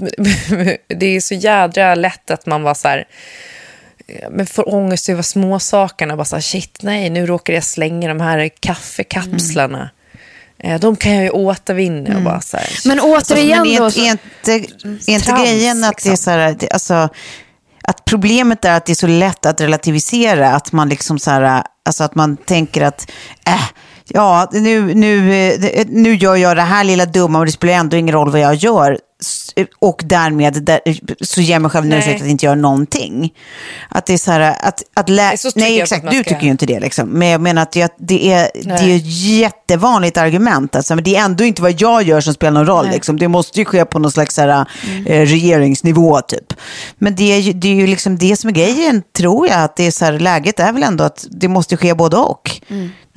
det 0.95 1.07
är 1.07 1.21
så 1.21 1.35
jädra 1.35 1.95
lätt 1.95 2.31
att 2.31 2.47
man 2.47 2.63
var 2.63 2.75
så 2.75 2.89
här, 2.89 3.07
eh, 4.07 4.31
men 4.31 4.47
får 4.47 4.75
ångest 4.75 5.09
över 5.09 5.23
småsakerna. 5.23 6.17
Bara 6.17 6.25
så 6.25 6.37
här, 6.37 6.41
shit, 6.41 6.79
nej, 6.83 7.11
nu 7.11 7.27
råkar 7.27 7.55
jag 7.55 7.65
slänga 7.65 8.09
de 8.09 8.21
här 8.21 8.49
kaffekapslarna. 8.61 9.83
Eh, 9.83 9.98
de 10.81 10.97
kan 10.97 11.15
jag 11.15 11.25
ju 11.25 11.31
återvinna. 11.31 12.17
Och 12.17 12.23
bara 12.23 12.41
så 12.41 12.57
här, 12.57 12.69
Men 12.85 13.01
återigen 13.01 13.63
men 13.63 13.67
är, 13.67 13.79
då. 13.79 13.87
är 13.87 13.91
Så, 13.91 14.01
inte, 14.01 14.53
är 14.53 15.15
inte 15.15 15.27
Trams, 15.27 15.43
grejen 15.43 15.85
att 15.85 15.97
det 15.97 16.09
är 16.09 16.11
liksom. 16.11 16.17
så 16.17 16.31
här, 16.31 16.57
alltså, 16.73 17.09
att 17.83 18.05
problemet 18.05 18.65
är 18.65 18.77
att 18.77 18.87
det 18.87 18.93
är 18.93 18.95
så 18.95 19.07
lätt 19.07 19.47
att 19.47 19.61
relativisera, 19.61 20.51
att 20.51 20.73
man 20.73 20.89
liksom 20.89 21.19
så 21.19 21.31
här, 21.31 21.63
alltså 21.85 22.05
att 22.05 22.15
man 22.15 22.37
tänker 22.37 22.83
att, 22.83 23.11
äh, 23.47 23.65
ja, 24.09 24.49
nu, 24.53 24.95
nu, 24.95 25.35
eh, 25.53 25.87
nu 25.89 26.15
gör 26.15 26.37
jag 26.37 26.57
det 26.57 26.63
här 26.63 26.85
lilla 26.85 27.07
dumma 27.07 27.39
och 27.39 27.47
det 27.47 27.53
spelar 27.53 27.75
ändå 27.75 27.97
ingen 27.97 28.15
roll 28.15 28.31
vad 28.31 28.41
jag 28.41 28.55
gör. 28.55 28.99
Och 29.79 30.03
därmed 30.05 30.63
där, 30.63 30.81
så 31.25 31.41
ger 31.41 31.53
jag 31.53 31.63
mig 31.63 31.71
själv 31.71 31.87
en 31.87 31.93
ursäkt 31.93 32.23
att 32.23 32.29
inte 32.29 32.47
göra 32.47 32.55
någonting. 32.55 33.35
Att 33.89 34.07
det 34.07 34.13
är 34.13 34.19
så 34.19 34.31
här, 34.31 34.57
att, 34.63 34.83
att 34.95 35.09
lä- 35.09 35.37
Nej, 35.57 35.81
exakt, 35.81 36.05
man 36.05 36.15
du 36.15 36.21
ska- 36.21 36.29
tycker 36.31 36.43
ju 36.45 36.51
inte 36.51 36.67
det 36.67 36.81
liksom. 36.81 37.09
Men 37.09 37.29
jag 37.29 37.41
menar 37.41 37.63
att 37.63 37.73
det, 37.73 37.95
det, 37.99 38.33
är, 38.33 38.51
det 38.55 38.61
är 38.61 38.67
Nej. 38.83 38.97
ett 38.97 39.03
jättevanligt 39.07 40.17
argument. 40.17 40.77
Alltså, 40.77 40.95
men 40.95 41.05
det 41.05 41.17
är 41.17 41.25
ändå 41.25 41.45
inte 41.45 41.63
vad 41.63 41.81
jag 41.83 42.03
gör 42.03 42.21
som 42.21 42.35
spelar 42.35 42.53
någon 42.53 42.67
roll. 42.67 42.89
Liksom. 42.91 43.19
Det 43.19 43.29
måste 43.29 43.59
ju 43.59 43.65
ske 43.65 43.85
på 43.85 43.99
någon 43.99 44.11
slags 44.13 44.37
här, 44.39 44.67
eh, 45.07 45.21
regeringsnivå 45.27 46.21
typ. 46.21 46.53
Men 46.99 47.15
det 47.15 47.25
är, 47.33 47.53
det 47.53 47.69
är 47.69 47.75
ju 47.75 47.87
liksom 47.87 48.19
det 48.19 48.37
som 48.37 48.51
är 48.51 48.55
grejen, 48.55 49.03
tror 49.17 49.47
jag. 49.49 49.63
Att 49.63 49.77
det 49.77 49.87
är 49.87 49.91
så 49.91 50.05
här, 50.05 50.19
läget 50.19 50.61
är 50.61 50.73
väl 50.73 50.83
ändå 50.83 51.05
att 51.05 51.27
det 51.31 51.49
måste 51.49 51.77
ske 51.77 51.95
både 51.95 52.17
och. 52.17 52.61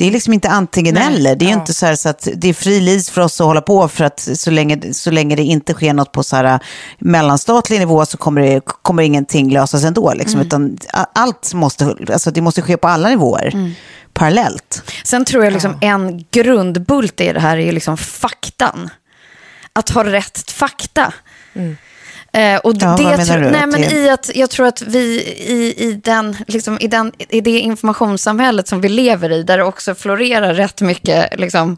Det 0.01 0.07
är 0.07 0.11
liksom 0.11 0.33
inte 0.33 0.49
antingen 0.49 0.97
eller. 0.97 1.35
Det 1.35 1.45
är 1.45 1.47
ju 1.47 1.53
inte 1.53 1.73
så, 1.73 1.95
så 1.95 2.09
att 2.09 2.27
det 2.35 2.49
är 2.49 2.53
fri 2.53 2.99
för 3.11 3.21
oss 3.21 3.41
att 3.41 3.47
hålla 3.47 3.61
på 3.61 3.87
för 3.87 4.03
att 4.03 4.19
så 4.33 4.51
länge, 4.51 4.93
så 4.93 5.11
länge 5.11 5.35
det 5.35 5.43
inte 5.43 5.73
sker 5.73 5.93
något 5.93 6.11
på 6.11 6.23
så 6.23 6.35
här, 6.35 6.59
mellanstatlig 6.99 7.79
nivå 7.79 8.05
så 8.05 8.17
kommer, 8.17 8.41
det, 8.41 8.61
kommer 8.65 9.03
ingenting 9.03 9.51
lösas 9.53 9.83
ändå. 9.83 10.13
Liksom, 10.13 10.39
Utan 10.41 10.77
a- 10.93 11.05
allt 11.15 11.53
måste, 11.53 11.95
alltså, 12.13 12.31
det 12.31 12.41
måste 12.41 12.61
ske 12.61 12.77
på 12.77 12.87
alla 12.87 13.09
nivåer 13.09 13.75
parallellt. 14.13 14.83
sen 15.03 15.25
tror 15.25 15.43
jag 15.43 15.53
liksom 15.53 15.77
en 15.81 16.25
grundbult 16.31 17.21
i 17.21 17.33
det 17.33 17.39
här 17.39 17.57
är 17.57 17.71
liksom 17.71 17.97
faktan. 17.97 18.89
Att 19.73 19.89
ha 19.89 20.03
rätt 20.03 20.51
fakta. 20.51 21.13
Eh, 22.33 22.57
och 22.57 22.73
Ja, 22.79 22.95
det 22.97 23.03
vad 23.03 23.17
menar 23.17 23.39
du? 23.39 23.49
Nej, 23.49 23.63
Att 23.63 23.69
men 23.69 23.83
i 23.83 24.09
att 24.09 24.31
jag 24.35 24.49
tror 24.49 24.67
att 24.67 24.81
vi 24.81 24.99
i, 25.47 25.75
i, 25.77 25.93
den, 26.03 26.37
liksom, 26.47 26.77
i, 26.81 26.87
den, 26.87 27.11
i 27.17 27.41
det 27.41 27.59
informationssamhället 27.59 28.67
som 28.67 28.81
vi 28.81 28.89
lever 28.89 29.31
i, 29.31 29.43
där 29.43 29.57
det 29.57 29.63
också 29.63 29.95
florerar 29.95 30.53
rätt 30.53 30.81
mycket 30.81 31.39
liksom, 31.39 31.77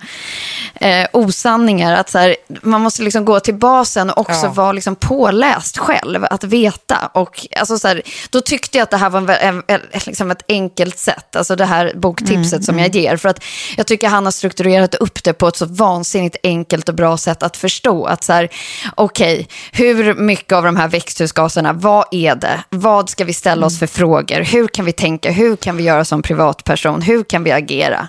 eh, 0.76 1.08
osanningar, 1.14 1.94
att 1.94 2.10
så 2.10 2.18
här, 2.18 2.36
man 2.62 2.82
måste 2.82 3.04
liksom 3.04 3.26
gå 3.26 3.40
till 3.40 3.56
basen 3.56 4.10
och 4.10 4.18
också 4.18 4.46
Ja. 4.46 4.52
vara 4.52 4.72
liksom 4.72 4.96
påläst 4.96 5.78
själv, 5.78 6.26
att 6.30 6.44
veta. 6.44 7.10
Och, 7.14 7.48
alltså, 7.60 7.80
så 7.80 7.88
här, 7.88 8.02
då 8.30 8.42
tyckte 8.42 8.78
jag 8.78 8.84
att 8.84 8.92
det 8.92 8.98
här 8.98 9.10
var 9.10 9.20
en, 9.20 9.30
en, 9.30 9.64
en, 9.68 9.80
liksom 10.06 10.32
ett 10.32 10.44
enkelt 10.48 11.00
sätt, 11.00 11.36
alltså 11.36 11.56
det 11.56 11.66
här 11.66 11.92
boktipset 11.96 12.64
som 12.66 12.80
jag 12.80 12.96
ger. 12.96 13.18
För 13.18 13.30
att 13.30 13.44
jag 13.78 13.88
tycker 13.88 14.08
han 14.08 14.26
har 14.26 14.32
strukturerat 14.32 14.96
upp 14.96 15.24
det 15.24 15.34
på 15.34 15.48
ett 15.48 15.56
så 15.56 15.66
vansinnigt 15.66 16.36
enkelt 16.44 16.90
och 16.90 16.96
bra 16.96 17.18
sätt 17.18 17.44
att 17.44 17.58
förstå. 17.58 18.06
Att 18.06 18.24
så 18.24 18.34
här, 18.34 18.50
okej, 18.96 19.48
hur 19.72 20.14
mycket 20.14 20.43
av 20.52 20.64
de 20.64 20.76
här 20.76 20.88
växthusgaserna, 20.88 21.74
vad 21.74 22.06
är 22.12 22.36
det? 22.36 22.64
Vad 22.70 23.10
ska 23.10 23.24
vi 23.26 23.34
ställa 23.34 23.66
oss 23.66 23.80
för 23.80 23.88
frågor? 23.88 24.42
Hur 24.42 24.68
kan 24.68 24.86
vi 24.86 24.92
tänka? 24.92 25.32
Hur 25.32 25.56
kan 25.56 25.78
vi 25.78 25.84
göra 25.84 26.06
som 26.06 26.22
privatperson? 26.22 27.02
Hur 27.02 27.24
kan 27.24 27.44
vi 27.44 27.52
agera? 27.52 28.08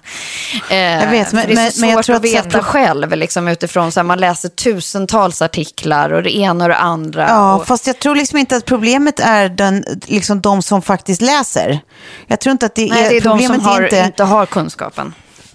Eh, 0.71 0.77
Jag 0.77 1.11
vet, 1.11 1.33
men- 1.33 1.47
det 1.47 1.53
är 1.53 1.71
så 1.71 1.81
men- 1.81 1.81
men 1.81 1.91
jag 1.91 1.97
svårt 1.99 2.05
tror 2.05 2.17
att 2.17 2.21
att 2.21 2.25
veta 2.25 2.49
pro- 2.51 2.63
själv, 2.63 3.13
liksom, 3.17 3.49
utifrån 3.49 3.93
så 3.93 4.01
här, 4.01 4.05
man 4.05 4.19
läser 4.21 4.49
tusentals 4.49 5.43
artiklar 5.43 6.11
och 6.13 6.23
det 6.23 6.37
ena 6.37 6.65
och 6.65 6.69
det 6.71 6.77
andra. 6.77 7.29
Ja, 7.29 7.55
och, 7.55 7.67
fast 7.67 7.87
jag 7.87 7.99
tror 7.99 8.15
liksom 8.15 8.39
inte 8.39 8.57
att 8.57 8.65
problemet 8.65 9.21
är 9.21 9.49
den, 9.49 9.85
liksom 10.07 10.41
de 10.41 10.63
som 10.63 10.83
faktiskt 10.83 11.21
läser. 11.23 11.81
Jag 12.27 12.41
tror 12.41 12.51
inte 12.53 12.67
att 12.67 12.75
det 12.75 12.83
är, 12.89 12.91
nej, 12.91 13.09
det 13.11 13.17
är 13.17 13.21
de 13.21 13.41
som 13.47 13.61
har, 13.61 13.83
inte, 13.85 13.99
inte 14.07 14.25
har 14.25 14.47
kunskapen. 14.47 15.15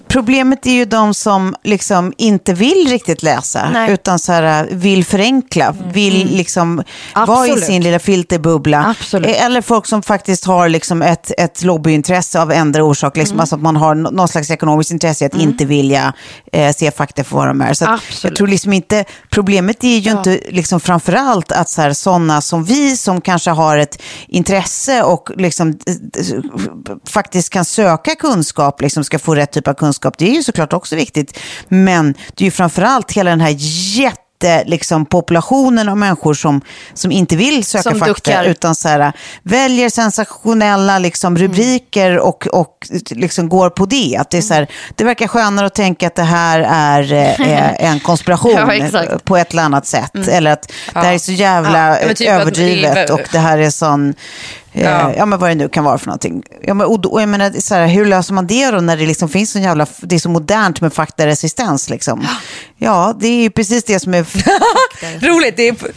Problemet 0.10 0.66
är 0.66 0.72
ju 0.72 0.86
de 0.86 1.14
som 1.14 1.56
liksom 1.64 2.14
inte 2.18 2.54
vill 2.54 2.88
riktigt 2.90 3.24
läsa, 3.24 3.70
Nej. 3.70 3.92
utan 3.92 4.20
så 4.20 4.32
här, 4.32 4.68
vill 4.72 5.06
förenkla, 5.06 5.76
vill 5.94 6.28
liksom 6.38 6.84
vara 7.28 7.48
i 7.48 7.62
sin 7.62 7.84
lilla 7.84 8.00
filterbubbla. 8.00 8.96
Absolut. 9.00 9.28
Eh, 9.36 9.46
Eller 9.46 9.62
folk 9.62 9.86
som 9.86 10.02
faktiskt 10.02 10.46
har 10.46 10.70
liksom 10.70 11.02
ett, 11.02 11.32
ett 11.38 11.64
lobbyintresse 11.64 12.42
av 12.42 12.52
ändra 12.52 12.84
orsak, 12.84 13.18
liksom, 13.18 13.34
Mm. 13.36 13.40
alltså 13.42 13.56
att 13.56 13.62
man 13.62 13.76
har 13.76 13.96
nå- 13.96 14.10
någon 14.12 14.28
slags 14.28 14.52
ekonomiskt 14.52 14.92
intresse 14.92 15.26
att 15.26 15.36
inte 15.36 15.66
vilja 15.66 16.14
eh, 16.52 16.74
se 16.74 16.92
fakta 16.92 17.24
för 17.24 17.36
vad 17.36 17.48
de 17.48 17.62
är. 17.62 17.74
Så 17.74 17.86
att 17.86 18.02
jag 18.24 18.36
tror 18.36 18.48
liksom 18.48 18.74
inte, 18.74 19.06
problemet 19.30 19.84
är 19.84 19.98
ju 19.98 20.12
inte 20.12 20.40
liksom 20.50 20.80
framförallt 20.80 21.52
att 21.52 21.70
så 21.70 21.82
här, 21.82 21.94
sådana 21.94 22.42
som 22.42 22.64
vi 22.64 22.98
som 22.98 23.22
kanske 23.22 23.50
har 23.52 23.78
ett 23.78 24.02
intresse 24.28 25.04
och 25.04 25.30
liksom, 25.38 25.70
eh, 25.70 26.96
faktiskt 27.08 27.50
kan 27.50 27.66
söka 27.66 28.16
kunskap, 28.16 28.82
liksom 28.82 29.04
ska 29.04 29.20
få 29.20 29.36
rätt 29.36 29.52
typ 29.52 29.68
av 29.68 29.74
kunskap. 29.74 29.99
Det 30.18 30.30
är 30.30 30.34
ju 30.36 30.44
såklart 30.44 30.74
också 30.74 30.96
viktigt. 30.96 31.40
Men 31.68 32.14
det 32.36 32.44
är 32.44 32.46
ju 32.46 32.52
framförallt 32.52 33.12
hela 33.12 33.30
den 33.30 33.42
här 33.42 33.56
jätte 34.00 34.64
liksom, 34.66 35.06
populationen 35.06 35.90
av 35.90 35.98
människor 35.98 36.34
som, 36.34 36.62
som 36.94 37.12
inte 37.12 37.36
vill 37.36 37.64
söka 37.64 37.84
Som 37.84 38.00
fakta 38.00 38.14
duckar. 38.14 38.44
utan 38.44 38.76
så 38.76 38.88
här, 38.90 39.12
väljer 39.44 39.90
sensationella 39.90 41.00
liksom, 41.00 41.38
rubriker 41.38 42.18
och, 42.20 42.48
och 42.48 42.88
liksom 43.10 43.50
går 43.50 43.70
på 43.70 43.86
det. 43.86 44.18
Att 44.20 44.30
det, 44.30 44.38
är 44.38 44.42
så 44.42 44.54
här, 44.54 44.68
det 44.96 45.04
verkar 45.04 45.28
skönare 45.28 45.66
att 45.66 45.76
tänka 45.76 46.08
att 46.08 46.16
det 46.16 46.24
här 46.24 46.60
är 46.70 47.14
eh, 47.14 47.84
en 47.92 48.00
konspiration 48.00 48.52
Ja, 48.94 49.18
på 49.24 49.38
ett 49.38 49.52
eller 49.52 49.64
annat 49.64 49.86
sätt. 49.88 50.28
Eller 50.28 50.52
att 50.52 50.72
det 50.94 51.00
här 51.00 51.14
är 51.14 51.18
så 51.18 51.32
jävla 51.32 52.02
Ja, 52.02 52.14
typ 52.14 52.30
överdrivet 52.30 52.94
det 52.94 53.00
är- 53.02 53.12
och 53.14 53.22
det 53.32 53.40
här 53.40 53.58
är 53.58 53.70
sån... 53.70 54.14
eh, 54.80 54.92
Ja. 54.92 55.14
Ja. 55.18 55.26
men 55.26 55.40
vad 55.40 55.50
det 55.50 55.56
nu 55.56 55.70
kan 55.70 55.84
vara 55.84 55.98
för 55.98 56.06
någonting. 56.08 56.44
Ja, 56.62 56.74
men, 56.74 56.88
och, 56.88 57.06
och 57.14 57.22
jag 57.22 57.30
menar, 57.30 57.62
så 57.62 57.76
här, 57.76 57.88
hur 57.88 58.06
löser 58.06 58.34
man 58.34 58.48
det 58.48 58.72
då 58.72 58.78
när 58.82 58.98
det 58.98 59.06
liksom 59.06 59.30
finns 59.30 59.52
så 59.52 59.60
jävla, 59.60 59.86
det 60.02 60.16
är 60.16 60.20
så 60.20 60.30
modernt 60.30 60.82
med 60.82 60.94
faktaresistens 60.94 61.90
liksom? 61.90 62.28
Ja, 62.78 63.14
det 63.20 63.28
är 63.28 63.42
ju 63.42 63.50
precis 63.50 63.84
det 63.84 64.00
som 64.00 64.14
är 64.14 64.26
Roligt, 65.28 65.58
det 65.58 65.68
är 65.68 65.74
på, 65.74 65.88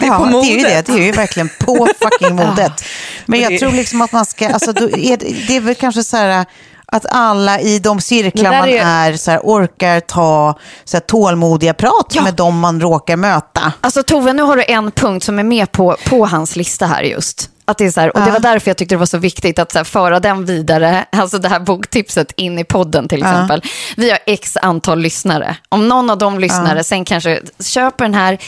det 0.00 0.06
är 0.06 0.08
ja, 0.08 0.18
på 0.18 0.24
det 0.24 0.48
är 0.48 0.56
ju 0.56 0.56
det. 0.56 0.68
modet. 0.68 0.86
Det 0.86 0.92
är 0.92 1.06
ju 1.06 1.12
verkligen 1.12 1.50
på 1.60 1.88
fucking 2.00 2.36
modet. 2.36 2.84
Men 3.26 3.40
jag 3.40 3.58
tror 3.58 3.72
liksom 3.72 4.00
att 4.00 4.12
man 4.12 4.26
ska, 4.26 4.48
alltså, 4.48 4.70
är 4.98 5.16
det, 5.46 5.56
är 5.56 5.60
väl 5.60 5.74
kanske 5.74 6.04
så 6.04 6.16
här 6.16 6.44
att 6.88 7.06
alla 7.10 7.60
i 7.60 7.78
de 7.78 8.00
cirklar 8.00 8.50
man 8.50 8.68
är- 8.68 9.10
är, 9.12 9.16
så 9.16 9.30
här, 9.30 9.40
orkar 9.42 10.00
ta 10.00 10.58
så 10.84 10.96
här, 10.96 11.00
tålmodiga 11.02 11.74
prat 11.74 12.16
med 12.24 12.34
de 12.34 12.58
man 12.58 12.80
råkar 12.80 13.16
möta. 13.16 13.72
Alltså 13.80 14.02
Tove, 14.02 14.32
nu 14.32 14.42
har 14.42 14.56
du 14.56 14.64
en 14.68 14.90
punkt 14.90 15.24
som 15.24 15.38
är 15.38 15.42
med 15.42 15.72
på, 15.72 15.96
på 16.08 16.26
hans 16.26 16.56
lista 16.56 16.86
här 16.86 17.02
just. 17.02 17.50
Att 17.68 17.78
det, 17.78 17.84
är 17.84 17.90
så 17.90 18.00
här, 18.00 18.16
och 18.16 18.24
det 18.24 18.30
var 18.30 18.40
därför 18.40 18.70
jag 18.70 18.76
tyckte 18.76 18.94
det 18.94 18.98
var 18.98 19.06
så 19.06 19.18
viktigt 19.18 19.58
att 19.58 19.72
så 19.72 19.78
här, 19.78 19.84
föra 19.84 20.20
den 20.20 20.44
vidare, 20.44 21.04
alltså 21.12 21.38
det 21.38 21.48
här 21.48 21.60
boktipset 21.60 22.32
in 22.36 22.58
i 22.58 22.64
podden 22.64 23.08
till 23.08 23.18
exempel. 23.18 23.62
Vi 23.96 24.10
har 24.10 24.18
x 24.26 24.56
antal 24.62 24.98
lyssnare. 24.98 25.56
Om 25.68 25.88
någon 25.88 26.10
av 26.10 26.18
de 26.18 26.38
lyssnare 26.38 26.84
sen 26.84 27.04
kanske 27.04 27.40
köper 27.60 28.04
den 28.04 28.14
här, 28.14 28.38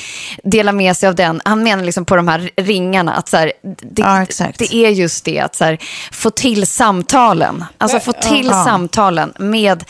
delar 0.45 0.73
med 0.73 0.97
sig 0.97 1.09
av 1.09 1.15
den, 1.15 1.41
han 1.45 1.63
menar 1.63 1.85
liksom 1.85 2.05
på 2.05 2.17
de 2.17 2.29
här 2.29 2.51
ringarna, 2.57 3.15
att 3.15 3.29
så 3.29 3.37
här, 3.37 3.53
det, 3.63 4.03
Ja, 4.03 4.27
det 4.59 4.75
är 4.75 4.91
just 4.91 5.25
det, 5.25 5.41
att 5.41 5.57
så 5.57 5.77
få 6.13 6.31
till 6.31 6.67
samtalen. 6.67 7.65
Alltså 7.79 8.01
få 8.01 8.13
till 8.13 8.47
Ja. 8.47 8.65
samtalen 8.65 9.33
med 9.39 9.85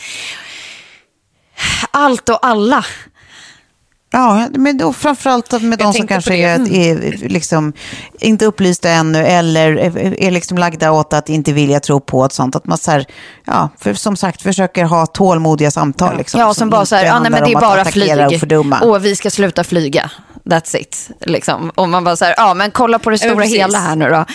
allt 1.91 2.29
och 2.29 2.45
alla. 2.45 2.85
Ja, 4.11 4.47
men 4.51 4.77
då 4.77 4.93
framförallt 4.93 5.61
med 5.61 5.79
de 5.79 5.93
som 5.93 6.07
kanske 6.07 6.31
på 6.31 6.35
det. 6.35 6.43
är, 6.43 7.03
är 7.03 7.29
liksom, 7.29 7.73
inte 8.19 8.45
upplysta 8.45 8.89
ännu 8.89 9.19
eller 9.19 9.75
är, 9.75 10.23
är 10.23 10.31
liksom 10.31 10.57
lagda 10.57 10.91
åt 10.91 11.13
att 11.13 11.29
inte 11.29 11.53
vilja 11.53 11.79
tro 11.79 11.99
på 11.99 12.25
ett 12.25 12.33
sånt. 12.33 12.55
Att 12.55 12.65
man 12.65 12.77
så 12.77 12.91
här, 12.91 13.05
ja, 13.45 13.69
för, 13.77 13.93
som 13.93 14.15
sagt 14.17 14.41
försöker 14.41 14.83
ha 14.83 15.05
tålmodiga 15.05 15.71
samtal. 15.71 16.17
Liksom, 16.17 16.41
Ja, 16.41 16.53
som 16.53 16.69
bara 16.69 16.85
så 16.85 16.95
här, 16.95 17.05
ja, 17.05 17.19
nej, 17.19 17.31
men 17.31 17.43
det 17.43 17.51
är 17.51 17.61
bara 17.61 17.85
flyg. 17.85 18.25
Och 18.25 18.39
fördumma. 18.39 18.79
Och 18.79 19.05
vi 19.05 19.15
ska 19.15 19.29
sluta 19.29 19.63
flyga. 19.63 20.11
That's 20.49 20.77
it. 20.77 21.09
Liksom. 21.21 21.69
Och 21.75 21.89
man 21.89 22.03
bara 22.03 22.15
så 22.15 22.25
här, 22.25 22.33
ja 22.37 22.53
men 22.53 22.71
kolla 22.71 22.99
på 22.99 23.09
det 23.09 23.23
Ja, 23.23 23.29
stora 23.29 23.45
hela 23.45 23.77
här 23.79 23.95
nu 23.95 24.09
då. 24.09 24.25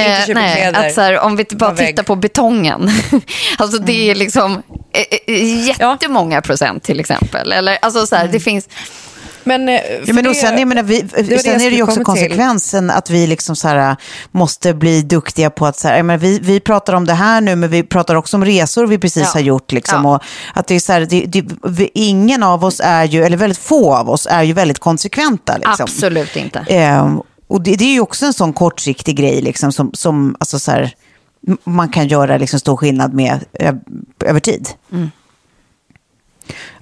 Eh, 0.00 0.34
nej, 0.34 0.64
att 0.74 0.94
så 0.94 1.00
här, 1.00 1.18
om 1.20 1.36
vi 1.36 1.46
bara 1.50 1.70
På 1.70 1.76
tittar 1.76 2.02
på 2.02 2.14
betongen. 2.16 2.90
alltså 3.58 3.78
det 3.78 3.96
Mm. 3.96 4.10
är 4.10 4.14
liksom 4.14 4.62
eh, 4.92 5.34
eh, 5.34 5.66
jättemånga 5.68 6.42
procent 6.42 6.82
till 6.82 7.00
exempel. 7.00 7.52
Eller, 7.52 7.78
alltså 7.82 8.06
så 8.06 8.16
här, 8.16 8.28
det 8.28 8.40
finns... 8.40 8.68
Men, 9.46 9.68
eh, 9.68 9.74
Ja, 10.06 10.14
men 10.14 10.26
och 10.26 10.32
det- 10.32 10.38
sen, 10.40 10.58
jag 10.58 10.68
menar, 10.68 10.82
vi, 10.82 11.00
det 11.00 11.22
det 11.22 11.38
sen 11.38 11.52
jag 11.52 11.62
är 11.62 11.70
det 11.70 11.76
ju 11.76 11.82
också 11.82 12.04
komma 12.04 12.16
till. 12.16 12.22
konsekvensen 12.24 12.90
att 12.90 13.10
vi 13.10 13.26
liksom 13.26 13.56
så 13.56 13.68
här, 13.68 13.96
måste 14.30 14.74
bli 14.74 15.02
duktiga 15.02 15.50
på 15.50 15.66
att, 15.66 15.78
så 15.78 15.88
här, 15.88 15.96
jag 15.96 16.06
menar, 16.06 16.18
vi, 16.18 16.38
vi 16.38 16.60
pratar 16.60 16.92
om 16.92 17.04
det 17.04 17.14
här 17.14 17.40
nu, 17.40 17.56
men 17.56 17.70
vi 17.70 17.82
pratar 17.82 18.14
också 18.14 18.36
om 18.36 18.44
resor 18.44 18.86
vi 18.86 18.98
precis 18.98 19.22
Ja. 19.22 19.30
har 19.32 19.40
gjort. 19.40 19.72
Liksom, 19.72 20.04
Ja. 20.04 20.14
och 20.14 20.22
att 20.54 20.66
det 20.66 20.74
är 20.74 20.80
så 20.80 20.92
här, 20.92 21.00
det, 21.00 21.24
det, 21.26 21.44
vi, 21.68 21.90
ingen 21.94 22.42
av 22.42 22.64
oss 22.64 22.80
är 22.84 23.04
ju, 23.04 23.24
eller 23.24 23.36
väldigt 23.36 23.58
få 23.58 23.94
av 23.94 24.10
oss 24.10 24.26
är 24.30 24.42
ju 24.42 24.52
väldigt 24.52 24.78
konsekventa. 24.78 25.56
Liksom. 25.56 25.76
Absolut 25.80 26.36
inte. 26.36 26.58
Eh, 26.58 27.16
och 27.48 27.62
det, 27.62 27.74
det 27.76 27.84
är 27.84 27.92
ju 27.92 28.00
också 28.00 28.26
en 28.26 28.32
sån 28.32 28.52
kortsiktig 28.52 29.16
grej 29.16 29.40
liksom, 29.42 29.72
som, 29.72 29.90
som 29.94 30.36
alltså, 30.40 30.58
så 30.58 30.70
här, 30.70 30.90
man 31.64 31.88
kan 31.88 32.08
göra 32.08 32.36
liksom, 32.38 32.60
stor 32.60 32.76
skillnad 32.76 33.14
med 33.14 33.44
över 34.24 34.40
tid. 34.40 34.68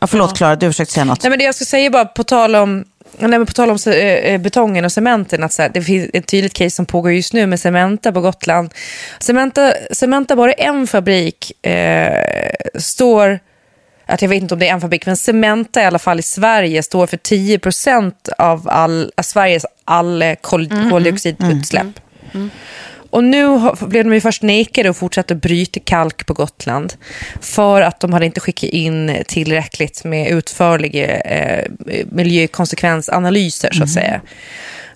Ja, 0.00 0.06
förlåt 0.06 0.36
Klara, 0.36 0.56
du 0.56 0.66
försökte 0.66 0.94
säga 0.94 1.04
något. 1.04 1.22
Nej, 1.22 1.30
men 1.30 1.38
det 1.38 1.44
jag 1.44 1.54
ska 1.54 1.64
säga 1.64 1.90
bara 1.90 2.04
på 2.04 2.24
tal 2.24 2.54
om, 2.54 2.84
nej, 3.18 3.30
men 3.30 3.46
på 3.46 3.52
tal 3.52 3.70
om 3.70 3.78
eh, 3.86 3.92
eh, 3.94 4.40
betongen 4.40 4.84
och 4.84 4.92
cementen, 4.92 5.42
att 5.42 5.52
så 5.52 5.62
här, 5.62 5.70
det 5.74 5.82
finns 5.82 6.10
ett 6.12 6.26
tydligt 6.26 6.54
case 6.54 6.70
som 6.70 6.86
pågår 6.86 7.12
just 7.12 7.32
nu 7.32 7.46
med 7.46 7.60
Cementa 7.60 8.12
på 8.12 8.20
Gotland. 8.20 8.74
Cementa, 9.20 9.72
Cementa 9.90 10.36
bara 10.36 10.52
en 10.52 10.86
fabrik 10.86 11.66
eh, 11.66 12.50
står, 12.78 13.38
att 14.06 14.22
jag 14.22 14.28
vet 14.28 14.42
inte 14.42 14.54
om 14.54 14.60
det 14.60 14.68
är 14.68 14.72
en 14.72 14.80
fabrik, 14.80 15.06
men 15.06 15.16
Cementa 15.16 15.82
i 15.82 15.84
alla 15.84 15.98
fall 15.98 16.18
i 16.18 16.22
Sverige 16.22 16.82
står 16.82 17.06
för 17.06 17.16
10 17.16 17.60
av, 18.38 18.68
all, 18.68 19.12
av 19.16 19.22
Sveriges 19.22 19.66
all 19.84 20.36
kol, 20.40 20.68
koldioxidutsläpp. 20.90 22.00
Och 23.14 23.24
nu 23.24 23.60
blev 23.80 24.04
de 24.04 24.14
ju 24.14 24.20
först 24.20 24.42
nekade 24.42 24.90
och 24.90 24.96
fortsatte 24.96 25.34
bryta 25.34 25.80
kalk 25.80 26.26
på 26.26 26.34
Gotland 26.34 26.94
för 27.40 27.82
att 27.82 28.00
de 28.00 28.12
hade 28.12 28.26
inte 28.26 28.40
skickat 28.40 28.70
in 28.70 29.22
tillräckligt 29.26 30.04
med 30.04 30.30
utförliga 30.30 31.20
eh, 31.20 31.70
miljökonsekvensanalyser 32.10 33.70
så 33.72 33.82
att 33.82 33.90
säga. 33.90 34.20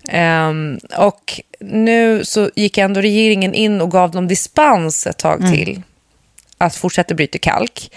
Ehm, 0.08 0.78
och 0.96 1.40
nu 1.60 2.24
så 2.24 2.50
gick 2.54 2.78
ändå 2.78 3.00
regeringen 3.00 3.54
in 3.54 3.80
och 3.80 3.90
gav 3.90 4.10
dem 4.10 4.28
dispens 4.28 5.06
ett 5.06 5.18
tag 5.18 5.40
till 5.52 5.82
att 6.59 6.76
fortsätta 6.76 7.14
bryta 7.14 7.38
kalk. 7.38 7.90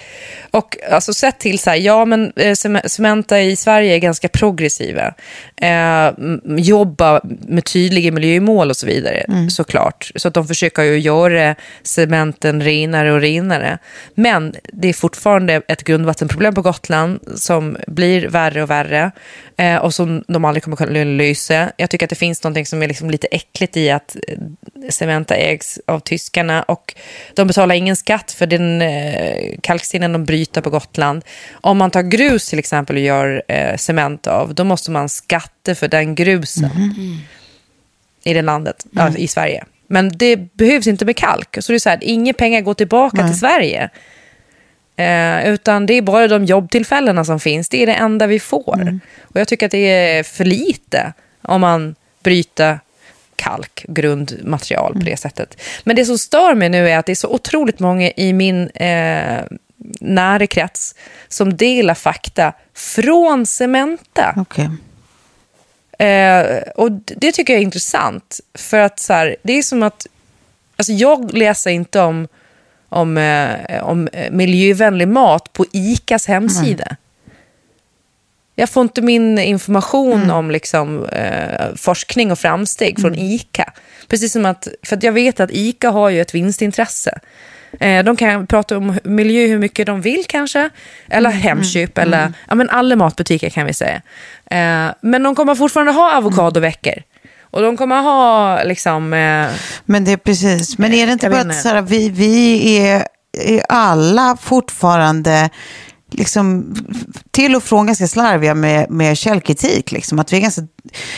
Och 0.51 0.77
alltså 0.91 1.13
sett 1.13 1.39
till 1.39 1.59
så 1.59 1.69
här, 1.69 1.77
ja 1.77 2.05
men 2.05 2.33
eh, 2.35 2.53
Cem- 2.53 2.81
Cementa 2.85 3.41
i 3.41 3.55
Sverige 3.55 3.95
är 3.95 3.99
ganska 3.99 4.27
progressiva. 4.27 5.13
Eh, 5.61 6.11
jobbar 6.57 7.21
med 7.47 7.65
tydliga 7.65 8.11
miljömål 8.11 8.69
och 8.69 8.77
så 8.77 8.85
vidare, 8.85 9.25
såklart. 9.49 10.11
Så 10.15 10.27
att 10.27 10.33
de 10.33 10.47
försöker 10.47 10.83
ju 10.83 10.99
göra 10.99 11.55
cementen 11.83 12.63
renare 12.63 13.13
och 13.13 13.21
renare. 13.21 13.77
Men 14.15 14.55
det 14.73 14.89
är 14.89 14.93
fortfarande 14.93 15.61
ett 15.67 15.83
grundvattenproblem 15.83 16.53
på 16.53 16.61
Gotland 16.61 17.19
som 17.35 17.77
blir 17.87 18.27
värre 18.27 18.63
och 18.63 18.69
värre. 18.69 19.11
Eh, 19.57 19.75
och 19.75 19.93
som 19.93 20.23
de 20.27 20.45
aldrig 20.45 20.63
kommer 20.63 20.77
kunna 20.77 21.03
lösa. 21.03 21.71
Jag 21.77 21.89
tycker 21.89 22.05
att 22.05 22.09
det 22.09 22.15
finns 22.15 22.43
något 22.43 22.67
som 22.67 22.83
är 22.83 22.87
liksom 22.87 23.11
lite 23.11 23.27
äckligt 23.27 23.77
i 23.77 23.89
att 23.89 24.15
eh, 24.27 24.37
Cementa 24.89 25.35
ägs 25.35 25.79
av 25.87 25.99
tyskarna 25.99 26.63
och 26.63 26.95
de 27.33 27.47
betalar 27.47 27.75
ingen 27.75 27.95
skatt 27.95 28.31
för 28.31 28.45
den 28.51 28.81
eh, 28.81 29.55
kalkstenen 29.61 30.13
de 30.13 30.25
bryter 30.25 30.61
på 30.61 30.69
Gotland. 30.69 31.23
Om 31.51 31.77
man 31.77 31.91
tar 31.91 32.01
grus 32.01 32.49
till 32.49 32.59
exempel 32.59 32.95
och 32.95 33.01
gör 33.01 33.43
eh, 33.47 33.77
cement 33.77 34.27
av, 34.27 34.53
då 34.53 34.63
måste 34.63 34.91
man 34.91 35.09
skatta 35.09 35.75
för 35.75 35.87
den 35.87 36.15
grusen 36.15 36.69
i 38.23 38.33
det 38.33 38.41
landet, 38.41 38.85
ja, 38.91 39.09
i 39.17 39.27
Sverige. 39.27 39.63
Men 39.87 40.09
det 40.17 40.37
behövs 40.37 40.87
inte 40.87 41.05
med 41.05 41.15
kalk. 41.15 41.57
Så 41.59 41.71
det 41.71 41.77
är 41.77 41.79
så 41.79 41.89
här, 41.89 41.99
inga 42.01 42.33
pengar 42.33 42.61
går 42.61 42.73
tillbaka 42.73 43.27
till 43.27 43.39
Sverige. 43.39 43.89
Eh, 44.95 45.49
utan 45.49 45.85
det 45.85 45.93
är 45.93 46.01
bara 46.01 46.27
de 46.27 46.45
jobbtillfällena 46.45 47.25
som 47.25 47.39
finns. 47.39 47.69
Det 47.69 47.83
är 47.83 47.85
det 47.85 47.93
enda 47.93 48.27
vi 48.27 48.39
får. 48.39 48.99
Och 49.21 49.39
jag 49.39 49.47
tycker 49.47 49.65
att 49.65 49.71
det 49.71 49.89
är 49.91 50.23
för 50.23 50.45
lite 50.45 51.13
om 51.41 51.61
man 51.61 51.95
bryter 52.23 52.79
kalk, 53.41 53.85
grundmaterial 53.87 54.93
på 54.93 54.99
det 54.99 55.17
sättet. 55.17 55.61
Men 55.83 55.95
det 55.95 56.05
som 56.05 56.17
stör 56.17 56.55
mig 56.55 56.69
nu 56.69 56.89
är 56.89 56.97
att 56.97 57.05
det 57.05 57.11
är 57.11 57.15
så 57.15 57.27
otroligt 57.27 57.79
många 57.79 58.11
i 58.11 58.33
min 58.33 58.69
eh, 58.69 59.43
nära 59.99 60.47
krets 60.47 60.95
som 61.27 61.57
delar 61.57 61.93
fakta 61.93 62.53
från 62.73 63.45
Cementa. 63.45 64.33
Okej. 64.37 64.69
Eh, 66.07 66.61
och 66.75 66.91
det 66.91 67.31
tycker 67.31 67.53
jag 67.53 67.59
är 67.59 67.63
intressant. 67.63 68.39
För 68.53 68.79
att 68.79 68.99
så 68.99 69.13
här, 69.13 69.35
det 69.43 69.53
är 69.53 69.63
som 69.63 69.83
att, 69.83 70.07
alltså 70.75 70.93
jag 70.93 71.33
läser 71.33 71.71
inte 71.71 72.01
om, 72.01 72.27
om, 72.89 73.17
eh, 73.17 73.83
om 73.83 74.07
eh, 74.07 74.31
miljövänlig 74.31 75.07
mat 75.07 75.53
på 75.53 75.65
ICAs 75.71 76.27
hemsida. 76.27 76.95
Jag 78.61 78.69
får 78.69 78.81
inte 78.83 79.01
min 79.01 79.39
information 79.39 80.29
om 80.31 80.51
liksom, 80.51 81.05
eh, 81.05 81.75
forskning 81.75 82.31
och 82.31 82.39
framsteg 82.39 83.01
från 83.01 83.15
ICA. 83.15 83.73
Precis 84.07 84.33
som 84.33 84.45
att, 84.45 84.67
för 84.83 84.95
att 84.97 85.03
jag 85.03 85.11
vet 85.11 85.39
att 85.39 85.51
ICA 85.51 85.89
har 85.89 86.09
ju 86.09 86.21
ett 86.21 86.35
vinstintresse. 86.35 87.19
Eh, 87.79 88.03
de 88.03 88.15
kan 88.15 88.47
prata 88.47 88.77
om 88.77 88.99
miljö 89.03 89.47
hur 89.47 89.59
mycket 89.59 89.85
de 89.85 90.01
vill 90.01 90.23
kanske. 90.27 90.69
Eller 91.09 91.29
Hemköp, 91.29 91.97
eller 91.97 92.33
ja, 92.49 92.55
men 92.55 92.69
alla 92.69 92.95
matbutiker 92.95 93.49
kan 93.49 93.65
vi 93.65 93.73
säga. 93.73 94.01
Eh, 94.51 94.93
men 95.01 95.23
de 95.23 95.35
kommer 95.35 95.55
fortfarande 95.55 95.91
ha 95.91 96.11
avokadoveckor. 96.11 97.03
Och 97.41 97.61
de 97.61 97.77
kommer 97.77 98.01
ha 98.01 98.63
liksom... 98.63 99.13
Eh, 99.13 99.47
Men 99.85 100.03
det 100.05 100.11
är 100.11 100.17
precis, 100.17 100.77
men 100.77 100.93
är 100.93 101.07
det 101.07 101.13
inte 101.13 101.29
bara 101.29 101.41
att 101.41 101.61
så 101.61 101.69
här, 101.69 101.81
vi, 101.81 102.09
vi 102.09 102.77
är, 102.77 103.05
är 103.33 103.63
alla 103.69 104.37
fortfarande 104.41 105.49
liksom, 106.11 106.75
till 107.31 107.55
och 107.55 107.63
från 107.63 107.85
ganska 107.85 108.07
slarviga 108.07 108.55
med, 108.55 108.89
med 108.89 109.17
källkritik. 109.17 109.91
Liksom. 109.91 110.19
Att 110.19 110.33
vi 110.33 110.37
är 110.37 110.41
ganska 110.41 110.61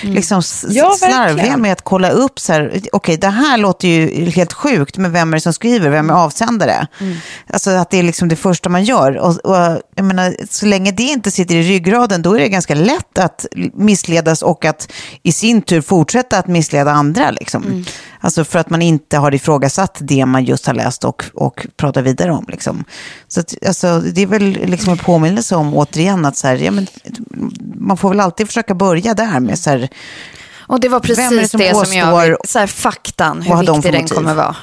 liksom, 0.02 0.42
Mm. 0.64 0.76
Ja, 0.76 0.96
slarviga 0.98 1.58
med 1.58 1.72
att 1.74 1.82
kolla 1.82 2.10
upp, 2.10 2.40
så 2.40 2.54
här, 2.54 2.82
okej 2.92 3.18
det 3.18 3.28
här 3.28 3.58
låter 3.58 3.88
ju 3.88 4.30
helt 4.30 4.54
sjukt, 4.54 4.98
men 4.98 5.12
vem 5.12 5.34
är 5.34 5.38
det 5.38 5.42
som 5.42 5.54
skriver, 5.54 5.90
vem 5.90 6.10
är 6.10 6.14
avsändare? 6.14 6.88
Mm. 7.00 7.16
Alltså 7.48 7.70
att 7.70 7.90
det 7.90 8.00
är 8.00 8.04
liksom 8.04 8.30
det 8.30 8.36
första 8.36 8.70
man 8.70 8.84
gör. 8.84 9.18
Och, 9.18 9.38
och, 9.38 9.82
jag 9.96 10.06
menar, 10.06 10.36
så 10.50 10.66
länge 10.66 10.92
det 10.92 11.04
inte 11.04 11.32
sitter 11.32 11.56
i 11.56 11.64
ryggraden, 11.64 12.22
då 12.22 12.34
är 12.34 12.40
det 12.40 12.50
ganska 12.50 12.76
lätt 12.76 13.18
att 13.18 13.46
missledas 13.74 14.42
och 14.42 14.66
att 14.66 14.92
i 15.24 15.32
sin 15.32 15.62
tur 15.62 15.82
fortsätta 15.82 16.38
att 16.38 16.48
missleda 16.48 16.92
andra. 16.92 17.32
Liksom. 17.32 17.86
Alltså 18.24 18.46
för 18.46 18.60
att 18.60 18.70
man 18.70 18.82
inte 18.82 19.18
har 19.18 19.34
ifrågasatt 19.34 19.98
det 20.02 20.26
man 20.26 20.46
just 20.46 20.66
har 20.68 20.74
läst 20.74 21.04
och, 21.04 21.24
och 21.34 21.68
pratar 21.78 22.02
vidare 22.02 22.32
om. 22.32 22.46
Liksom. 22.48 22.84
Så 23.28 23.40
att, 23.40 23.54
alltså, 23.68 24.00
det 24.00 24.22
är 24.22 24.26
väl 24.28 24.44
liksom 24.44 24.92
en 24.92 24.98
påminnelse 24.98 25.56
om 25.56 25.74
återigen 25.74 26.26
att 26.26 26.38
så 26.38 26.48
här, 26.48 26.56
ja, 26.56 26.72
men, 26.72 26.88
man 27.76 27.98
får 27.98 28.10
väl 28.10 28.20
alltid 28.20 28.48
försöka 28.48 28.74
börja 28.74 29.14
där 29.14 29.40
med 29.40 29.60
så 29.60 29.70
här, 29.70 29.90
Och 30.68 30.80
det 30.80 30.90
var 30.90 31.00
Vem 31.16 31.20
är 31.20 31.30
det 31.32 31.36
precis 31.38 31.52
som 31.52 31.60
det 31.60 31.86
som, 31.86 31.98
jag 31.98 32.38
så 32.48 32.60
här, 32.60 32.68
faktan, 32.68 33.42
hur 33.42 33.58
viktig 33.58 33.92
den 33.92 34.02
motiv? 34.02 34.16
kommer 34.16 34.34
vara. 34.34 34.56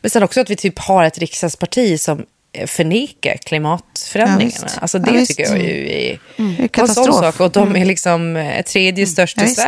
Men 0.00 0.10
sen 0.10 0.22
också 0.22 0.40
att 0.40 0.50
vi 0.50 0.56
typ 0.56 0.78
har 0.78 1.04
ett 1.04 1.18
riksdagsparti 1.18 2.00
som 2.00 2.24
förnekar 2.66 3.36
klimatförändringarna. 3.36 4.68
Ja, 4.74 4.80
alltså 4.80 4.98
Ja, 4.98 5.04
det 5.04 5.12
visst. 5.12 5.28
tycker 5.36 5.50
jag 5.50 5.58
ju 5.62 5.88
är 5.92 5.94
är 5.96 6.18
en 6.36 6.56
sån 6.56 6.68
katastrof. 6.68 7.16
sak. 7.16 7.40
Och 7.40 7.50
de 7.50 7.76
är 7.76 7.84
liksom 7.84 8.36
eh, 8.36 8.62
tredje 8.64 9.06
störst 9.06 9.36
Ja, 9.36 9.42
i 9.42 9.46
visst. 9.46 9.60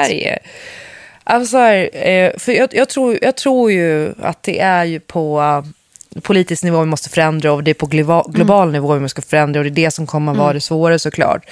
Alltså, 1.31 1.59
eh, 1.59 2.39
för 2.39 2.53
jag, 2.53 2.69
jag, 2.75 2.89
tror, 2.89 3.19
jag 3.23 3.37
tror 3.37 3.73
ju 3.73 4.15
att 4.23 4.43
det 4.43 4.61
är 4.61 4.85
ju 4.85 5.01
på 5.01 5.41
eh, 5.41 6.21
politisk 6.21 6.63
nivå 6.63 6.81
vi 6.81 6.87
måste 6.87 7.09
förändra 7.09 7.53
och 7.53 7.65
det 7.65 7.71
är 7.71 7.75
på 7.75 7.87
global, 7.87 8.25
global 8.29 8.73
nivå 8.73 8.95
vi 8.95 9.01
måste 9.01 9.23
förändra 9.23 9.61
och 9.61 9.65
det 9.65 9.71
är 9.71 9.85
det 9.85 9.91
som 9.91 10.07
kommer 10.07 10.33
att 10.33 10.39
vara 10.39 10.53
det 10.53 10.61
svåra 10.61 10.99
såklart. 10.99 11.51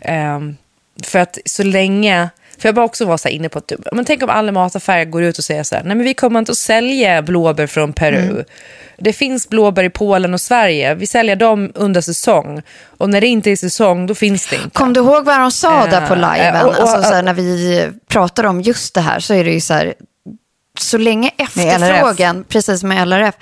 Ehm, 0.00 0.56
för 1.02 1.18
att 1.18 1.38
så 1.44 1.62
länge, 1.62 2.28
för 2.58 2.68
jag 2.68 2.74
bara 2.74 2.84
också 2.84 3.04
var 3.04 3.16
så 3.16 3.28
inne 3.28 3.48
på 3.48 3.58
att, 3.58 3.72
men 3.92 4.04
tänk 4.04 4.22
om 4.22 4.30
alla 4.30 4.52
mataffärer 4.52 5.04
går 5.04 5.22
ut 5.22 5.38
och 5.38 5.44
säger 5.44 5.62
så 5.62 5.74
här, 5.74 5.82
nej 5.84 5.96
men 5.96 6.04
vi 6.04 6.14
kommer 6.14 6.38
inte 6.38 6.52
att 6.52 6.58
sälja 6.58 7.22
blåbär 7.22 7.66
från 7.66 7.92
Peru. 7.92 8.44
Det 8.98 9.12
finns 9.12 9.48
blåbär 9.48 9.84
i 9.84 9.90
Polen 9.90 10.34
och 10.34 10.40
Sverige, 10.40 10.94
vi 10.94 11.06
säljer 11.06 11.36
dem 11.36 11.72
under 11.74 12.00
säsong. 12.00 12.62
Och 12.98 13.10
när 13.10 13.20
det 13.20 13.26
inte 13.26 13.50
är 13.50 13.56
säsong, 13.56 14.06
då 14.06 14.14
finns 14.14 14.46
det 14.48 14.56
inte. 14.56 14.70
Kom 14.70 14.92
du 14.92 15.00
ihåg 15.00 15.24
vad 15.24 15.40
de 15.40 15.50
sa 15.50 15.86
där 15.86 16.06
på 16.06 16.14
Eh, 16.14 16.34
liven? 16.34 16.62
och- 16.62 16.68
och- 16.68 16.80
alltså, 16.80 17.02
så 17.02 17.14
här, 17.14 17.22
när 17.22 17.34
vi 17.34 17.88
pratar 18.08 18.44
om 18.44 18.60
just 18.60 18.94
det 18.94 19.00
här 19.00 19.20
så 19.20 19.34
är 19.34 19.44
det 19.44 19.50
ju 19.52 19.60
så 19.60 19.74
här, 19.74 19.94
så 20.80 20.98
länge 20.98 21.30
efterfrågan, 21.36 22.44
precis 22.48 22.82
med 22.82 23.02
LRF, 23.08 23.34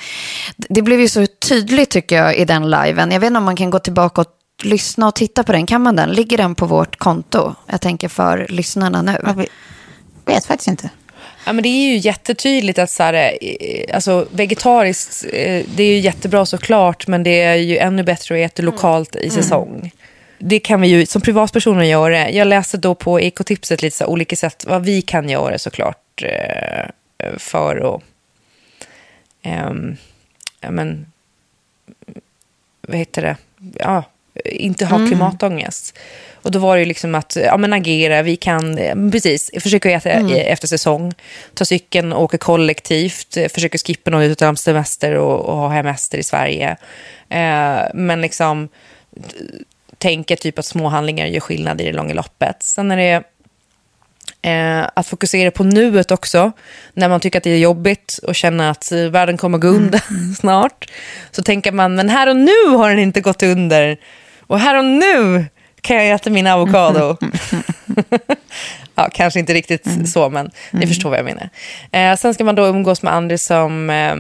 det 0.57 0.83
blev 0.83 1.01
ju 1.01 1.09
så 1.09 1.27
tydligt 1.49 1.91
tycker 1.91 2.17
jag 2.17 2.37
i 2.37 2.45
den 2.45 2.71
liven. 2.71 3.11
Jag 3.13 3.21
vet 3.21 3.27
inte 3.27 3.39
om 3.39 3.45
man 3.45 3.57
kan 3.57 3.71
gå 3.71 3.79
tillbaka 3.79 4.21
och 4.21 4.27
lyssna 4.63 5.09
och 5.09 5.15
titta 5.15 5.45
på 5.45 5.53
den. 5.53 5.67
Kan 5.67 5.83
man 5.83 5.97
den? 5.97 6.13
Ligger 6.13 6.37
den 6.37 6.55
på 6.55 6.67
vårt 6.67 6.97
konto? 6.97 7.55
Jag 7.67 7.81
tänker 7.81 8.09
för 8.09 8.47
lyssnarna 8.49 9.03
nu. 9.03 9.17
jag 9.25 9.47
vet, 10.25 10.45
faktiskt 10.47 10.69
inte. 10.69 10.91
Ja, 11.47 11.53
men 11.53 11.63
det 11.63 11.69
är 11.69 11.91
ju 11.91 11.97
jättetydligt 11.97 12.79
att 12.79 12.91
så 12.91 13.03
här, 13.03 13.39
eh, 13.41 13.95
alltså, 13.95 14.27
vegetariskt, 14.31 15.25
eh, 15.33 15.65
det 15.77 15.83
är 15.83 15.93
ju 15.93 15.99
jättebra 15.99 16.47
såklart, 16.47 17.07
men 17.07 17.23
det 17.23 17.43
är 17.43 17.55
ju 17.55 17.79
ännu 17.79 18.03
bättre 18.03 18.35
att 18.45 18.53
äta 18.53 18.63
lokalt 18.63 19.17
i 19.17 19.31
säsong. 19.31 19.93
Det 20.39 20.59
kan 20.59 20.81
vi 20.81 20.89
ju 20.89 21.07
som 21.07 21.23
privatpersoner 21.23 21.85
göra. 21.85 22.31
Jag 22.31 22.49
läste 22.49 22.77
då 22.77 22.95
på 22.95 23.21
ekotipset 23.21 23.83
lite 23.83 23.97
så 23.97 24.05
här, 24.05 24.11
olika 24.11 24.37
sätt 24.37 24.65
vad 24.69 24.85
vi 24.85 25.03
kan 25.03 25.29
göra 25.29 25.59
såklart 25.59 26.23
eh, 26.23 26.89
för 27.39 27.95
att 27.95 28.03
ehm, 29.43 29.97
ja, 30.61 30.71
men, 30.71 31.13
vad 32.81 32.97
heter 32.97 33.23
det? 33.23 33.37
Ja, 33.79 34.05
inte 34.45 34.87
ha 34.87 35.07
klimatångest. 35.07 35.99
Och 36.33 36.51
då 36.51 36.59
var 36.59 36.77
det 36.77 36.85
liksom 36.85 37.15
att 37.15 37.37
ja, 37.45 37.57
men 37.57 37.73
agera, 37.73 38.23
vi 38.23 38.37
kan 38.37 38.79
eh, 38.79 39.11
precis, 39.13 39.51
försöka 39.61 39.91
äta 39.91 40.11
eh, 40.11 40.53
efter 40.53 40.69
säsong, 40.69 41.15
ta 41.55 41.65
cykeln, 41.65 42.13
åka 42.13 42.39
kollektivt, 42.39 43.37
eh, 43.37 43.49
försöka 43.49 43.79
skippa 43.79 44.11
någon 44.11 44.23
utav 44.23 44.55
semester 44.55 45.15
och, 45.15 45.41
och 45.41 45.57
ha 45.57 45.69
hemester 45.69 46.19
i 46.19 46.23
Sverige. 46.23 46.77
Eh, 47.29 47.81
men 47.95 48.21
liksom 48.21 48.69
tänka 49.99 50.37
typ 50.37 50.59
att 50.59 50.67
små 50.67 50.89
handlingar 50.89 51.27
gör 51.27 51.41
skillnad 51.41 51.81
i 51.81 51.85
det 51.85 51.93
långa 51.93 52.15
loppet. 52.15 52.63
Sen 52.63 52.91
är 52.91 52.97
det 52.97 53.23
Eh, 54.43 54.89
att 54.95 55.07
fokusera 55.07 55.51
på 55.51 55.65
nuet 55.65 56.11
också, 56.11 56.53
när 56.95 57.09
man 57.09 57.21
tycker 57.21 57.39
att 57.39 57.45
det 57.45 57.51
är 57.51 57.59
jobbigt 57.59 58.19
och 58.23 58.35
känner 58.35 58.71
att 58.71 58.93
eh, 58.93 58.99
världen 58.99 59.37
kommer 59.37 59.59
gå 59.59 59.69
under 59.69 60.01
snart. 60.41 60.91
Så 61.31 61.43
tänker 61.43 61.73
man, 61.73 61.95
men 61.95 62.09
här 62.09 62.29
och 62.29 62.37
nu 62.37 62.67
har 62.77 62.91
den 62.91 62.99
inte 62.99 63.21
gått 63.21 63.43
under. 63.43 63.97
Och 64.47 64.61
här 64.61 64.79
och 64.79 64.85
nu 64.85 65.47
kan 65.87 65.97
jag 65.97 66.15
äta 66.15 66.31
min 66.31 66.47
avokado. 66.47 67.17
ja, 68.95 69.09
kanske 69.13 69.41
inte 69.41 69.55
riktigt 69.55 70.09
så, 70.13 70.31
men 70.31 70.51
ni 70.71 70.87
förstår 70.87 71.11
vad 71.11 71.19
jag 71.19 71.25
menar. 71.25 71.51
Eh, 71.93 72.17
sen 72.17 72.35
ska 72.35 72.45
man 72.45 72.55
då 72.55 72.67
umgås 72.67 73.03
med 73.03 73.13
andra 73.13 73.39
som 73.39 73.91
eh, 73.91 74.17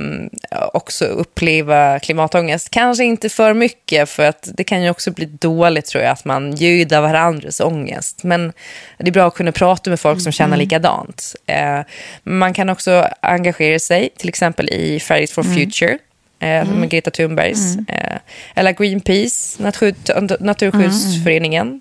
också 0.72 1.04
upplever 1.04 1.98
klimatångest. 1.98 2.70
Kanske 2.70 3.04
inte 3.04 3.28
för 3.28 3.54
mycket, 3.54 4.08
för 4.08 4.28
att 4.28 4.48
det 4.56 4.64
kan 4.64 4.82
ju 4.82 4.90
också 4.90 5.10
bli 5.10 5.26
dåligt 5.26 5.86
tror 5.86 6.04
jag, 6.04 6.12
att 6.12 6.24
man 6.24 6.52
ljuder 6.52 7.00
varandras 7.00 7.60
ångest. 7.60 8.24
Men 8.24 8.52
det 8.98 9.08
är 9.08 9.12
bra 9.12 9.26
att 9.26 9.34
kunna 9.34 9.52
prata 9.52 9.90
med 9.90 10.00
folk 10.00 10.22
som 10.22 10.32
känner 10.32 10.56
likadant. 10.56 11.34
Eh, 11.46 11.80
man 12.22 12.54
kan 12.54 12.68
också 12.68 13.08
engagera 13.20 13.78
sig, 13.78 14.08
till 14.16 14.28
exempel 14.28 14.68
i 14.68 15.00
Fridays 15.00 15.32
for 15.32 15.42
Future 15.42 15.98
eh, 16.40 16.64
med 16.68 16.90
Greta 16.90 17.10
Thunbergs. 17.10 17.76
Eh, 17.88 18.18
eller 18.54 18.72
Greenpeace, 18.72 19.62
natur, 19.62 19.94
Naturskyddsföreningen. 20.40 21.80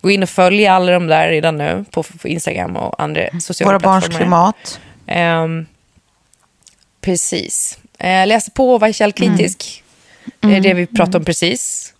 Gå 0.00 0.10
in 0.10 0.22
och 0.22 0.28
följ 0.30 0.66
alla 0.66 0.92
de 0.92 1.06
där 1.06 1.28
redan 1.28 1.58
nu 1.58 1.84
på, 1.90 2.02
på 2.02 2.28
Instagram 2.28 2.76
och 2.76 3.02
andra 3.02 3.22
sociala 3.40 3.72
Våra 3.72 3.78
barns 3.78 4.04
plattformar. 4.04 4.52
klimat. 4.52 4.80
Ehm, 5.06 5.66
precis. 7.00 7.78
Eh, 7.98 8.26
läs 8.26 8.50
på 8.54 8.70
och 8.74 8.80
var 8.80 8.92
källkritisk. 8.92 9.82
Det 10.40 10.56
är 10.56 10.60
det 10.60 10.74
vi 10.74 10.86
pratade 10.86 11.18
om 11.18 11.24
precis. 11.24 11.94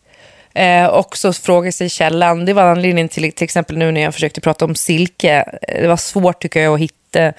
Eh, 0.55 0.89
också 0.89 1.33
fråga 1.33 1.73
sig 1.73 1.89
källan. 1.89 2.45
Det 2.45 2.53
var 2.53 2.63
anledningen 2.63 3.09
till 3.09 3.33
till 3.33 3.45
exempel 3.45 3.79
nu 3.79 3.93
när 3.93 4.01
jag 4.01 4.15
försökte 4.15 4.41
prata 4.41 4.65
om 4.65 4.75
silke. 4.75 5.45
Eh, 5.69 5.83
Det 5.83 5.89
var 5.89 5.97
svårt 5.97 6.43
tycker 6.43 6.61
jag 6.61 6.75
att 6.75 6.81
hitta 6.81 7.33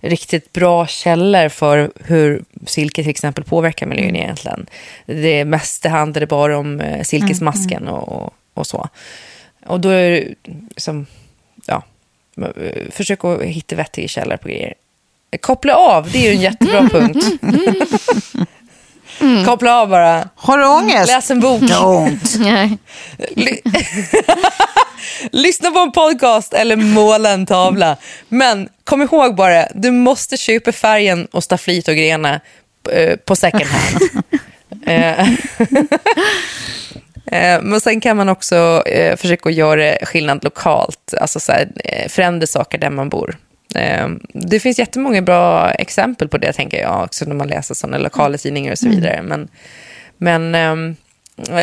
riktigt 0.00 0.52
bra 0.52 0.86
källor 0.86 1.48
för 1.48 1.90
hur 2.04 2.44
silke 2.66 3.02
till 3.02 3.10
exempel 3.10 3.44
påverkar 3.44 3.86
miljön 3.86 4.16
egentligen. 4.16 4.66
Det 5.06 5.44
mesta 5.44 5.88
handlade 5.88 6.26
bara 6.26 6.58
om 6.58 6.80
eh, 6.80 7.02
silkesmasken 7.02 7.88
och, 7.88 8.08
och, 8.08 8.34
och 8.54 8.66
så. 8.66 8.88
Och 9.66 9.80
då 9.80 9.88
är 9.88 10.10
det 10.10 10.34
liksom, 10.44 11.06
ja, 11.66 11.82
eh, 12.36 12.90
försök 12.90 13.24
att 13.24 13.42
hitta 13.42 13.76
vettiga 13.76 14.08
källor 14.08 14.36
på 14.36 14.48
grejer. 14.48 14.74
Koppla 15.40 15.74
av, 15.74 16.10
det 16.10 16.18
är 16.18 16.30
ju 16.30 16.36
en 16.36 16.42
jättebra 16.42 16.88
punkt. 16.92 17.26
Koppla 19.46 19.80
av 19.80 19.88
bara. 19.88 20.28
Har 20.34 20.58
du 20.58 20.66
ångest? 20.66 21.12
Läs 21.12 21.30
en 21.30 21.40
bok. 21.40 21.62
Don't. 21.62 22.78
Lyssna 25.32 25.70
på 25.70 25.78
en 25.78 25.92
podcast 25.92 26.54
eller 26.54 26.76
måla 26.76 27.30
en 27.30 27.46
tavla. 27.46 27.96
Men 28.28 28.68
kom 28.84 29.02
ihåg 29.02 29.34
bara, 29.34 29.66
du 29.74 29.90
måste 29.90 30.36
köpa 30.36 30.72
färgen 30.72 31.26
och 31.26 31.44
stafflit 31.44 31.88
och 31.88 31.94
grejerna 31.94 32.40
eh, 32.92 33.16
på 33.16 33.36
second 33.36 33.64
hand. 33.64 34.02
Eh, 34.86 35.20
eh, 37.26 37.62
Men 37.62 37.80
sen 37.80 38.00
kan 38.00 38.16
man 38.16 38.28
också 38.28 38.82
försöka 39.16 39.50
göra 39.50 40.06
skillnad 40.06 40.44
lokalt, 40.44 41.14
alltså 41.20 41.40
så 41.40 41.52
här, 41.52 41.68
förändra 42.08 42.46
saker 42.46 42.78
där 42.78 42.90
man 42.90 43.08
bor. 43.08 43.36
Eh, 43.74 44.08
Det 44.34 44.60
finns 44.60 44.78
jättemånga 44.78 45.22
bra 45.22 45.70
exempel 45.70 46.28
på 46.28 46.38
det, 46.38 46.52
tänker 46.52 46.80
jag, 46.82 47.04
också 47.04 47.24
när 47.24 47.34
man 47.34 47.48
läser 47.48 47.74
sådana 47.74 47.98
lokala 47.98 48.38
tidningar 48.38 48.72
och 48.72 48.78
så 48.78 48.88
vidare. 48.88 49.22
Men, 49.22 49.48
men 50.18 50.54
ehm, 50.54 50.96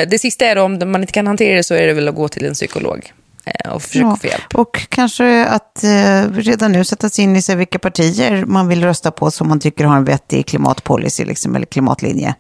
det 0.08 0.20
sista 0.20 0.46
är 0.46 0.56
då, 0.56 0.62
om 0.64 0.92
man 0.92 1.02
inte 1.02 1.14
kan 1.14 1.28
hantera 1.28 1.56
det 1.56 1.64
så 1.64 1.74
är 1.74 1.88
det 1.88 1.94
väl 1.94 2.08
att 2.08 2.16
gå 2.16 2.28
till 2.28 2.46
en 2.46 2.54
psykolog 2.54 3.14
eh, 3.46 3.72
och 3.72 3.82
försöka 3.84 4.16
få 4.16 4.28
hjälp. 4.28 4.56
Och 4.56 4.86
kanske 4.90 5.46
att 5.46 5.84
eh, 5.84 6.32
redan 6.34 6.72
nu 6.72 6.84
sätta 6.86 7.10
sig 7.10 7.24
in 7.24 7.36
i 7.36 7.42
sig 7.42 7.56
vilka 7.56 7.80
partier 7.80 8.46
man 8.46 8.68
vill 8.68 8.84
rösta 8.84 9.12
på 9.12 9.32
som 9.32 9.50
man 9.50 9.60
tycker 9.60 9.86
har 9.86 9.98
en 9.98 10.06
vettig 10.06 10.46
klimatpolicy 10.46 11.26
liksom, 11.26 11.56
eller 11.56 11.66
klimatlinje. 11.66 12.36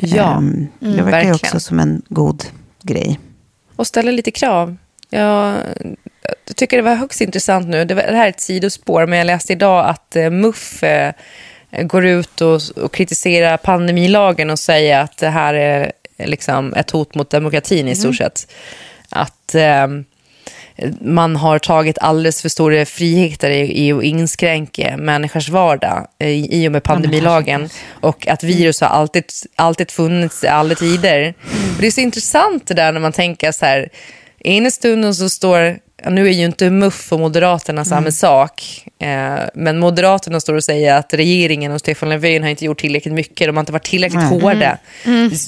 Ja, 0.00 0.36
Ehm, 0.36 0.66
det 0.80 0.86
verkar 0.86 1.02
ju 1.02 1.10
verkligen. 1.10 1.34
också 1.34 1.60
som 1.60 1.78
en 1.80 2.02
god 2.08 2.44
grej. 2.82 3.20
och 3.76 3.86
ställa 3.86 4.10
lite 4.10 4.30
krav. 4.30 4.76
Jag, 5.10 5.54
jag 6.46 6.56
tycker 6.56 6.76
det 6.76 6.82
var 6.82 6.94
högst 6.94 7.20
intressant 7.20 7.68
nu. 7.68 7.84
Det, 7.84 7.94
var, 7.94 8.02
det 8.02 8.16
här 8.16 8.26
är 8.26 8.30
ett 8.30 8.40
sidospår, 8.40 9.06
men 9.06 9.18
jag 9.18 9.26
läste 9.26 9.52
idag 9.52 9.88
att 9.88 10.16
eh, 10.16 10.30
MUF 10.30 10.82
eh, 10.82 11.12
går 11.82 12.06
ut 12.06 12.40
och, 12.40 12.60
och 12.76 12.94
kritiserar 12.94 13.56
pandemilagen 13.56 14.50
och 14.50 14.58
säger 14.58 15.00
att 15.00 15.18
det 15.18 15.28
här 15.28 15.54
är 15.54 15.92
liksom 16.18 16.74
ett 16.74 16.90
hot 16.90 17.14
mot 17.14 17.30
demokratin 17.30 17.88
i 17.88 17.96
stort 17.96 18.16
sett. 18.16 18.52
Att 19.08 19.54
eh, 19.54 19.86
man 21.00 21.36
har 21.36 21.58
tagit 21.58 21.98
alldeles 21.98 22.42
för 22.42 22.48
stora 22.48 22.84
friheter 22.84 23.50
i, 23.50 23.86
i 23.86 23.92
att 23.92 24.02
inskränka 24.02 24.96
människors 24.96 25.48
vardag 25.48 26.06
eh, 26.18 26.28
i, 26.28 26.64
i 26.64 26.68
och 26.68 26.72
med 26.72 26.82
pandemilagen. 26.82 27.68
Och 27.90 28.28
att 28.28 28.44
virus 28.44 28.80
har 28.80 28.88
alltid, 28.88 29.24
alltid 29.56 29.90
funnits 29.90 30.44
i 30.44 30.48
alla 30.48 30.74
tider. 30.74 31.34
Och 31.76 31.80
det 31.80 31.86
är 31.86 31.90
så 31.90 32.00
intressant 32.00 32.66
det 32.66 32.74
där 32.74 32.92
när 32.92 33.00
man 33.00 33.12
tänker 33.12 33.52
så 33.52 33.64
här, 33.64 33.88
ena 34.38 34.70
stunden 34.70 35.14
så 35.14 35.30
står, 35.30 35.78
nu 36.04 36.28
är 36.28 36.32
ju 36.32 36.44
inte 36.44 36.70
MUF 36.70 37.12
och 37.12 37.20
Moderaterna 37.20 37.84
samma 37.84 38.10
sak, 38.10 38.84
eh, 38.98 39.08
men 39.54 39.78
Moderaterna 39.78 40.40
står 40.40 40.54
och 40.54 40.64
säger 40.64 40.94
att 40.94 41.14
regeringen 41.14 41.72
och 41.72 41.80
Stefan 41.80 42.08
Löfven 42.08 42.42
har 42.42 42.50
inte 42.50 42.64
gjort 42.64 42.80
tillräckligt 42.80 43.14
mycket, 43.14 43.48
de 43.48 43.56
har 43.56 43.60
inte 43.60 43.72
varit 43.72 43.86
tillräckligt 43.86 44.22
hårda. 44.22 44.78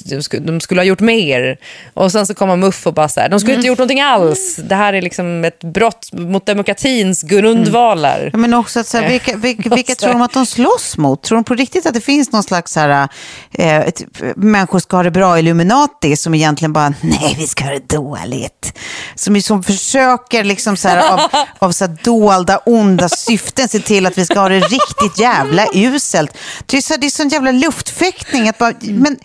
De, 0.05 0.21
skulle, 0.23 0.43
de 0.43 0.61
skulle 0.61 0.81
ha 0.81 0.85
gjort 0.85 0.99
mer. 0.99 1.57
Och 1.93 2.11
sen 2.11 2.27
så 2.27 2.33
kommer 2.33 2.55
MUF 2.55 2.87
och 2.87 2.93
bara 2.93 3.09
så 3.09 3.19
här, 3.19 3.29
de 3.29 3.39
skulle 3.39 3.55
inte 3.55 3.67
gjort 3.67 3.77
någonting 3.77 4.01
alls. 4.01 4.55
Det 4.55 4.75
här 4.75 4.93
är 4.93 5.01
liksom 5.01 5.45
ett 5.45 5.63
brott 5.63 6.09
mot 6.11 6.45
demokratins 6.45 7.23
grundvalar. 7.23 8.29
Ja, 8.33 8.37
men 8.37 8.53
också 8.53 8.79
att 8.79 8.87
så 8.87 8.97
här, 8.97 9.09
vilka, 9.09 9.37
vilka, 9.37 9.69
vilka 9.75 9.95
tror 9.95 10.11
de 10.11 10.21
att 10.21 10.33
de 10.33 10.45
slåss 10.45 10.97
mot? 10.97 11.23
Tror 11.23 11.35
de 11.37 11.43
på 11.43 11.53
riktigt 11.53 11.85
att 11.85 11.93
det 11.93 12.01
finns 12.01 12.31
någon 12.31 12.43
slags 12.43 12.71
så 12.71 12.79
här, 12.79 13.07
eh, 13.51 13.79
ett, 13.79 14.03
människor 14.35 14.79
ska 14.79 14.97
ha 14.97 15.03
det 15.03 15.11
bra 15.11 15.39
Illuminati 15.39 16.15
som 16.15 16.33
egentligen 16.33 16.73
bara, 16.73 16.93
nej 17.01 17.35
vi 17.37 17.47
ska 17.47 17.63
ha 17.63 17.71
det 17.71 17.89
dåligt. 17.95 18.73
Som, 19.15 19.41
som 19.41 19.63
försöker 19.63 20.40
liksom 20.43 20.77
så 20.77 20.87
här, 20.87 21.13
av, 21.13 21.19
av 21.59 21.71
så 21.71 21.85
här 21.85 21.97
dolda 22.03 22.57
onda 22.57 23.09
syften 23.09 23.69
se 23.69 23.79
till 23.79 24.05
att 24.05 24.17
vi 24.17 24.25
ska 24.25 24.39
ha 24.39 24.49
det 24.49 24.59
riktigt 24.59 25.19
jävla 25.19 25.67
uselt. 25.73 26.37
Det 26.65 26.77
är, 26.77 26.81
så, 26.81 26.97
det 26.97 27.05
är 27.05 27.09
sån 27.09 27.29
jävla 27.29 27.51
luftfäktning. 27.51 28.49
Att 28.49 28.57
bara, 28.57 28.73
men, 28.81 29.17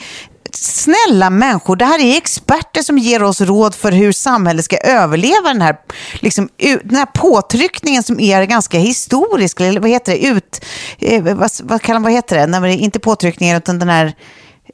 Snälla 0.59 1.31
människor, 1.31 1.77
det 1.77 1.85
här 1.85 1.99
är 1.99 2.17
experter 2.17 2.83
som 2.83 2.99
ger 2.99 3.23
oss 3.23 3.41
råd 3.41 3.75
för 3.75 3.93
hur 3.93 4.13
samhället 4.13 4.65
ska 4.65 4.77
överleva 4.77 5.49
den 5.49 5.63
här, 5.63 5.77
liksom, 6.21 6.49
den 6.85 6.97
här 6.97 7.07
påtryckningen 7.07 8.03
som 8.03 8.21
är 8.21 8.45
ganska 8.45 8.79
historisk. 8.79 9.61
Eller 9.61 9.81
vad 9.81 9.91
heter 9.91 10.13
det? 10.13 10.27
Ut, 10.27 10.65
eh, 10.99 11.23
vad, 11.23 11.51
vad, 11.63 11.83
kallar, 11.83 12.01
vad 12.01 12.13
heter 12.13 12.47
det? 12.47 12.57
Är 12.57 12.67
inte 12.67 12.99
påtryckningen 12.99 13.57
utan 13.57 13.79
den 13.79 13.89
här... 13.89 14.15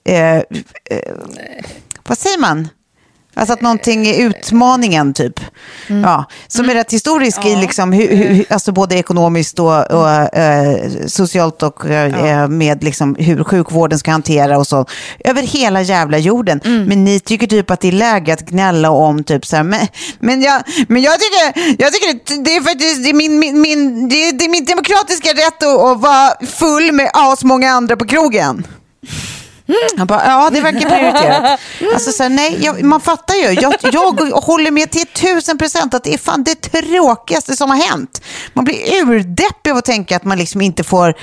Eh, 0.05 0.37
eh, 0.37 0.43
vad 2.07 2.19
säger 2.19 2.39
man? 2.39 2.69
Alltså 3.35 3.53
att 3.53 3.61
någonting 3.61 4.07
är 4.07 4.27
utmaningen 4.27 5.15
typ. 5.15 5.41
Ja, 5.89 6.25
som 6.49 6.71
är 6.71 6.75
rätt 6.75 6.93
historisk 6.93 7.47
i 7.47 7.57
liksom, 7.57 7.93
hur, 7.93 8.17
hur, 8.17 8.53
alltså 8.53 8.73
både 8.73 8.95
ekonomiskt 8.95 9.59
och, 9.59 9.91
och 9.91 10.11
eh, 10.37 10.91
socialt 11.07 11.63
och 11.63 11.91
eh, 11.91 12.49
med 12.49 12.85
liksom 12.85 13.15
hur 13.15 13.45
sjukvården 13.45 13.99
ska 13.99 14.11
hantera 14.11 14.59
och 14.59 14.67
så. 14.67 14.87
Över 15.25 15.43
hela 15.43 15.83
jävla 15.83 16.19
jorden. 16.19 16.61
Men 16.65 17.05
ni 17.05 17.21
tycker 17.21 17.47
typ 17.47 17.71
att 17.71 17.81
det 17.81 17.89
är 17.89 17.93
läge 17.93 18.33
att 18.33 18.41
gnälla 18.41 18.91
om 18.91 19.25
typ 19.25 19.47
så 19.47 19.57
här, 19.57 19.63
men, 19.63 19.87
men, 20.19 20.43
jag, 20.43 20.63
men 20.89 21.03
jag 21.03 21.15
tycker, 21.21 21.61
jag 21.83 21.93
tycker 21.93 22.13
det, 22.13 22.43
det 22.45 22.57
är 22.57 22.61
faktiskt 22.61 23.03
det 23.03 23.11
är 23.11 23.15
min, 23.15 23.39
min, 23.39 23.61
min, 23.61 24.09
det, 24.09 24.29
är, 24.29 24.33
det 24.33 24.45
är 24.45 24.49
min 24.49 24.65
demokratiska 24.65 25.31
rätt 25.31 25.63
att, 25.63 25.81
att 25.81 26.01
vara 26.01 26.47
full 26.47 26.93
med 26.93 27.11
asmånga 27.15 27.71
andra 27.71 27.97
på 27.97 28.07
krogen. 28.07 28.67
Han 29.97 30.07
bara, 30.07 30.27
ja 30.27 30.51
det 30.51 30.61
verkar 30.61 30.89
prioriterat. 30.89 31.61
Alltså, 31.95 32.13
så 32.13 32.23
här, 32.23 32.31
nej, 32.31 32.59
jag, 32.61 32.83
man 32.83 33.01
fattar 33.01 33.35
ju. 33.35 33.61
Jag, 33.61 33.75
jag 33.93 34.31
håller 34.31 34.71
med 34.71 34.91
till 34.91 35.07
tusen 35.07 35.59
procent 35.59 35.95
att 35.95 36.05
det 36.05 36.15
är 36.15 36.19
fan 36.19 36.45
det 36.45 36.55
tråkigaste 36.55 37.57
som 37.57 37.71
har 37.71 37.77
hänt. 37.77 38.23
Man 38.53 38.65
blir 38.65 39.03
urdeppig 39.03 39.71
av 39.71 39.77
att 39.77 39.85
tänka 39.85 40.17
att 40.17 40.25
man 40.25 40.39
liksom 40.39 40.61
inte 40.61 40.85
får 40.85 41.15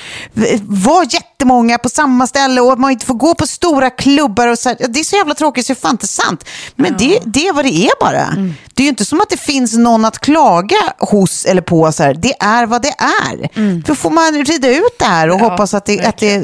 vara 0.86 1.06
jättemånga 1.06 1.78
på 1.78 1.90
samma 1.90 2.28
ställe 2.28 2.62
och 2.62 2.74
att 2.74 2.80
man 2.80 2.92
inte 2.92 3.06
får 3.06 3.14
gå 3.14 3.36
på 3.36 3.48
stora 3.48 3.90
klubbar. 3.90 4.48
Och 4.48 4.60
så 4.60 4.70
här. 4.70 4.78
Det 4.90 5.00
är 5.00 5.04
så 5.04 5.16
jävla 5.16 5.36
tråkigt 5.36 5.66
så 5.66 5.74
det 5.74 5.80
är 5.80 5.82
fan 5.82 5.92
inte 5.92 6.08
sant. 6.08 6.46
Men 6.76 6.98
det, 6.98 7.20
det 7.26 7.48
är 7.48 7.54
vad 7.54 7.66
det 7.66 7.86
är 7.86 8.00
bara. 8.00 8.28
Det 8.74 8.82
är 8.82 8.86
ju 8.86 8.90
inte 8.90 9.06
som 9.06 9.22
att 9.22 9.30
det 9.30 9.38
finns 9.40 9.78
någon 9.78 10.06
att 10.06 10.20
klaga 10.20 10.78
hos 11.00 11.46
eller 11.46 11.62
på. 11.62 11.92
Så 11.92 12.04
här. 12.04 12.14
Det 12.14 12.34
är 12.40 12.66
vad 12.66 12.82
det 12.82 12.94
är. 13.28 13.50
Då 13.88 13.96
får 13.96 14.10
man 14.10 14.34
rida 14.46 14.70
ut 14.70 15.00
det 15.00 15.06
här 15.06 15.30
och 15.30 15.40
hoppas 15.40 15.74
att, 15.74 15.86
det, 15.86 16.06
att 16.06 16.18
det, 16.18 16.44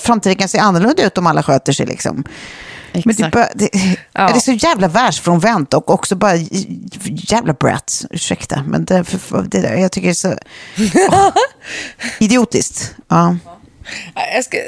framtiden 0.00 0.36
kan 0.36 0.48
se 0.48 0.58
annorlunda 0.58 1.02
ut 1.02 1.18
om 1.18 1.26
alla 1.26 1.35
sköter 1.42 1.72
sig. 1.72 1.86
Liksom. 1.86 2.24
Men 2.92 3.02
det, 3.04 3.08
är 3.08 3.26
Exakt. 3.26 3.32
bara, 3.32 3.48
det, 3.54 3.68
det 4.12 4.36
är 4.36 4.40
så 4.40 4.52
jävla 4.52 4.88
världsfrånvänt 4.88 5.74
och 5.74 5.90
också 5.90 6.16
bara 6.16 6.36
jävla 7.06 7.52
brats. 7.52 8.06
Ursäkta, 8.10 8.64
men 8.66 8.84
det, 8.84 9.04
det 9.46 9.60
där, 9.60 9.74
jag 9.74 9.92
tycker 9.92 10.08
det 10.08 10.12
är 10.12 10.14
så 10.14 10.34
åh, 11.12 11.30
idiotiskt. 12.20 12.94
Ja. 13.08 13.36
Ska, 14.42 14.58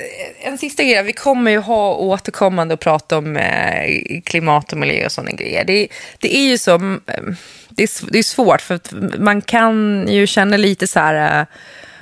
en 0.41 0.59
sista 0.59 0.83
grej, 0.83 1.03
vi 1.03 1.13
kommer 1.13 1.51
ju 1.51 1.59
ha 1.59 1.95
återkommande 1.95 2.75
att 2.75 2.81
prata 2.81 3.19
om 3.19 3.37
eh, 3.37 4.21
klimat 4.25 4.73
och 4.73 4.79
miljö 4.79 5.07
och 5.07 5.13
sådana 5.13 5.31
grejer. 5.31 5.65
Det, 5.65 5.89
det 6.19 6.37
är 6.37 6.43
ju 6.43 6.59
så, 6.59 6.75
mm, 6.75 7.01
det 7.69 7.83
är, 7.83 8.11
det 8.13 8.19
är 8.19 8.23
svårt 8.23 8.61
för 8.61 8.75
att 8.75 8.93
man 9.19 9.43
kan 9.43 10.07
ju 10.09 10.27
känna 10.27 10.57
lite 10.57 10.87
så 10.87 11.01
här, 11.01 11.41
eh, 11.41 11.47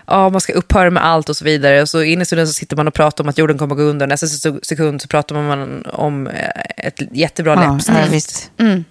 ja 0.07 0.29
man 0.29 0.41
ska 0.41 0.53
upphöra 0.53 0.91
med 0.91 1.05
allt 1.07 1.29
och 1.29 1.37
så 1.37 1.45
vidare. 1.45 1.83
Och 1.83 1.89
så 1.89 2.03
inne 2.03 2.23
i 2.23 2.25
stunden 2.25 2.47
så 2.47 2.53
sitter 2.53 2.77
man 2.77 2.89
och 2.89 2.95
pratar 2.95 3.25
om 3.25 3.29
att 3.31 3.39
jorden 3.39 3.59
kommer 3.59 3.75
att 3.75 3.79
gå 3.79 3.85
under. 3.85 4.07
Nästa 4.07 4.27
sekund 4.63 5.03
så 5.03 5.09
pratar 5.09 5.35
man 5.35 5.87
om 5.87 6.27
eh, 6.27 6.87
ett 6.87 7.01
jättebra 7.13 7.55
Ja, 7.55 7.73
läppstift. 7.73 7.99
ja, 7.99 8.05
visst. 8.11 8.51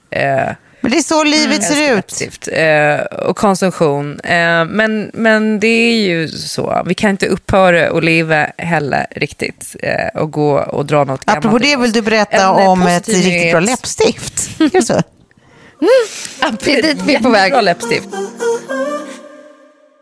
Eh, 0.10 0.56
Men 0.82 0.92
det 0.92 0.98
är 0.98 1.02
så 1.02 1.24
livet 1.24 1.64
ser 1.64 1.94
älskar 1.94 2.26
ut. 2.26 2.48
eh, 2.52 3.18
och 3.28 3.38
konsumtion. 3.38 4.20
Eh, 4.20 4.66
men, 4.66 5.12
men 5.14 5.60
det 5.60 5.68
är 5.68 5.94
ju 6.08 6.28
så. 6.28 6.84
Vi 6.86 6.94
kan 6.94 7.10
inte 7.10 7.28
upphöra 7.28 7.98
att 7.98 8.04
leva 8.04 8.48
heller 8.58 9.08
riktigt 9.12 9.76
eh, 9.84 10.22
och 10.22 10.32
gå 10.32 10.52
och 10.60 10.86
dra 10.86 11.04
något 11.04 11.26
gammalt. 11.26 11.46
Apropå 11.46 11.58
det 11.58 11.76
vill 11.78 11.92
du 11.92 12.02
berätta 12.02 12.38
En, 12.38 12.62
eh, 12.62 12.70
om 12.70 12.82
ett 12.82 13.08
riktigt 13.10 13.52
bra 13.52 13.60
läppstift. 13.60 14.50
Är 14.60 14.70
det 14.70 14.82
så? 14.82 15.02
Det 16.64 16.74
är 16.80 16.82
dit 16.82 16.98
vi 17.06 17.16
är 17.16 17.20
på 17.20 17.30
väg. 17.30 17.42
Jättebra 17.42 17.62
läppstift. 17.62 18.08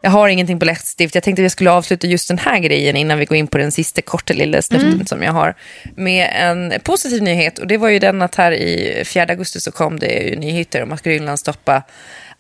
Jag 0.05 0.11
har 0.11 0.27
ingenting 0.27 0.59
på 0.59 0.65
läppstift. 0.65 1.15
Jag 1.15 1.23
tänkte 1.23 1.41
att 1.41 1.43
jag 1.43 1.51
skulle 1.51 1.71
avsluta 1.71 2.07
just 2.07 2.27
den 2.27 2.37
här 2.37 2.59
grejen 2.59 2.95
innan 2.95 3.19
vi 3.19 3.25
går 3.25 3.37
in 3.37 3.47
på 3.47 3.57
den 3.57 3.71
sista 3.71 4.01
korta 4.01 4.33
lilla 4.33 4.61
snutten 4.61 4.93
Mm. 4.93 5.05
som 5.05 5.23
jag 5.23 5.31
har. 5.33 5.55
Med 5.95 6.29
en 6.33 6.73
positiv 6.83 7.21
nyhet. 7.21 7.59
Och 7.59 7.67
det 7.67 7.77
var 7.77 7.89
ju 7.89 7.99
den 7.99 8.21
att 8.21 8.35
här 8.35 8.51
i 8.51 9.03
4 9.05 9.25
augusti 9.29 9.59
så 9.59 9.71
kom 9.71 9.99
det 9.99 10.39
nyheter 10.39 10.83
om 10.83 10.91
att 10.91 11.01
Grönland 11.03 11.39
stoppa 11.39 11.83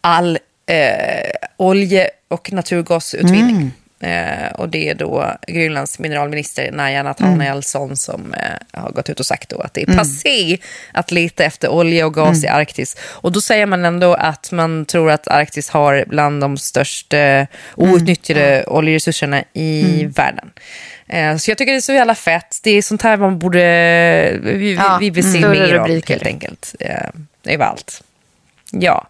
all 0.01 0.37
eh, 0.65 1.31
olje 1.57 2.09
och 2.27 2.51
naturgasutvinning. 2.53 3.55
Mm. 3.55 3.71
Eh, 4.03 4.51
och 4.53 4.69
det 4.69 4.89
är 4.89 4.95
då 4.95 5.33
Grönlands 5.47 5.99
mineralminister 5.99 6.71
Naja 6.71 7.03
Nathanaelsson 7.03 7.97
som 7.97 8.33
eh, 8.33 8.81
har 8.81 8.91
gått 8.91 9.09
ut 9.09 9.19
och 9.19 9.25
sagt 9.25 9.49
då 9.49 9.59
att 9.59 9.73
det 9.73 9.81
är 9.81 9.97
passé 9.97 10.57
att 10.91 11.11
leta 11.11 11.43
efter 11.43 11.69
olja 11.69 12.05
och 12.05 12.13
gas 12.13 12.43
i 12.43 12.47
Arktis. 12.47 12.97
Och 13.01 13.31
då 13.31 13.41
säger 13.41 13.65
man 13.65 13.85
ändå 13.85 14.13
att 14.13 14.51
man 14.51 14.85
tror 14.85 15.11
att 15.11 15.27
Arktis 15.27 15.69
har 15.69 16.05
bland 16.07 16.41
de 16.41 16.57
största 16.57 17.47
outnyttjade 17.75 18.63
oljeresurserna 18.67 19.43
i 19.53 20.05
världen. 20.15 20.49
Eh, 21.07 21.37
så 21.37 21.51
jag 21.51 21.57
tycker 21.57 21.71
det 21.71 21.77
är 21.77 21.81
så 21.81 21.93
jävla 21.93 22.15
fett. 22.15 22.59
Det 22.63 22.71
är 22.71 22.81
sånt 22.81 23.01
här 23.01 23.17
man 23.17 23.39
borde... 23.39 23.59
Vi, 24.43 24.73
Ja, 24.73 24.97
vi 25.01 25.09
vill 25.09 25.33
se 25.33 25.47
mer 25.47 25.75
av 25.75 25.87
helt 25.87 26.25
enkelt. 26.25 26.75
Eh, 26.79 27.09
det 27.43 27.57
var 27.57 27.65
allt. 27.65 28.03
Ja, 28.79 29.07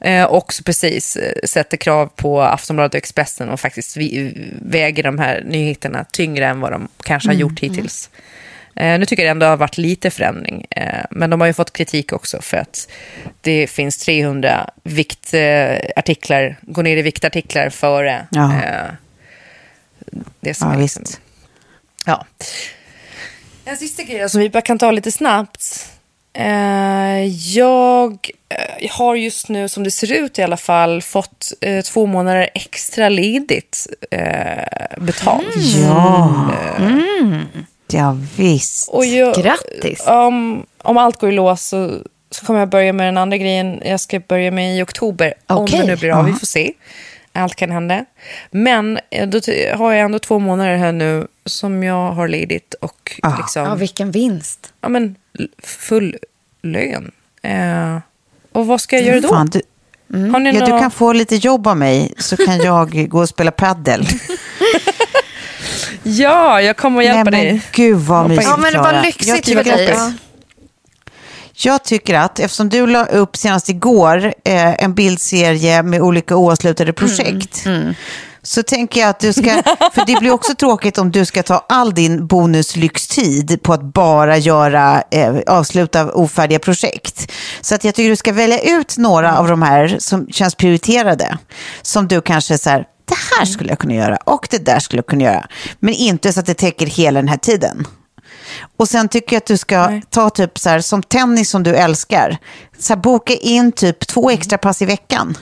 eh, 0.00 0.26
också 0.26 0.62
precis 0.62 1.16
eh, 1.16 1.32
sätter 1.44 1.76
krav 1.76 2.06
på 2.06 2.42
Aftonbladet 2.42 2.94
och 2.94 2.98
Expressen 2.98 3.48
och 3.48 3.60
faktiskt 3.60 3.96
väger 4.62 5.02
de 5.02 5.18
här 5.18 5.42
nyheterna 5.46 6.04
tyngre 6.12 6.46
än 6.46 6.60
vad 6.60 6.72
de 6.72 6.88
kanske 7.04 7.28
har 7.28 7.34
gjort 7.34 7.60
hittills. 7.60 8.10
Eh, 8.76 8.98
nu 8.98 9.06
tycker 9.06 9.22
jag 9.22 9.30
ändå 9.30 9.44
det 9.46 9.50
har 9.50 9.56
varit 9.56 9.78
lite 9.78 10.10
förändring, 10.10 10.66
eh, 10.70 11.04
men 11.10 11.30
de 11.30 11.40
har 11.40 11.46
ju 11.46 11.52
fått 11.52 11.72
kritik 11.72 12.12
också 12.12 12.42
för 12.42 12.56
att 12.56 12.88
det 13.40 13.66
finns 13.66 13.98
300 13.98 14.70
viktartiklar, 14.82 16.42
eh, 16.42 16.54
gå 16.62 16.82
ner 16.82 16.96
i 16.96 17.02
viktartiklar 17.02 17.70
före 17.70 18.26
Ja. 18.30 18.52
eh, 18.64 18.94
det 20.40 20.54
som 20.54 20.68
Ja, 20.68 20.74
är 20.76 20.80
liksom. 20.80 21.04
Ja. 22.06 22.26
En 23.64 23.76
sista 23.76 24.02
grej 24.02 24.30
som 24.30 24.40
vi 24.40 24.50
bara 24.50 24.60
kan 24.62 24.78
ta 24.78 24.90
lite 24.90 25.12
snabbt. 25.12 25.88
Eh, 26.34 27.26
jag 27.56 28.30
eh, 28.48 28.90
har 28.90 29.14
just 29.14 29.48
nu, 29.48 29.68
som 29.68 29.84
det 29.84 29.90
ser 29.90 30.12
ut 30.12 30.38
i 30.38 30.42
alla 30.42 30.56
fall, 30.56 31.02
fått 31.02 31.52
eh, 31.60 31.80
två 31.82 32.06
månader 32.06 32.48
extra 32.54 33.08
ledigt 33.08 33.86
eh, 34.10 34.98
betalt. 34.98 35.56
Ja. 35.86 36.50
ja, 37.92 38.18
visst. 38.36 38.88
Och 38.88 39.04
jag, 39.06 39.34
Grattis. 39.34 40.06
Om, 40.06 40.66
om 40.82 40.96
allt 40.98 41.20
går 41.20 41.30
i 41.30 41.32
lås 41.32 41.62
så, 41.62 41.98
så 42.30 42.46
kommer 42.46 42.60
jag 42.60 42.68
börja 42.68 42.92
med 42.92 43.06
den 43.06 43.16
andra 43.18 43.36
grejen. 43.36 43.80
Jag 43.84 44.00
ska 44.00 44.20
börja 44.20 44.50
med 44.50 44.76
i 44.76 44.82
oktober. 44.82 45.34
Om 45.46 45.56
Okej. 45.56 45.80
det 45.80 45.86
nu 45.86 45.96
blir 45.96 46.10
av, 46.10 46.24
vi 46.24 46.32
får 46.32 46.46
se. 46.46 46.72
Allt 47.32 47.54
kan 47.56 47.70
hända. 47.70 48.04
Men 48.50 48.98
då 49.26 49.40
t- 49.40 49.72
har 49.74 49.92
jag 49.92 50.04
ändå 50.04 50.18
två 50.18 50.38
månader 50.38 50.76
här 50.76 50.92
nu 50.92 51.26
som 51.46 51.82
jag 51.82 52.12
har 52.12 52.28
ledigt 52.28 52.74
och 52.74 53.20
Ah. 53.22 53.36
liksom, 53.36 53.62
Ja, 53.64 53.74
vilken 53.74 54.10
vinst. 54.10 54.72
ja, 54.80 54.88
men, 54.88 55.16
full 55.62 56.16
lön. 56.62 57.10
Eh, 57.42 57.98
och 58.52 58.66
vad 58.66 58.80
ska 58.80 58.96
jag 58.96 59.04
göra 59.06 59.20
då? 59.20 59.28
Fan, 59.28 59.46
du, 59.50 59.62
Har 60.32 60.40
ni 60.40 60.54
ja, 60.54 60.64
du 60.66 60.72
nå- 60.72 60.80
kan 60.80 60.90
få 60.90 61.12
lite 61.12 61.36
jobb 61.36 61.66
av 61.66 61.76
mig 61.76 62.12
så 62.18 62.36
kan 62.36 62.58
jag 62.64 63.08
gå 63.08 63.18
och 63.20 63.28
spela 63.28 63.50
paddel. 63.50 64.06
Ja, 66.02 66.60
jag 66.62 66.76
kommer 66.76 66.96
och 66.96 67.04
hjälpa 67.04 67.30
Nej, 67.30 67.44
men 67.46 67.54
dig. 67.56 67.62
gud 67.72 67.98
vad 67.98 68.28
mysigt 68.28 68.46
Ja, 68.48 68.56
men 68.56 68.72
det 68.72 68.78
var 68.78 69.02
lyxigt 69.02 69.48
för 69.48 69.64
dig. 69.64 69.90
att- 69.92 69.98
Ja. 69.98 70.12
Jag 71.54 71.84
tycker 71.84 72.14
att 72.14 72.38
eftersom 72.38 72.68
du 72.68 72.86
la 72.86 73.04
upp 73.04 73.36
senast 73.36 73.68
igår 73.68 74.24
eh, 74.44 74.84
en 74.84 74.94
bildserie 74.94 75.82
med 75.82 76.00
olika 76.00 76.36
oavslutade 76.36 76.92
projekt. 76.92 77.64
Så 78.44 78.62
tänker 78.62 79.00
jag 79.00 79.10
att 79.10 79.20
du 79.20 79.32
ska, 79.32 79.42
för 79.94 80.06
det 80.06 80.20
blir 80.20 80.30
också 80.30 80.54
tråkigt 80.54 80.98
om 80.98 81.10
du 81.10 81.24
ska 81.24 81.42
ta 81.42 81.66
all 81.68 81.94
din 81.94 82.26
bonuslyxtid 82.26 83.62
på 83.62 83.72
att 83.72 83.82
bara 83.82 84.36
göra, 84.36 85.02
eh, 85.10 85.36
avsluta 85.46 86.12
ofärdiga 86.12 86.58
projekt. 86.58 87.32
Så 87.60 87.74
att 87.74 87.84
jag 87.84 87.94
tycker 87.94 88.10
du 88.10 88.16
ska 88.16 88.32
välja 88.32 88.60
ut 88.60 88.96
några 88.98 89.38
av 89.38 89.48
de 89.48 89.62
här 89.62 89.96
som 89.98 90.26
känns 90.28 90.54
prioriterade. 90.54 91.38
Som 91.82 92.08
du 92.08 92.20
kanske 92.20 92.58
så 92.58 92.70
här, 92.70 92.86
det 93.08 93.16
här 93.36 93.44
skulle 93.44 93.68
jag 93.68 93.78
kunna 93.78 93.94
göra 93.94 94.16
och 94.16 94.48
det 94.50 94.58
där 94.58 94.78
skulle 94.78 94.98
jag 94.98 95.06
kunna 95.06 95.24
göra. 95.24 95.46
Men 95.80 95.94
inte 95.94 96.32
så 96.32 96.40
att 96.40 96.46
det 96.46 96.54
täcker 96.54 96.86
hela 96.86 97.20
den 97.20 97.28
här 97.28 97.36
tiden. 97.36 97.86
Och 98.76 98.88
sen 98.88 99.08
tycker 99.08 99.36
jag 99.36 99.40
att 99.40 99.46
du 99.46 99.56
ska 99.56 100.00
ta 100.10 100.30
typ 100.30 100.58
så 100.58 100.68
här, 100.68 100.80
som 100.80 101.02
tennis 101.02 101.50
som 101.50 101.62
du 101.62 101.76
älskar. 101.76 102.38
Så 102.78 102.92
här, 102.92 103.00
boka 103.00 103.32
in 103.32 103.72
typ 103.72 104.06
två 104.06 104.30
extra 104.30 104.58
pass 104.58 104.82
i 104.82 104.84
veckan. 104.84 105.36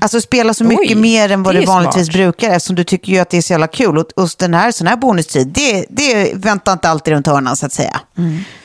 Alltså 0.00 0.20
spela 0.20 0.54
så 0.54 0.64
mycket 0.64 0.96
Oj, 0.96 1.02
mer 1.02 1.30
än 1.30 1.42
vad 1.42 1.54
du 1.54 1.64
vanligtvis 1.64 2.06
smart. 2.06 2.16
brukar 2.16 2.50
eftersom 2.50 2.76
du 2.76 2.84
tycker 2.84 3.12
ju 3.12 3.18
att 3.18 3.30
det 3.30 3.36
är 3.36 3.42
så 3.42 3.52
jävla 3.52 3.66
kul. 3.66 3.98
Och, 3.98 4.06
och 4.16 4.28
den 4.38 4.54
här, 4.54 4.72
sån 4.72 4.86
här 4.86 4.96
bonustid, 4.96 5.48
det, 5.48 5.86
det 5.88 6.34
väntar 6.34 6.72
inte 6.72 6.88
alltid 6.88 7.14
runt 7.14 7.26
hörnan 7.26 7.56
så 7.56 7.66
att 7.66 7.72
säga. 7.72 8.00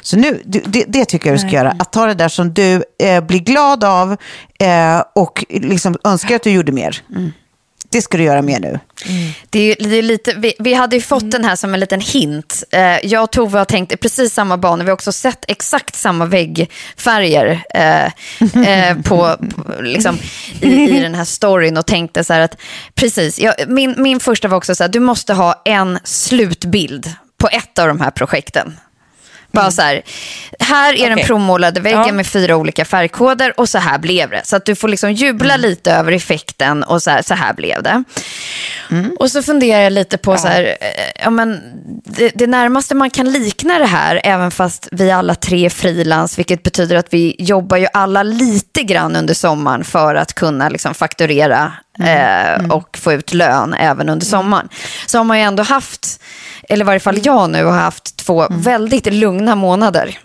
Så 0.02 0.18
nu, 0.18 0.42
det, 0.46 0.86
det 0.88 1.06
tycker 1.06 1.30
jag 1.30 1.36
du 1.36 1.40
ska 1.40 1.50
göra. 1.50 1.76
Att 1.80 1.92
ta 1.92 2.06
det 2.06 2.14
där 2.14 2.30
som 2.30 2.54
du 2.54 2.84
eh, 3.04 3.24
blir 3.24 3.40
glad 3.40 3.84
av 3.84 4.12
eh, 4.60 5.04
och 5.16 5.46
liksom 5.50 5.96
önskar 6.04 6.36
att 6.36 6.44
du 6.44 6.52
gjorde 6.52 6.72
mer. 6.72 7.02
Det 7.92 8.02
ska 8.02 8.18
du 8.18 8.24
göra 8.24 8.42
mer 8.42 8.60
nu. 8.60 8.80
Det 9.50 9.60
är, 9.60 9.90
det 9.90 9.96
är 9.96 10.02
lite, 10.02 10.34
vi, 10.38 10.54
vi 10.60 10.74
hade 10.74 10.96
ju 10.96 11.02
fått 11.02 11.32
den 11.32 11.46
här 11.46 11.56
som 11.56 11.74
en 11.74 11.80
liten 11.80 12.02
hint. 12.02 12.64
Eh, 12.72 13.06
jag 13.06 13.24
och 13.24 13.32
Tove 13.32 13.58
har 13.58 13.66
tänkt 13.66 14.00
precis 14.00 14.34
samma 14.34 14.58
banor. 14.58 14.84
Vi 14.84 14.90
har 14.90 14.94
också 14.94 15.12
sett 15.12 15.46
exakt 15.48 15.96
samma 15.96 16.26
väggfärger 16.26 17.64
eh, 17.74 18.06
eh, 18.68 18.98
på, 19.04 19.36
på, 19.56 19.82
liksom, 19.82 20.18
i, 20.62 20.68
i 20.70 21.00
den 21.00 21.16
här 21.16 21.26
storyn 21.26 21.78
och 21.78 21.86
tänkte 21.86 22.24
så 22.24 22.34
här 22.34 22.40
att 22.40 22.58
precis, 22.96 23.40
jag, 23.40 23.54
min, 23.68 23.96
min 23.98 24.20
första 24.20 24.48
var 24.48 24.58
också 24.58 24.76
så 24.76 24.84
här, 24.84 24.90
du 24.90 25.00
måste 25.00 25.34
ha 25.34 25.62
en 25.66 26.00
slutbild 26.04 27.14
på 27.38 27.48
ett 27.48 27.80
av 27.80 27.88
de 27.88 28.02
här 28.02 28.12
projekten. 28.12 28.78
Bara 29.52 29.72
så 29.72 29.82
här, 29.82 30.02
här 30.60 30.94
är 30.94 31.04
den 31.04 31.14
Okej. 31.14 31.26
provmålade 31.26 31.80
väggen 31.82 32.04
Ja. 32.08 32.14
med 32.14 32.28
fyra 32.28 32.56
olika 32.56 32.86
färgkoder 32.86 33.54
och 33.60 33.70
så 33.70 33.78
här 33.78 33.98
blev 33.98 34.30
det. 34.30 34.42
Så 34.44 34.56
att 34.56 34.66
du 34.66 34.76
får 34.76 34.88
liksom 34.88 35.12
jubla 35.14 35.58
lite 35.58 35.92
över 35.92 36.12
effekten 36.12 36.84
och 36.84 37.02
så 37.04 37.10
här, 37.12 37.22
så 37.22 37.34
här 37.34 37.54
blev 37.54 37.84
det. 37.84 38.04
Och 39.20 39.32
så 39.32 39.44
funderar 39.44 39.82
jag 39.82 39.94
lite 39.94 40.18
på 40.18 40.38
så 40.38 40.48
här, 40.48 40.64
eh, 40.64 41.22
ja, 41.24 41.30
men 41.30 41.62
det, 42.06 42.32
det 42.36 42.48
närmaste 42.48 42.96
man 42.96 43.10
kan 43.10 43.32
likna 43.32 43.80
det 43.80 43.86
här, 43.86 44.22
även 44.24 44.52
fast 44.52 44.88
vi 44.92 45.12
alla 45.12 45.36
tre 45.36 45.66
är 45.66 45.70
frilans, 45.70 46.40
vilket 46.40 46.64
betyder 46.64 46.96
att 46.96 47.08
vi 47.14 47.36
jobbar 47.40 47.78
ju 47.78 47.88
alla 47.94 48.24
lite 48.24 48.84
grann 48.84 49.16
under 49.16 49.34
sommaren 49.34 49.84
för 49.84 50.16
att 50.16 50.34
kunna 50.34 50.70
liksom 50.70 50.94
fakturera 50.94 51.74
eh, 52.04 52.72
och 52.72 52.98
få 52.98 53.14
ut 53.14 53.34
lön 53.34 53.74
även 53.74 54.10
under 54.10 54.26
sommaren. 54.26 54.70
Så 55.06 55.18
har 55.18 55.24
man 55.26 55.38
ju 55.38 55.44
ändå 55.44 55.64
haft, 55.64 56.22
eller 56.70 56.86
i 56.86 56.88
varje 56.88 57.00
fall 57.00 57.20
jag 57.24 57.50
nu 57.50 57.66
har 57.66 57.72
haft 57.72 58.18
två 58.18 58.48
väldigt 58.50 59.14
lugna 59.14 59.56
månader. 59.56 60.20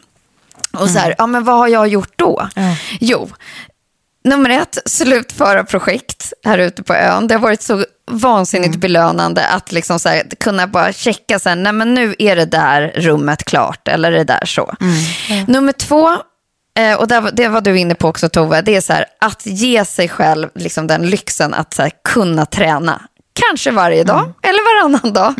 Och 0.73 0.91
så 0.91 0.99
här, 0.99 1.15
ja 1.19 1.27
men 1.27 1.45
vad 1.45 1.57
har 1.57 1.69
jag 1.69 1.89
gjort 1.89 2.13
då? 2.17 2.49
Jo, 3.01 3.29
nummer 4.25 4.51
ett, 4.51 4.79
slutföra 4.87 5.65
projekt 5.65 6.33
här 6.45 6.59
ute 6.59 6.83
på 6.83 6.95
ön. 6.95 7.27
Det 7.29 7.35
har 7.35 7.41
varit 7.41 7.63
så 7.63 7.85
vansinnigt 8.11 8.77
belönande 8.77 9.47
att 9.47 9.73
liksom 9.73 9.99
så 9.99 10.09
här, 10.09 10.23
kunna 10.41 10.67
bara 10.67 10.93
checka 10.93 11.39
sen, 11.39 11.63
nej 11.63 11.73
men 11.73 11.95
nu 11.95 12.15
är 12.19 12.37
det 12.37 12.45
där 12.45 12.93
rummet 12.97 13.45
klart, 13.45 13.89
eller 13.89 14.11
det 14.11 14.25
där 14.25 14.45
så. 14.45 14.75
Nummer 15.47 15.73
två, 15.73 16.11
eh, 16.79 16.95
och 16.99 17.09
det 17.33 17.49
var 17.49 17.61
du 17.61 17.79
inne 17.79 17.95
på 17.95 18.09
också 18.09 18.29
Tove, 18.29 18.63
det 18.63 18.77
är 18.77 18.81
så 18.81 18.93
här, 18.93 19.07
att 19.21 19.47
ge 19.47 19.85
sig 19.85 20.09
själv 20.09 20.49
liksom 20.55 20.87
den 20.87 21.07
lyxen 21.11 21.55
att 21.55 21.75
så 21.75 21.83
här, 21.83 21.93
kunna 22.05 22.47
träna. 22.47 23.03
Kanske 23.35 23.71
varje 23.71 24.05
dag 24.05 24.33
eller 24.43 24.83
varannan 24.83 25.13
dag. 25.13 25.35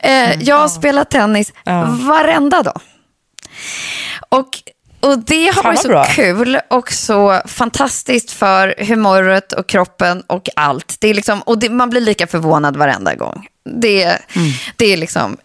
Eh, 0.00 0.42
jag 0.42 0.56
har 0.56 0.68
spelat 0.68 1.10
tennis 1.10 1.52
varenda 2.06 2.62
dag. 2.62 2.80
Och, 4.28 4.48
och 5.00 5.18
det 5.18 5.46
har 5.54 5.62
varit 5.62 5.78
så 5.78 5.88
bra. 5.88 6.04
kul 6.04 6.58
och 6.70 6.92
så 6.92 7.40
fantastiskt 7.46 8.30
för 8.30 8.74
humöret 8.78 9.52
och 9.52 9.66
kroppen 9.66 10.22
och 10.26 10.48
allt. 10.56 10.96
Det 11.00 11.08
är 11.08 11.14
liksom, 11.14 11.42
och 11.42 11.58
det, 11.58 11.70
man 11.70 11.90
blir 11.90 12.00
lika 12.00 12.26
förvånad 12.26 12.76
varenda 12.76 13.14
gång. 13.14 13.46
Det, 13.64 14.18
det 14.76 14.92
är 14.92 14.96
liksom, 14.96 15.36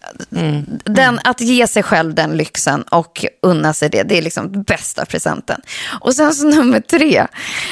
den, 0.86 1.20
att 1.24 1.42
ge 1.42 1.68
sig 1.68 1.84
själv 1.84 2.14
den 2.14 2.38
lyxen 2.38 2.82
och 2.82 3.26
unna 3.42 3.74
sig 3.74 3.90
det, 3.90 4.04
det 4.04 4.18
är 4.18 4.22
liksom 4.22 4.64
bästa 4.64 5.06
presenten. 5.06 5.62
Och 6.02 6.16
sen 6.16 6.34
så 6.34 6.48
nummer 6.48 6.80
tre, 6.80 7.28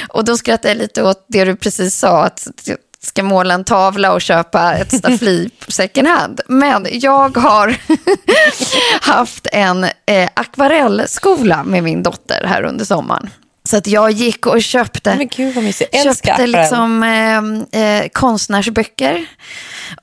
och 0.09 0.25
då 0.25 0.37
skrattar 0.37 0.69
jag 0.69 0.77
lite 0.77 1.03
åt 1.03 1.25
det 1.27 1.45
du 1.45 1.55
precis 1.55 1.95
sa, 1.95 2.23
att 2.23 2.47
jag 2.63 2.77
ska 3.05 3.23
måla 3.23 3.53
en 3.53 3.63
tavla 3.63 4.13
och 4.13 4.21
köpa 4.21 4.73
ett 4.73 4.97
staffli 4.97 5.49
second 5.67 6.07
hand. 6.07 6.41
Men 6.47 6.87
jag 6.91 7.37
har 7.37 7.75
haft 9.01 9.47
en 9.51 9.83
eh, 9.83 10.29
akvarellskola 10.33 11.63
med 11.63 11.83
min 11.83 12.03
dotter 12.03 12.45
här 12.47 12.63
under 12.63 12.85
sommaren. 12.85 13.29
Så 13.69 13.77
att 13.77 13.87
jag 13.87 14.11
gick 14.11 14.45
och 14.45 14.61
köpte, 14.61 15.15
Men 15.15 15.27
gud 15.27 15.55
vad 15.55 15.63
köpte 16.03 16.47
liksom, 16.47 17.03
eh, 17.71 17.81
eh, 17.81 18.07
konstnärsböcker 18.07 19.25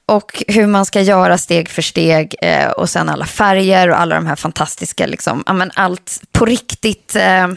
och 0.07 0.43
hur 0.49 0.67
man 0.67 0.87
ska 0.87 1.01
göra 1.01 1.39
steg 1.39 1.69
för 1.69 1.83
steg 1.83 2.35
eh, 2.43 2.71
och 2.71 2.91
sen 2.91 3.09
alla 3.09 3.27
färger 3.27 3.91
och 3.91 4.01
alla 4.01 4.15
de 4.15 4.27
här 4.27 4.37
fantastiska, 4.37 5.07
liksom, 5.07 5.43
ja, 5.47 5.67
allt 5.75 6.21
på 6.33 6.45
riktigt 6.45 7.17
eh, 7.17 7.49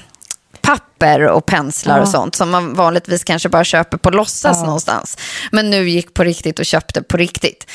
papper 0.65 1.27
och 1.27 1.45
penslar 1.45 1.99
och 1.99 2.07
sånt 2.07 2.35
som 2.35 2.49
man 2.49 2.73
vanligtvis 2.73 3.23
kanske 3.23 3.49
bara 3.49 3.63
köper 3.63 3.97
på 3.97 4.09
låtsas 4.09 4.63
någonstans. 4.63 5.17
Men 5.51 5.69
nu 5.69 5.89
gick 5.89 6.13
på 6.13 6.23
riktigt 6.23 6.59
och 6.59 6.65
köpte 6.65 7.01
på 7.01 7.17
riktigt. 7.17 7.71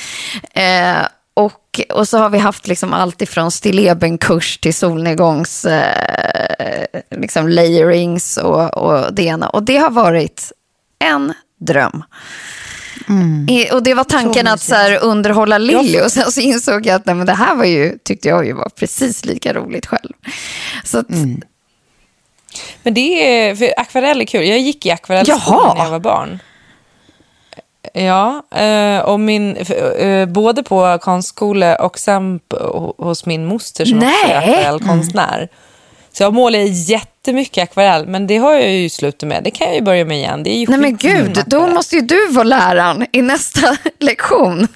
Eh, 0.54 0.96
och, 1.34 1.80
och 1.92 2.08
så 2.08 2.18
har 2.18 2.30
vi 2.30 2.38
haft 2.38 2.66
liksom 2.66 2.92
allt 2.92 3.22
ifrån 3.22 3.50
stillebenkurs 3.50 4.58
till 4.58 4.74
solnedgångs 4.74 5.64
eh, 5.64 6.86
liksom 7.10 7.48
layerings 7.48 8.36
och, 8.36 8.76
och 8.76 9.14
det 9.14 9.22
ena. 9.22 9.48
Och 9.48 9.62
det 9.62 9.76
har 9.76 9.90
varit 9.90 10.52
en 10.98 11.32
dröm. 11.60 12.04
I, 13.48 13.72
och 13.72 13.82
det 13.82 13.94
var 13.94 14.04
tanken 14.04 14.46
att 14.46 14.60
så 14.60 14.74
här, 14.74 14.98
underhålla 15.02 15.58
Lilly 15.58 16.00
och 16.00 16.12
sen 16.12 16.32
så 16.32 16.40
insåg 16.40 16.86
jag 16.86 16.96
att 16.96 17.06
nej, 17.06 17.14
men 17.14 17.26
det 17.26 17.32
här 17.32 17.54
var 17.54 17.64
ju, 17.64 17.98
tyckte 18.04 18.28
jag 18.28 18.46
ju 18.46 18.52
var 18.52 18.68
precis 18.68 19.24
lika 19.24 19.52
roligt 19.52 19.86
själv. 19.86 20.12
Så 20.84 20.98
att, 20.98 21.06
Men 22.82 22.94
det 22.94 23.00
är, 23.48 23.54
för 23.54 23.74
akvarell 23.76 24.20
är 24.20 24.24
kul. 24.24 24.46
Jag 24.46 24.58
gick 24.58 24.86
i 24.86 24.90
akvarellskolan 24.90 25.76
när 25.76 25.84
jag 25.84 25.90
var 25.90 25.98
barn. 25.98 26.38
Ja, 27.94 28.42
eh, 28.58 28.98
och 28.98 29.20
min, 29.20 29.56
eh, 29.98 30.26
både 30.26 30.62
på 30.62 30.98
konstskola 31.02 31.76
och 31.76 31.98
sen 31.98 32.40
hos 32.98 33.26
min 33.26 33.46
moster 33.46 33.84
som 33.84 33.98
också 33.98 34.06
är 34.08 34.28
Nej. 34.28 34.36
akvarellkonstnär. 34.36 35.48
Så 36.12 36.22
jag 36.22 36.34
målar 36.34 36.58
jättemycket 36.90 37.62
akvarell, 37.62 38.06
men 38.06 38.26
det 38.26 38.36
har 38.36 38.52
jag 38.52 38.70
ju 38.70 38.88
slutat 38.88 39.28
med. 39.28 39.44
Det 39.44 39.50
kan 39.50 39.66
jag 39.66 39.76
ju 39.76 39.82
börja 39.82 40.04
med 40.04 40.16
igen. 40.18 40.42
Det 40.42 40.50
är 40.54 40.58
ju 40.58 40.66
nej 40.66 40.78
men 40.78 40.96
gud, 40.96 41.42
då 41.46 41.66
måste 41.66 41.94
ju 41.96 42.00
du 42.02 42.26
vara 42.28 42.44
läraren 42.44 43.06
i 43.12 43.22
nästa 43.22 43.76
lektion. 43.98 44.68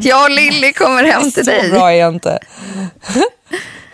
Jag 0.00 0.24
och 0.24 0.30
Lilly 0.30 0.72
kommer 0.72 1.04
hem 1.04 1.22
till 1.22 1.44
Så 1.44 1.50
dig. 1.50 1.70
bra 1.70 1.92
är 1.92 1.96
jag 1.96 2.14
inte. 2.14 2.38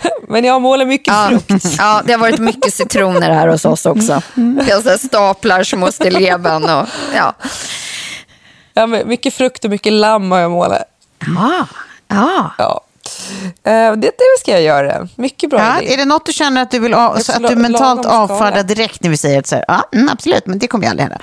men 0.29 0.45
jag 0.45 0.63
målar 0.63 0.85
mycket 0.87 1.15
Ja, 1.15 1.29
frukt. 1.47 1.65
ja, 1.79 2.03
det 2.05 2.13
har 2.13 2.19
varit 2.21 2.39
mycket 2.39 2.75
citroner 2.75 3.31
här 3.31 3.49
hos 3.49 3.65
oss 3.65 3.87
också. 3.87 4.13
Har 4.13 4.93
så 4.93 5.07
staplar 5.07 5.63
små 5.65 5.93
stilleben 5.93 6.65
och 6.65 6.87
ja. 7.15 7.35
Ja, 8.75 8.87
mycket 8.87 9.35
frukt 9.35 9.65
och 9.65 9.71
mycket 9.71 9.93
lamm 9.93 10.31
har 10.31 10.39
jag 10.39 10.51
målat. 10.51 10.83
Ja, 11.37 11.67
ja. 12.09 12.53
Ja. 12.59 12.81
Eh, 13.71 13.93
Det, 13.93 14.07
det 14.07 14.39
ska 14.41 14.51
jag 14.53 14.63
göra. 14.63 15.09
Mycket 15.17 15.51
bra 15.51 15.59
Ja, 15.61 15.81
idé. 15.83 15.93
är 15.93 15.97
det 15.97 16.05
något 16.05 16.27
du 16.27 16.33
känner 16.33 16.63
att 16.63 16.71
du 16.71 16.79
vill 16.79 16.93
så 16.93 17.33
att 17.33 17.49
du 17.49 17.57
mentalt 17.57 18.07
avfärdar 18.07 18.63
direkt 18.63 19.03
när 19.03 19.11
vi 19.11 19.17
säger 19.17 19.39
att 19.39 19.47
så 19.47 19.55
här, 19.55 19.65
ja, 19.69 19.89
mm, 19.93 20.09
absolut, 20.09 20.47
men 20.47 20.59
det 20.59 20.67
kommer 20.67 20.85
ju 20.85 20.91
aldrig 20.91 21.09
hända. 21.09 21.19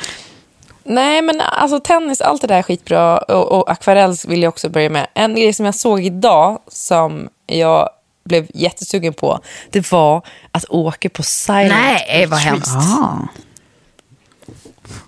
Nej, 0.86 1.22
men 1.22 1.42
alltså 1.42 1.80
tennis, 1.80 2.22
allt 2.22 2.42
det 2.42 2.48
där 2.48 2.58
är 2.58 2.62
skitbra. 2.64 3.18
Och, 3.18 3.52
och 3.52 3.72
akvarell 3.72 4.16
vill 4.28 4.44
jag 4.44 4.50
också 4.50 4.70
börja 4.70 4.90
med. 4.90 5.08
En 5.14 5.36
grej 5.36 5.54
som 5.54 5.66
jag 5.66 5.76
såg 5.76 6.04
idag 6.06 6.60
som 6.68 7.30
jag 7.48 7.90
blev 8.24 8.48
jättesugen 8.54 9.14
på, 9.14 9.40
det 9.70 9.92
var 9.92 10.26
att 10.52 10.66
åka 10.70 11.10
på 11.10 11.24
silent 11.24 11.74
Nej, 11.74 12.26
vad 12.26 12.40
hemskt. 12.40 12.72
Ja. 12.74 13.28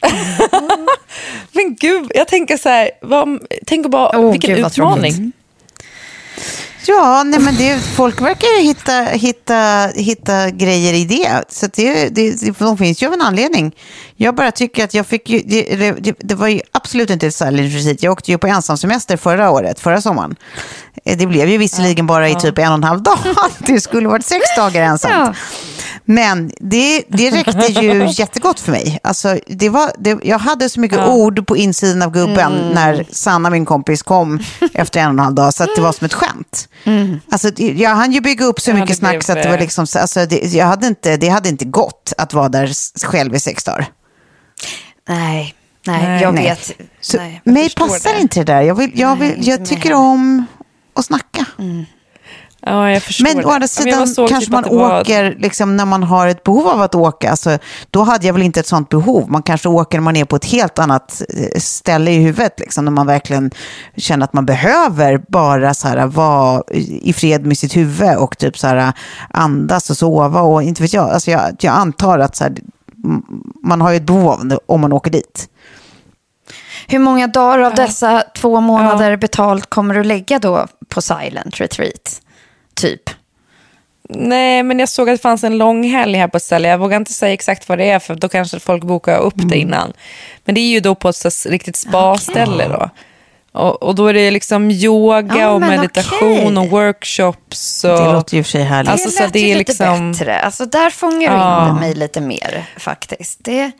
Men 1.51 1.75
gud, 1.75 2.11
jag 2.15 2.27
tänker 2.27 2.57
så 2.57 2.69
här, 2.69 2.91
vad, 3.01 3.39
tänk 3.65 3.87
bara, 3.87 4.19
Åh, 4.19 4.31
vilken 4.31 4.55
gud, 4.55 4.63
vad 4.63 4.71
utmaning. 4.71 5.31
Ja, 6.87 7.23
nej, 7.25 7.39
men 7.39 7.55
det, 7.57 7.79
folk 7.79 8.21
verkar 8.21 8.47
ju 8.59 8.63
hitta, 8.67 9.03
hitta, 9.03 9.87
hitta 9.95 10.49
grejer 10.49 10.93
i 10.93 11.05
det. 11.05 11.43
Så 11.49 11.67
det, 11.73 12.09
det, 12.09 12.41
det, 12.41 12.59
de 12.59 12.77
finns 12.77 13.03
ju 13.03 13.07
av 13.07 13.13
en 13.13 13.21
anledning. 13.21 13.75
Jag 14.15 14.35
bara 14.35 14.51
tycker 14.51 14.83
att 14.83 14.93
jag 14.93 15.05
fick 15.07 15.29
ju, 15.29 15.41
det, 15.45 15.91
det, 15.91 16.15
det 16.19 16.35
var 16.35 16.47
ju 16.47 16.61
absolut 16.71 17.09
inte 17.09 17.27
ett 17.27 17.41
retreat. 17.41 18.03
Jag 18.03 18.11
åkte 18.11 18.31
ju 18.31 18.37
på 18.37 18.47
ensamsemester 18.47 19.17
förra 19.17 19.49
året, 19.51 19.79
förra 19.79 20.01
sommaren. 20.01 20.35
Eh, 21.05 21.17
Det 21.17 21.27
blev 21.27 21.49
ju 21.49 21.57
visserligen 21.57 22.07
bara 22.07 22.29
i 22.29 22.35
typ 22.35 22.57
en 22.57 22.67
och 22.67 22.73
en 22.73 22.83
halv 22.83 23.01
dag. 23.03 23.17
Det 23.57 23.81
skulle 23.81 24.07
varit 24.07 24.25
sex 24.25 24.45
dagar 24.57 24.81
ensamt. 24.81 25.13
Ja. 25.13 25.33
Men 26.07 26.51
det, 26.59 27.03
det 27.09 27.31
räckte 27.31 27.81
ju 27.81 28.05
jättegott 28.11 28.59
för 28.59 28.71
mig. 28.71 28.99
Alltså, 29.03 29.39
det 29.47 29.69
var, 29.69 29.91
det, 29.97 30.17
jag 30.23 30.39
hade 30.39 30.69
så 30.69 30.79
mycket 30.79 30.99
ord 31.07 31.47
på 31.47 31.57
insidan 31.57 32.01
av 32.01 32.11
gubben 32.11 32.71
när 32.73 33.05
Sanna, 33.11 33.49
min 33.49 33.65
kompis, 33.65 34.01
kom 34.03 34.39
efter 34.73 34.99
en 34.99 35.05
och 35.05 35.11
en 35.13 35.19
halv 35.19 35.35
dag. 35.35 35.53
Så 35.53 35.63
att 35.63 35.69
det 35.75 35.81
var 35.81 35.91
som 35.91 36.05
ett 36.05 36.13
skämt. 36.13 36.69
Alltså, 37.31 37.49
det- 37.51 37.71
jag 37.73 37.89
hann 37.89 38.11
ju 38.11 38.21
bygga 38.21 38.45
upp 38.45 38.59
så 38.61 38.71
Ja, 38.71 38.75
mycket 38.75 38.97
snack 38.97 39.23
så 39.23 39.31
att 39.31 39.43
det 39.43 39.49
var 39.49 39.57
liksom, 39.59 39.87
så- 39.87 39.99
alltså, 39.99 40.25
det, 40.25 40.53
jag 40.53 40.65
hade 40.65 40.87
inte, 40.87 41.17
det 41.17 41.29
hade 41.29 41.49
inte 41.49 41.65
gått 41.65 42.13
att 42.17 42.33
vara 42.33 42.49
där 42.49 42.71
själv 43.05 43.35
i 43.35 43.39
sex 43.39 43.63
dagar. 43.63 43.85
Nej, 45.09 45.55
nej, 45.87 46.03
Nej, 46.03 46.21
jag 46.21 46.33
nej. 46.33 46.43
vet. 46.43 46.71
Så 47.01 47.17
nej, 47.17 47.41
jag 47.43 47.53
mig 47.53 47.69
passar 47.75 48.13
det. 48.13 48.21
inte 48.21 48.39
det 48.39 48.53
där. 48.53 48.61
Jag, 48.61 48.75
vill, 48.75 48.91
jag, 48.99 49.15
vill, 49.15 49.47
jag 49.47 49.59
mig 49.59 49.67
tycker 49.67 49.93
om 49.93 50.45
att 50.95 51.05
snacka. 51.05 51.45
Ja, 52.67 52.91
jag 52.91 53.03
förstår 53.03 53.23
Men 53.23 53.37
det. 53.37 53.45
å 53.45 53.49
andra 53.49 53.63
Ja, 53.63 53.67
sidan 53.67 54.07
såg 54.07 54.29
kanske 54.29 54.45
typ 54.45 54.53
man 54.53 54.63
det 54.63 54.69
var- 54.75 55.01
åker 55.01 55.35
liksom, 55.39 55.77
när 55.77 55.85
man 55.85 56.03
har 56.03 56.27
ett 56.27 56.43
behov 56.43 56.67
av 56.67 56.81
att 56.81 56.95
åka. 56.95 57.29
Alltså, 57.31 57.57
då 57.89 58.03
hade 58.03 58.25
jag 58.27 58.33
väl 58.33 58.41
inte 58.43 58.59
ett 58.59 58.67
sånt 58.67 58.89
behov. 58.89 59.29
Man 59.31 59.43
kanske 59.43 59.69
åker 59.69 59.97
när 59.97 60.03
man 60.03 60.15
är 60.15 60.25
på 60.25 60.35
ett 60.35 60.45
helt 60.45 60.79
annat 60.79 61.21
eh, 61.29 61.59
ställe 61.59 62.11
i 62.11 62.17
huvudet. 62.17 62.59
Liksom, 62.59 62.85
när 62.85 62.91
man 62.91 63.07
verkligen 63.07 63.51
känner 63.97 64.23
att 64.23 64.33
man 64.33 64.45
behöver 64.45 65.21
bara 65.27 65.73
så 65.73 65.87
här, 65.87 66.05
vara 66.07 66.63
i 67.01 67.13
fred 67.13 67.45
med 67.45 67.57
sitt 67.57 67.75
huvud 67.77 68.15
och 68.17 68.37
typ 68.37 68.57
så 68.57 68.67
här, 68.67 68.93
andas 69.29 69.89
och 69.89 69.97
sova. 69.97 70.41
Och 70.41 70.63
inte 70.63 70.81
vet 70.81 70.93
jag. 70.93 71.09
Alltså, 71.09 71.31
jag, 71.31 71.41
jag 71.59 71.73
antar 71.73 72.19
att 72.19 72.35
så 72.35 72.43
här, 72.43 72.53
man 73.63 73.81
har 73.81 73.91
ju 73.91 73.97
ett 73.97 74.03
behov 74.05 74.27
av 74.29 74.45
det 74.47 74.59
om 74.65 74.81
man 74.81 74.93
åker 74.93 75.11
dit. 75.11 75.49
Hur 76.87 76.99
många 76.99 77.27
dagar 77.27 77.59
av 77.59 77.75
dessa 77.75 78.23
två 78.35 78.59
månader 78.61 79.17
betalt 79.17 79.69
kommer 79.69 79.93
du 79.95 80.03
lägga 80.03 80.39
då 80.39 80.67
på 80.89 81.01
silent 81.01 81.59
retreat? 81.61 82.21
Typ. 82.75 83.09
Nej, 84.09 84.63
men 84.63 84.79
jag 84.79 84.89
såg 84.89 85.09
att 85.09 85.13
det 85.17 85.21
fanns 85.21 85.43
en 85.43 85.57
lång 85.57 85.83
helg 85.83 86.17
här 86.17 86.27
på 86.27 86.37
ett 86.37 86.43
ställe. 86.43 86.67
Jag 86.67 86.77
vågar 86.77 86.97
inte 86.97 87.13
säga 87.13 87.33
exakt 87.33 87.69
vad 87.69 87.77
det 87.77 87.89
är, 87.89 87.99
för 87.99 88.15
då 88.15 88.29
kanske 88.29 88.59
folk 88.59 88.83
bokar 88.83 89.17
upp 89.19 89.35
Mm. 89.37 89.47
det 89.47 89.57
innan. 89.57 89.93
Men 90.45 90.55
det 90.55 90.61
är 90.61 90.69
ju 90.71 90.79
då 90.79 90.95
på 90.95 91.09
ett 91.09 91.45
riktigt 91.45 91.75
spa-ställe 91.75 92.67
då. 92.67 92.89
Och, 93.59 93.83
och 93.83 93.95
då 93.95 94.07
är 94.07 94.13
det 94.13 94.31
liksom 94.31 94.71
yoga 94.71 95.35
Ja, 95.39 95.49
och 95.49 95.61
meditation 95.61 96.57
okej. 96.57 96.57
och 96.57 96.69
workshops. 96.69 97.83
Och, 97.83 97.89
Det 97.89 98.13
låter 98.13 98.37
ju 98.37 98.43
för 98.43 98.49
sig 98.49 98.63
härligt. 98.63 98.91
Alltså, 98.91 99.09
det 99.09 99.23
lät 99.23 99.33
det 99.33 99.39
ju 99.39 99.55
lite 99.55 99.71
liksom- 99.71 100.11
bättre. 100.11 100.39
Alltså, 100.39 100.65
där 100.65 100.89
fångar 100.89 101.19
du 101.31 101.37
Ja. 101.37 101.69
in 101.69 101.75
mig 101.75 101.93
lite 101.93 102.21
mer 102.21 102.65
faktiskt. 102.77 103.39
Det, 103.43 103.71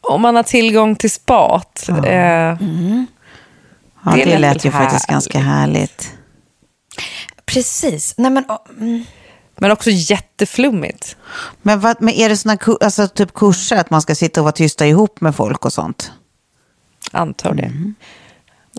Om 0.00 0.22
man 0.22 0.36
har 0.36 0.42
tillgång 0.42 0.96
till 0.96 1.10
spat. 1.10 1.88
Eh, 1.88 2.14
ja, 2.14 2.56
det 4.14 4.24
det, 4.24 4.24
lät 4.24 4.40
lät 4.40 4.64
ju 4.64 4.70
härligt. 4.70 4.72
faktiskt 4.90 5.06
ganska 5.06 5.38
härligt. 5.38 6.12
Precis. 7.52 8.14
Nej, 8.16 8.30
men, 8.30 8.44
åh, 8.48 8.58
mm. 8.80 9.04
men 9.56 9.70
också 9.70 9.90
jätteflummigt. 9.90 11.16
Men, 11.62 11.80
vad, 11.80 12.02
men 12.02 12.14
är 12.14 12.28
det 12.28 12.36
såna 12.36 12.58
alltså, 12.80 13.08
typ 13.08 13.34
kurser 13.34 13.76
att 13.76 13.90
man 13.90 14.02
ska 14.02 14.14
sitta 14.14 14.40
och 14.40 14.44
vara 14.44 14.52
tysta 14.52 14.86
ihop 14.86 15.20
med 15.20 15.36
folk 15.36 15.64
och 15.64 15.72
sånt? 15.72 16.12
Antar 17.10 17.54
det. 17.54 17.62
Mm. 17.62 17.94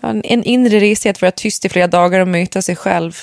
Ja, 0.01 0.09
En, 0.09 0.24
en 0.24 0.43
inre 0.43 0.80
resa 0.80 1.09
att 1.09 1.21
vara 1.21 1.32
tyst 1.32 1.65
i 1.65 1.69
flera 1.69 1.88
dagar 1.88 2.19
och 2.19 2.28
möta 2.28 2.61
sig 2.61 2.76
själv. 2.76 3.17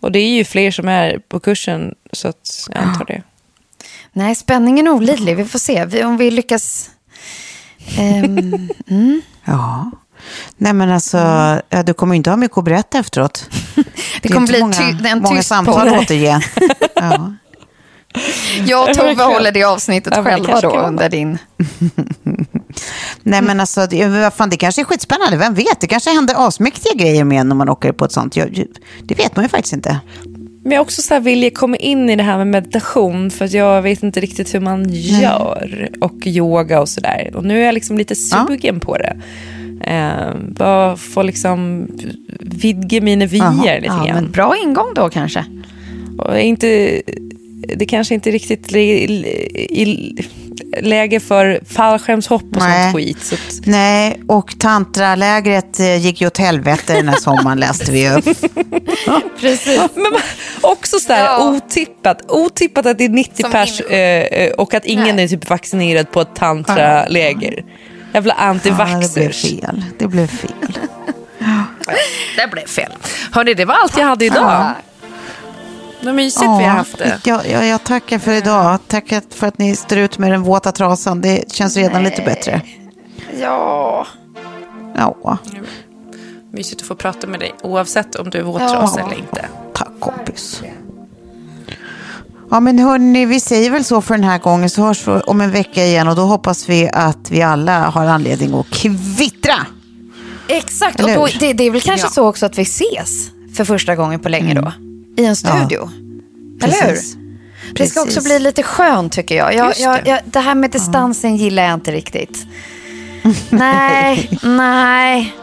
Och 0.00 0.12
det 0.12 0.18
är 0.18 0.28
ju 0.28 0.44
fler 0.44 0.70
som 0.70 0.88
är 0.88 1.18
på 1.18 1.40
kursen, 1.40 1.94
så 2.12 2.28
att 2.28 2.68
jag 2.70 2.82
antar 2.82 3.04
det. 3.04 3.22
Nej, 4.12 4.34
spänningen 4.34 4.86
är 4.86 4.90
olidlig. 4.90 5.36
Vi 5.36 5.44
får 5.44 5.58
se 5.58 5.84
vi, 5.84 6.04
om 6.04 6.16
vi 6.16 6.30
lyckas. 6.30 6.90
Ehm, 7.98 8.70
mm. 8.88 9.22
Ja. 9.44 9.90
Nej 10.56 10.72
men 10.72 10.90
alltså, 10.90 11.18
ja, 11.68 11.82
du 11.86 11.94
kommer 11.94 12.14
ju 12.14 12.16
inte 12.16 12.30
ha 12.30 12.36
mycket 12.36 12.58
att 12.58 12.64
berätta 12.64 12.98
efteråt. 12.98 13.50
Det 14.22 14.28
är 14.28 14.32
kommer 14.32 14.48
bli 14.48 14.60
många, 14.60 14.72
ty- 14.72 15.08
en 15.08 15.20
många 15.22 15.36
tyst 15.36 15.48
samtal 15.48 15.88
att 15.88 16.02
återge. 16.02 16.40
ja. 16.94 17.32
Jag 18.66 18.88
och 18.88 18.96
Tove 18.96 19.22
håller 19.22 19.52
det 19.52 19.64
avsnittet 19.64 20.12
Ja, 20.16 20.22
det 20.22 20.30
själva 20.30 20.60
då 20.60 20.70
under 20.70 21.08
din... 21.08 21.38
Nej 23.22 23.42
men 23.42 23.60
alltså, 23.60 23.86
det, 23.86 24.06
vad 24.06 24.34
fan, 24.34 24.50
det 24.50 24.56
kanske 24.56 24.82
är 24.82 24.84
skitspännande, 24.84 25.36
vem 25.36 25.54
vet? 25.54 25.80
Det 25.80 25.86
kanske 25.86 26.10
händer 26.10 26.48
asmäktiga 26.48 26.92
grejer 26.94 27.24
med 27.24 27.46
när 27.46 27.56
man 27.56 27.68
åker 27.68 27.92
på 27.92 28.04
ett 28.04 28.12
sånt. 28.12 28.36
Jag, 28.36 28.64
det 29.02 29.14
vet 29.14 29.36
man 29.36 29.44
ju 29.44 29.48
faktiskt 29.48 29.72
inte. 29.72 30.00
Men 30.64 30.72
jag 30.72 30.82
också 30.82 31.02
så 31.02 31.14
här 31.14 31.20
vill 31.20 31.42
jag 31.42 31.54
komma 31.54 31.76
in 31.76 32.10
i 32.10 32.16
det 32.16 32.22
här 32.22 32.38
med 32.38 32.46
meditation 32.46 33.30
för 33.30 33.44
att 33.44 33.52
jag 33.52 33.82
vet 33.82 34.02
inte 34.02 34.20
riktigt 34.20 34.54
hur 34.54 34.60
man 34.60 34.84
gör. 34.90 35.88
Och 36.00 36.26
yoga 36.26 36.80
och 36.80 36.88
sådär. 36.88 37.30
Och 37.34 37.44
nu 37.44 37.60
är 37.60 37.64
jag 37.64 37.74
liksom 37.74 37.98
lite 37.98 38.14
sugen 38.14 38.80
på 38.80 38.98
det. 38.98 39.16
Eh, 39.80 40.34
bara 40.48 40.96
få 40.96 41.22
liksom 41.22 41.88
vidga 42.40 43.00
mina 43.00 43.26
vyer 43.26 43.80
lite 43.80 43.86
ja, 43.86 44.04
grann. 44.06 44.14
men 44.14 44.30
bra 44.30 44.56
ingång 44.64 44.94
då 44.94 45.08
kanske. 45.08 45.44
Och 46.18 46.40
inte, 46.40 47.02
det 47.76 47.86
kanske 47.86 48.14
inte 48.14 48.30
riktigt 48.30 48.72
i, 48.76 48.80
i, 49.82 50.16
läge 50.80 51.20
för 51.20 51.60
fallskärmshopp 51.68 52.42
och 52.42 52.56
Nej. 52.58 52.82
sånt 52.92 52.96
skit. 52.96 53.22
Så 53.22 53.34
att, 53.34 53.66
Nej, 53.66 54.20
och 54.28 54.58
tantralägret 54.58 55.80
eh, 55.80 55.96
gick 55.96 56.20
ju 56.20 56.26
åt 56.26 56.38
helvete 56.38 56.94
den 56.94 57.08
här 57.08 57.16
sommaren 57.16 57.60
läste 57.60 57.92
vi 57.92 58.02
ju. 58.02 58.20
Precis. 59.40 59.80
men 59.94 60.12
också 60.60 60.98
sådär 60.98 61.24
Ja. 61.24 61.48
otippat. 61.56 62.30
Otippat 62.30 62.86
att 62.86 62.98
det 62.98 63.04
är 63.04 63.08
90 63.08 63.42
Som 63.42 63.52
pers 63.52 63.80
in- 63.80 63.86
eh, 63.90 63.98
eh, 63.98 64.50
och 64.52 64.74
att 64.74 64.84
ingen 64.84 65.16
Nej. 65.16 65.24
är 65.24 65.28
typ 65.28 65.50
vaccinerad 65.50 66.10
på 66.10 66.20
ett 66.20 66.34
tantraläger. 66.34 67.64
Jävla 68.14 68.34
Ja, 68.38 68.52
det 68.52 68.60
blev 68.62 68.80
antivaxxers. 68.80 69.42
fel. 69.42 69.84
Det 69.98 70.06
blev 70.06 70.26
fel. 70.26 70.50
det 72.36 72.50
blev 72.50 72.66
fel. 72.66 72.92
Hörni, 73.32 73.54
det 73.54 73.64
var 73.64 73.74
allt 73.74 73.98
jag 73.98 74.06
hade 74.06 74.24
idag. 74.24 74.70
Vad 76.02 76.14
mysigt 76.14 76.42
vi 76.42 76.46
har 76.64 76.76
haft 76.76 76.98
det. 76.98 77.20
Jag, 77.24 77.46
jag, 77.46 77.66
jag 77.66 77.84
tackar 77.84 78.18
för 78.18 78.32
idag. 78.32 78.78
Tackar 78.88 79.22
för 79.30 79.46
att 79.46 79.58
ni 79.58 79.76
står 79.76 79.98
ut 79.98 80.18
med 80.18 80.32
den 80.32 80.42
våta 80.42 80.72
trasan. 80.72 81.20
Det 81.20 81.52
känns 81.52 81.76
redan 81.76 82.02
lite 82.02 82.22
bättre. 82.22 82.60
Ja. 83.40 84.06
Ja, 84.96 85.38
Mysigt 86.50 86.80
att 86.82 86.88
få 86.88 86.94
prata 86.94 87.26
med 87.26 87.40
dig 87.40 87.54
oavsett 87.62 88.14
om 88.14 88.30
du 88.30 88.38
är 88.38 88.42
våtras 88.42 88.94
Ja. 88.96 89.02
eller 89.06 89.18
inte. 89.18 89.44
tack 89.74 89.88
kompis. 90.00 90.62
Ja 92.54 92.60
men 92.60 92.78
hörni, 92.78 93.26
vi 93.26 93.40
säger 93.40 93.70
väl 93.70 93.84
så 93.84 94.00
för 94.00 94.14
den 94.14 94.24
här 94.24 94.38
gången 94.38 94.70
så 94.70 94.82
hörs 94.82 95.08
vi 95.08 95.12
om 95.12 95.40
en 95.40 95.50
vecka 95.50 95.84
igen 95.84 96.08
och 96.08 96.16
då 96.16 96.22
hoppas 96.22 96.68
vi 96.68 96.90
att 96.92 97.30
vi 97.30 97.42
alla 97.42 97.90
har 97.90 98.06
anledning 98.06 98.54
att 98.54 98.70
kvittra. 98.70 99.54
Exakt, 100.48 101.00
och 101.00 101.08
Eller 101.08 101.18
då, 101.18 101.26
hur? 101.26 101.40
det, 101.40 101.52
det 101.52 101.64
är 101.64 101.70
väl 101.70 101.80
kanske 101.80 102.06
Ja. 102.06 102.10
så 102.10 102.28
också 102.28 102.46
att 102.46 102.58
vi 102.58 102.62
ses 102.62 103.30
för 103.54 103.64
första 103.64 103.96
gången 103.96 104.20
på 104.20 104.28
länge 104.28 104.54
då. 104.54 104.72
I 105.16 105.24
en 105.24 105.36
studio. 105.36 105.90
Eller 106.62 106.82
hur? 106.82 106.90
Precis. 106.90 107.16
Det 107.74 107.86
ska 107.86 108.02
också 108.02 108.22
bli 108.22 108.38
lite 108.38 108.62
skönt 108.62 109.12
tycker 109.12 109.36
jag. 109.36 109.54
jag, 109.54 109.74
jag, 109.78 110.04
det. 110.04 110.10
jag 110.10 110.20
det 110.24 110.40
här 110.40 110.54
med 110.54 110.70
distansen 110.70 111.36
gillar 111.36 111.62
jag 111.62 111.74
inte 111.74 111.92
riktigt. 111.92 112.46
nej, 113.50 114.38
nej. 114.42 115.34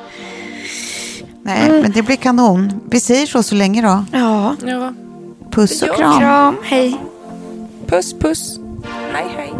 Nej, 1.43 1.69
men 1.69 1.91
det 1.91 2.01
blir 2.01 2.15
kanon. 2.15 2.81
Vi 2.89 2.99
säger 2.99 3.25
så 3.25 3.43
så 3.43 3.55
länge 3.55 3.81
då. 3.81 4.05
Ja. 4.11 4.55
Ja. 4.65 4.93
Puss 5.51 5.81
och 5.81 5.87
Ja, 5.87 5.95
kram. 5.95 6.19
Kram, 6.19 6.57
hej. 6.63 6.97
Puss, 7.87 8.13
puss. 8.13 8.59
Hej, 9.13 9.27
hej. 9.37 9.53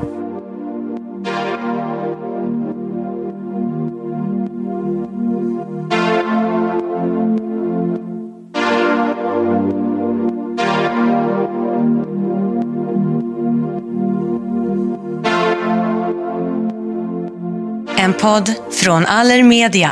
En 17.98 18.14
podd 18.14 18.54
från 18.72 19.06
Allermedia. 19.06 19.92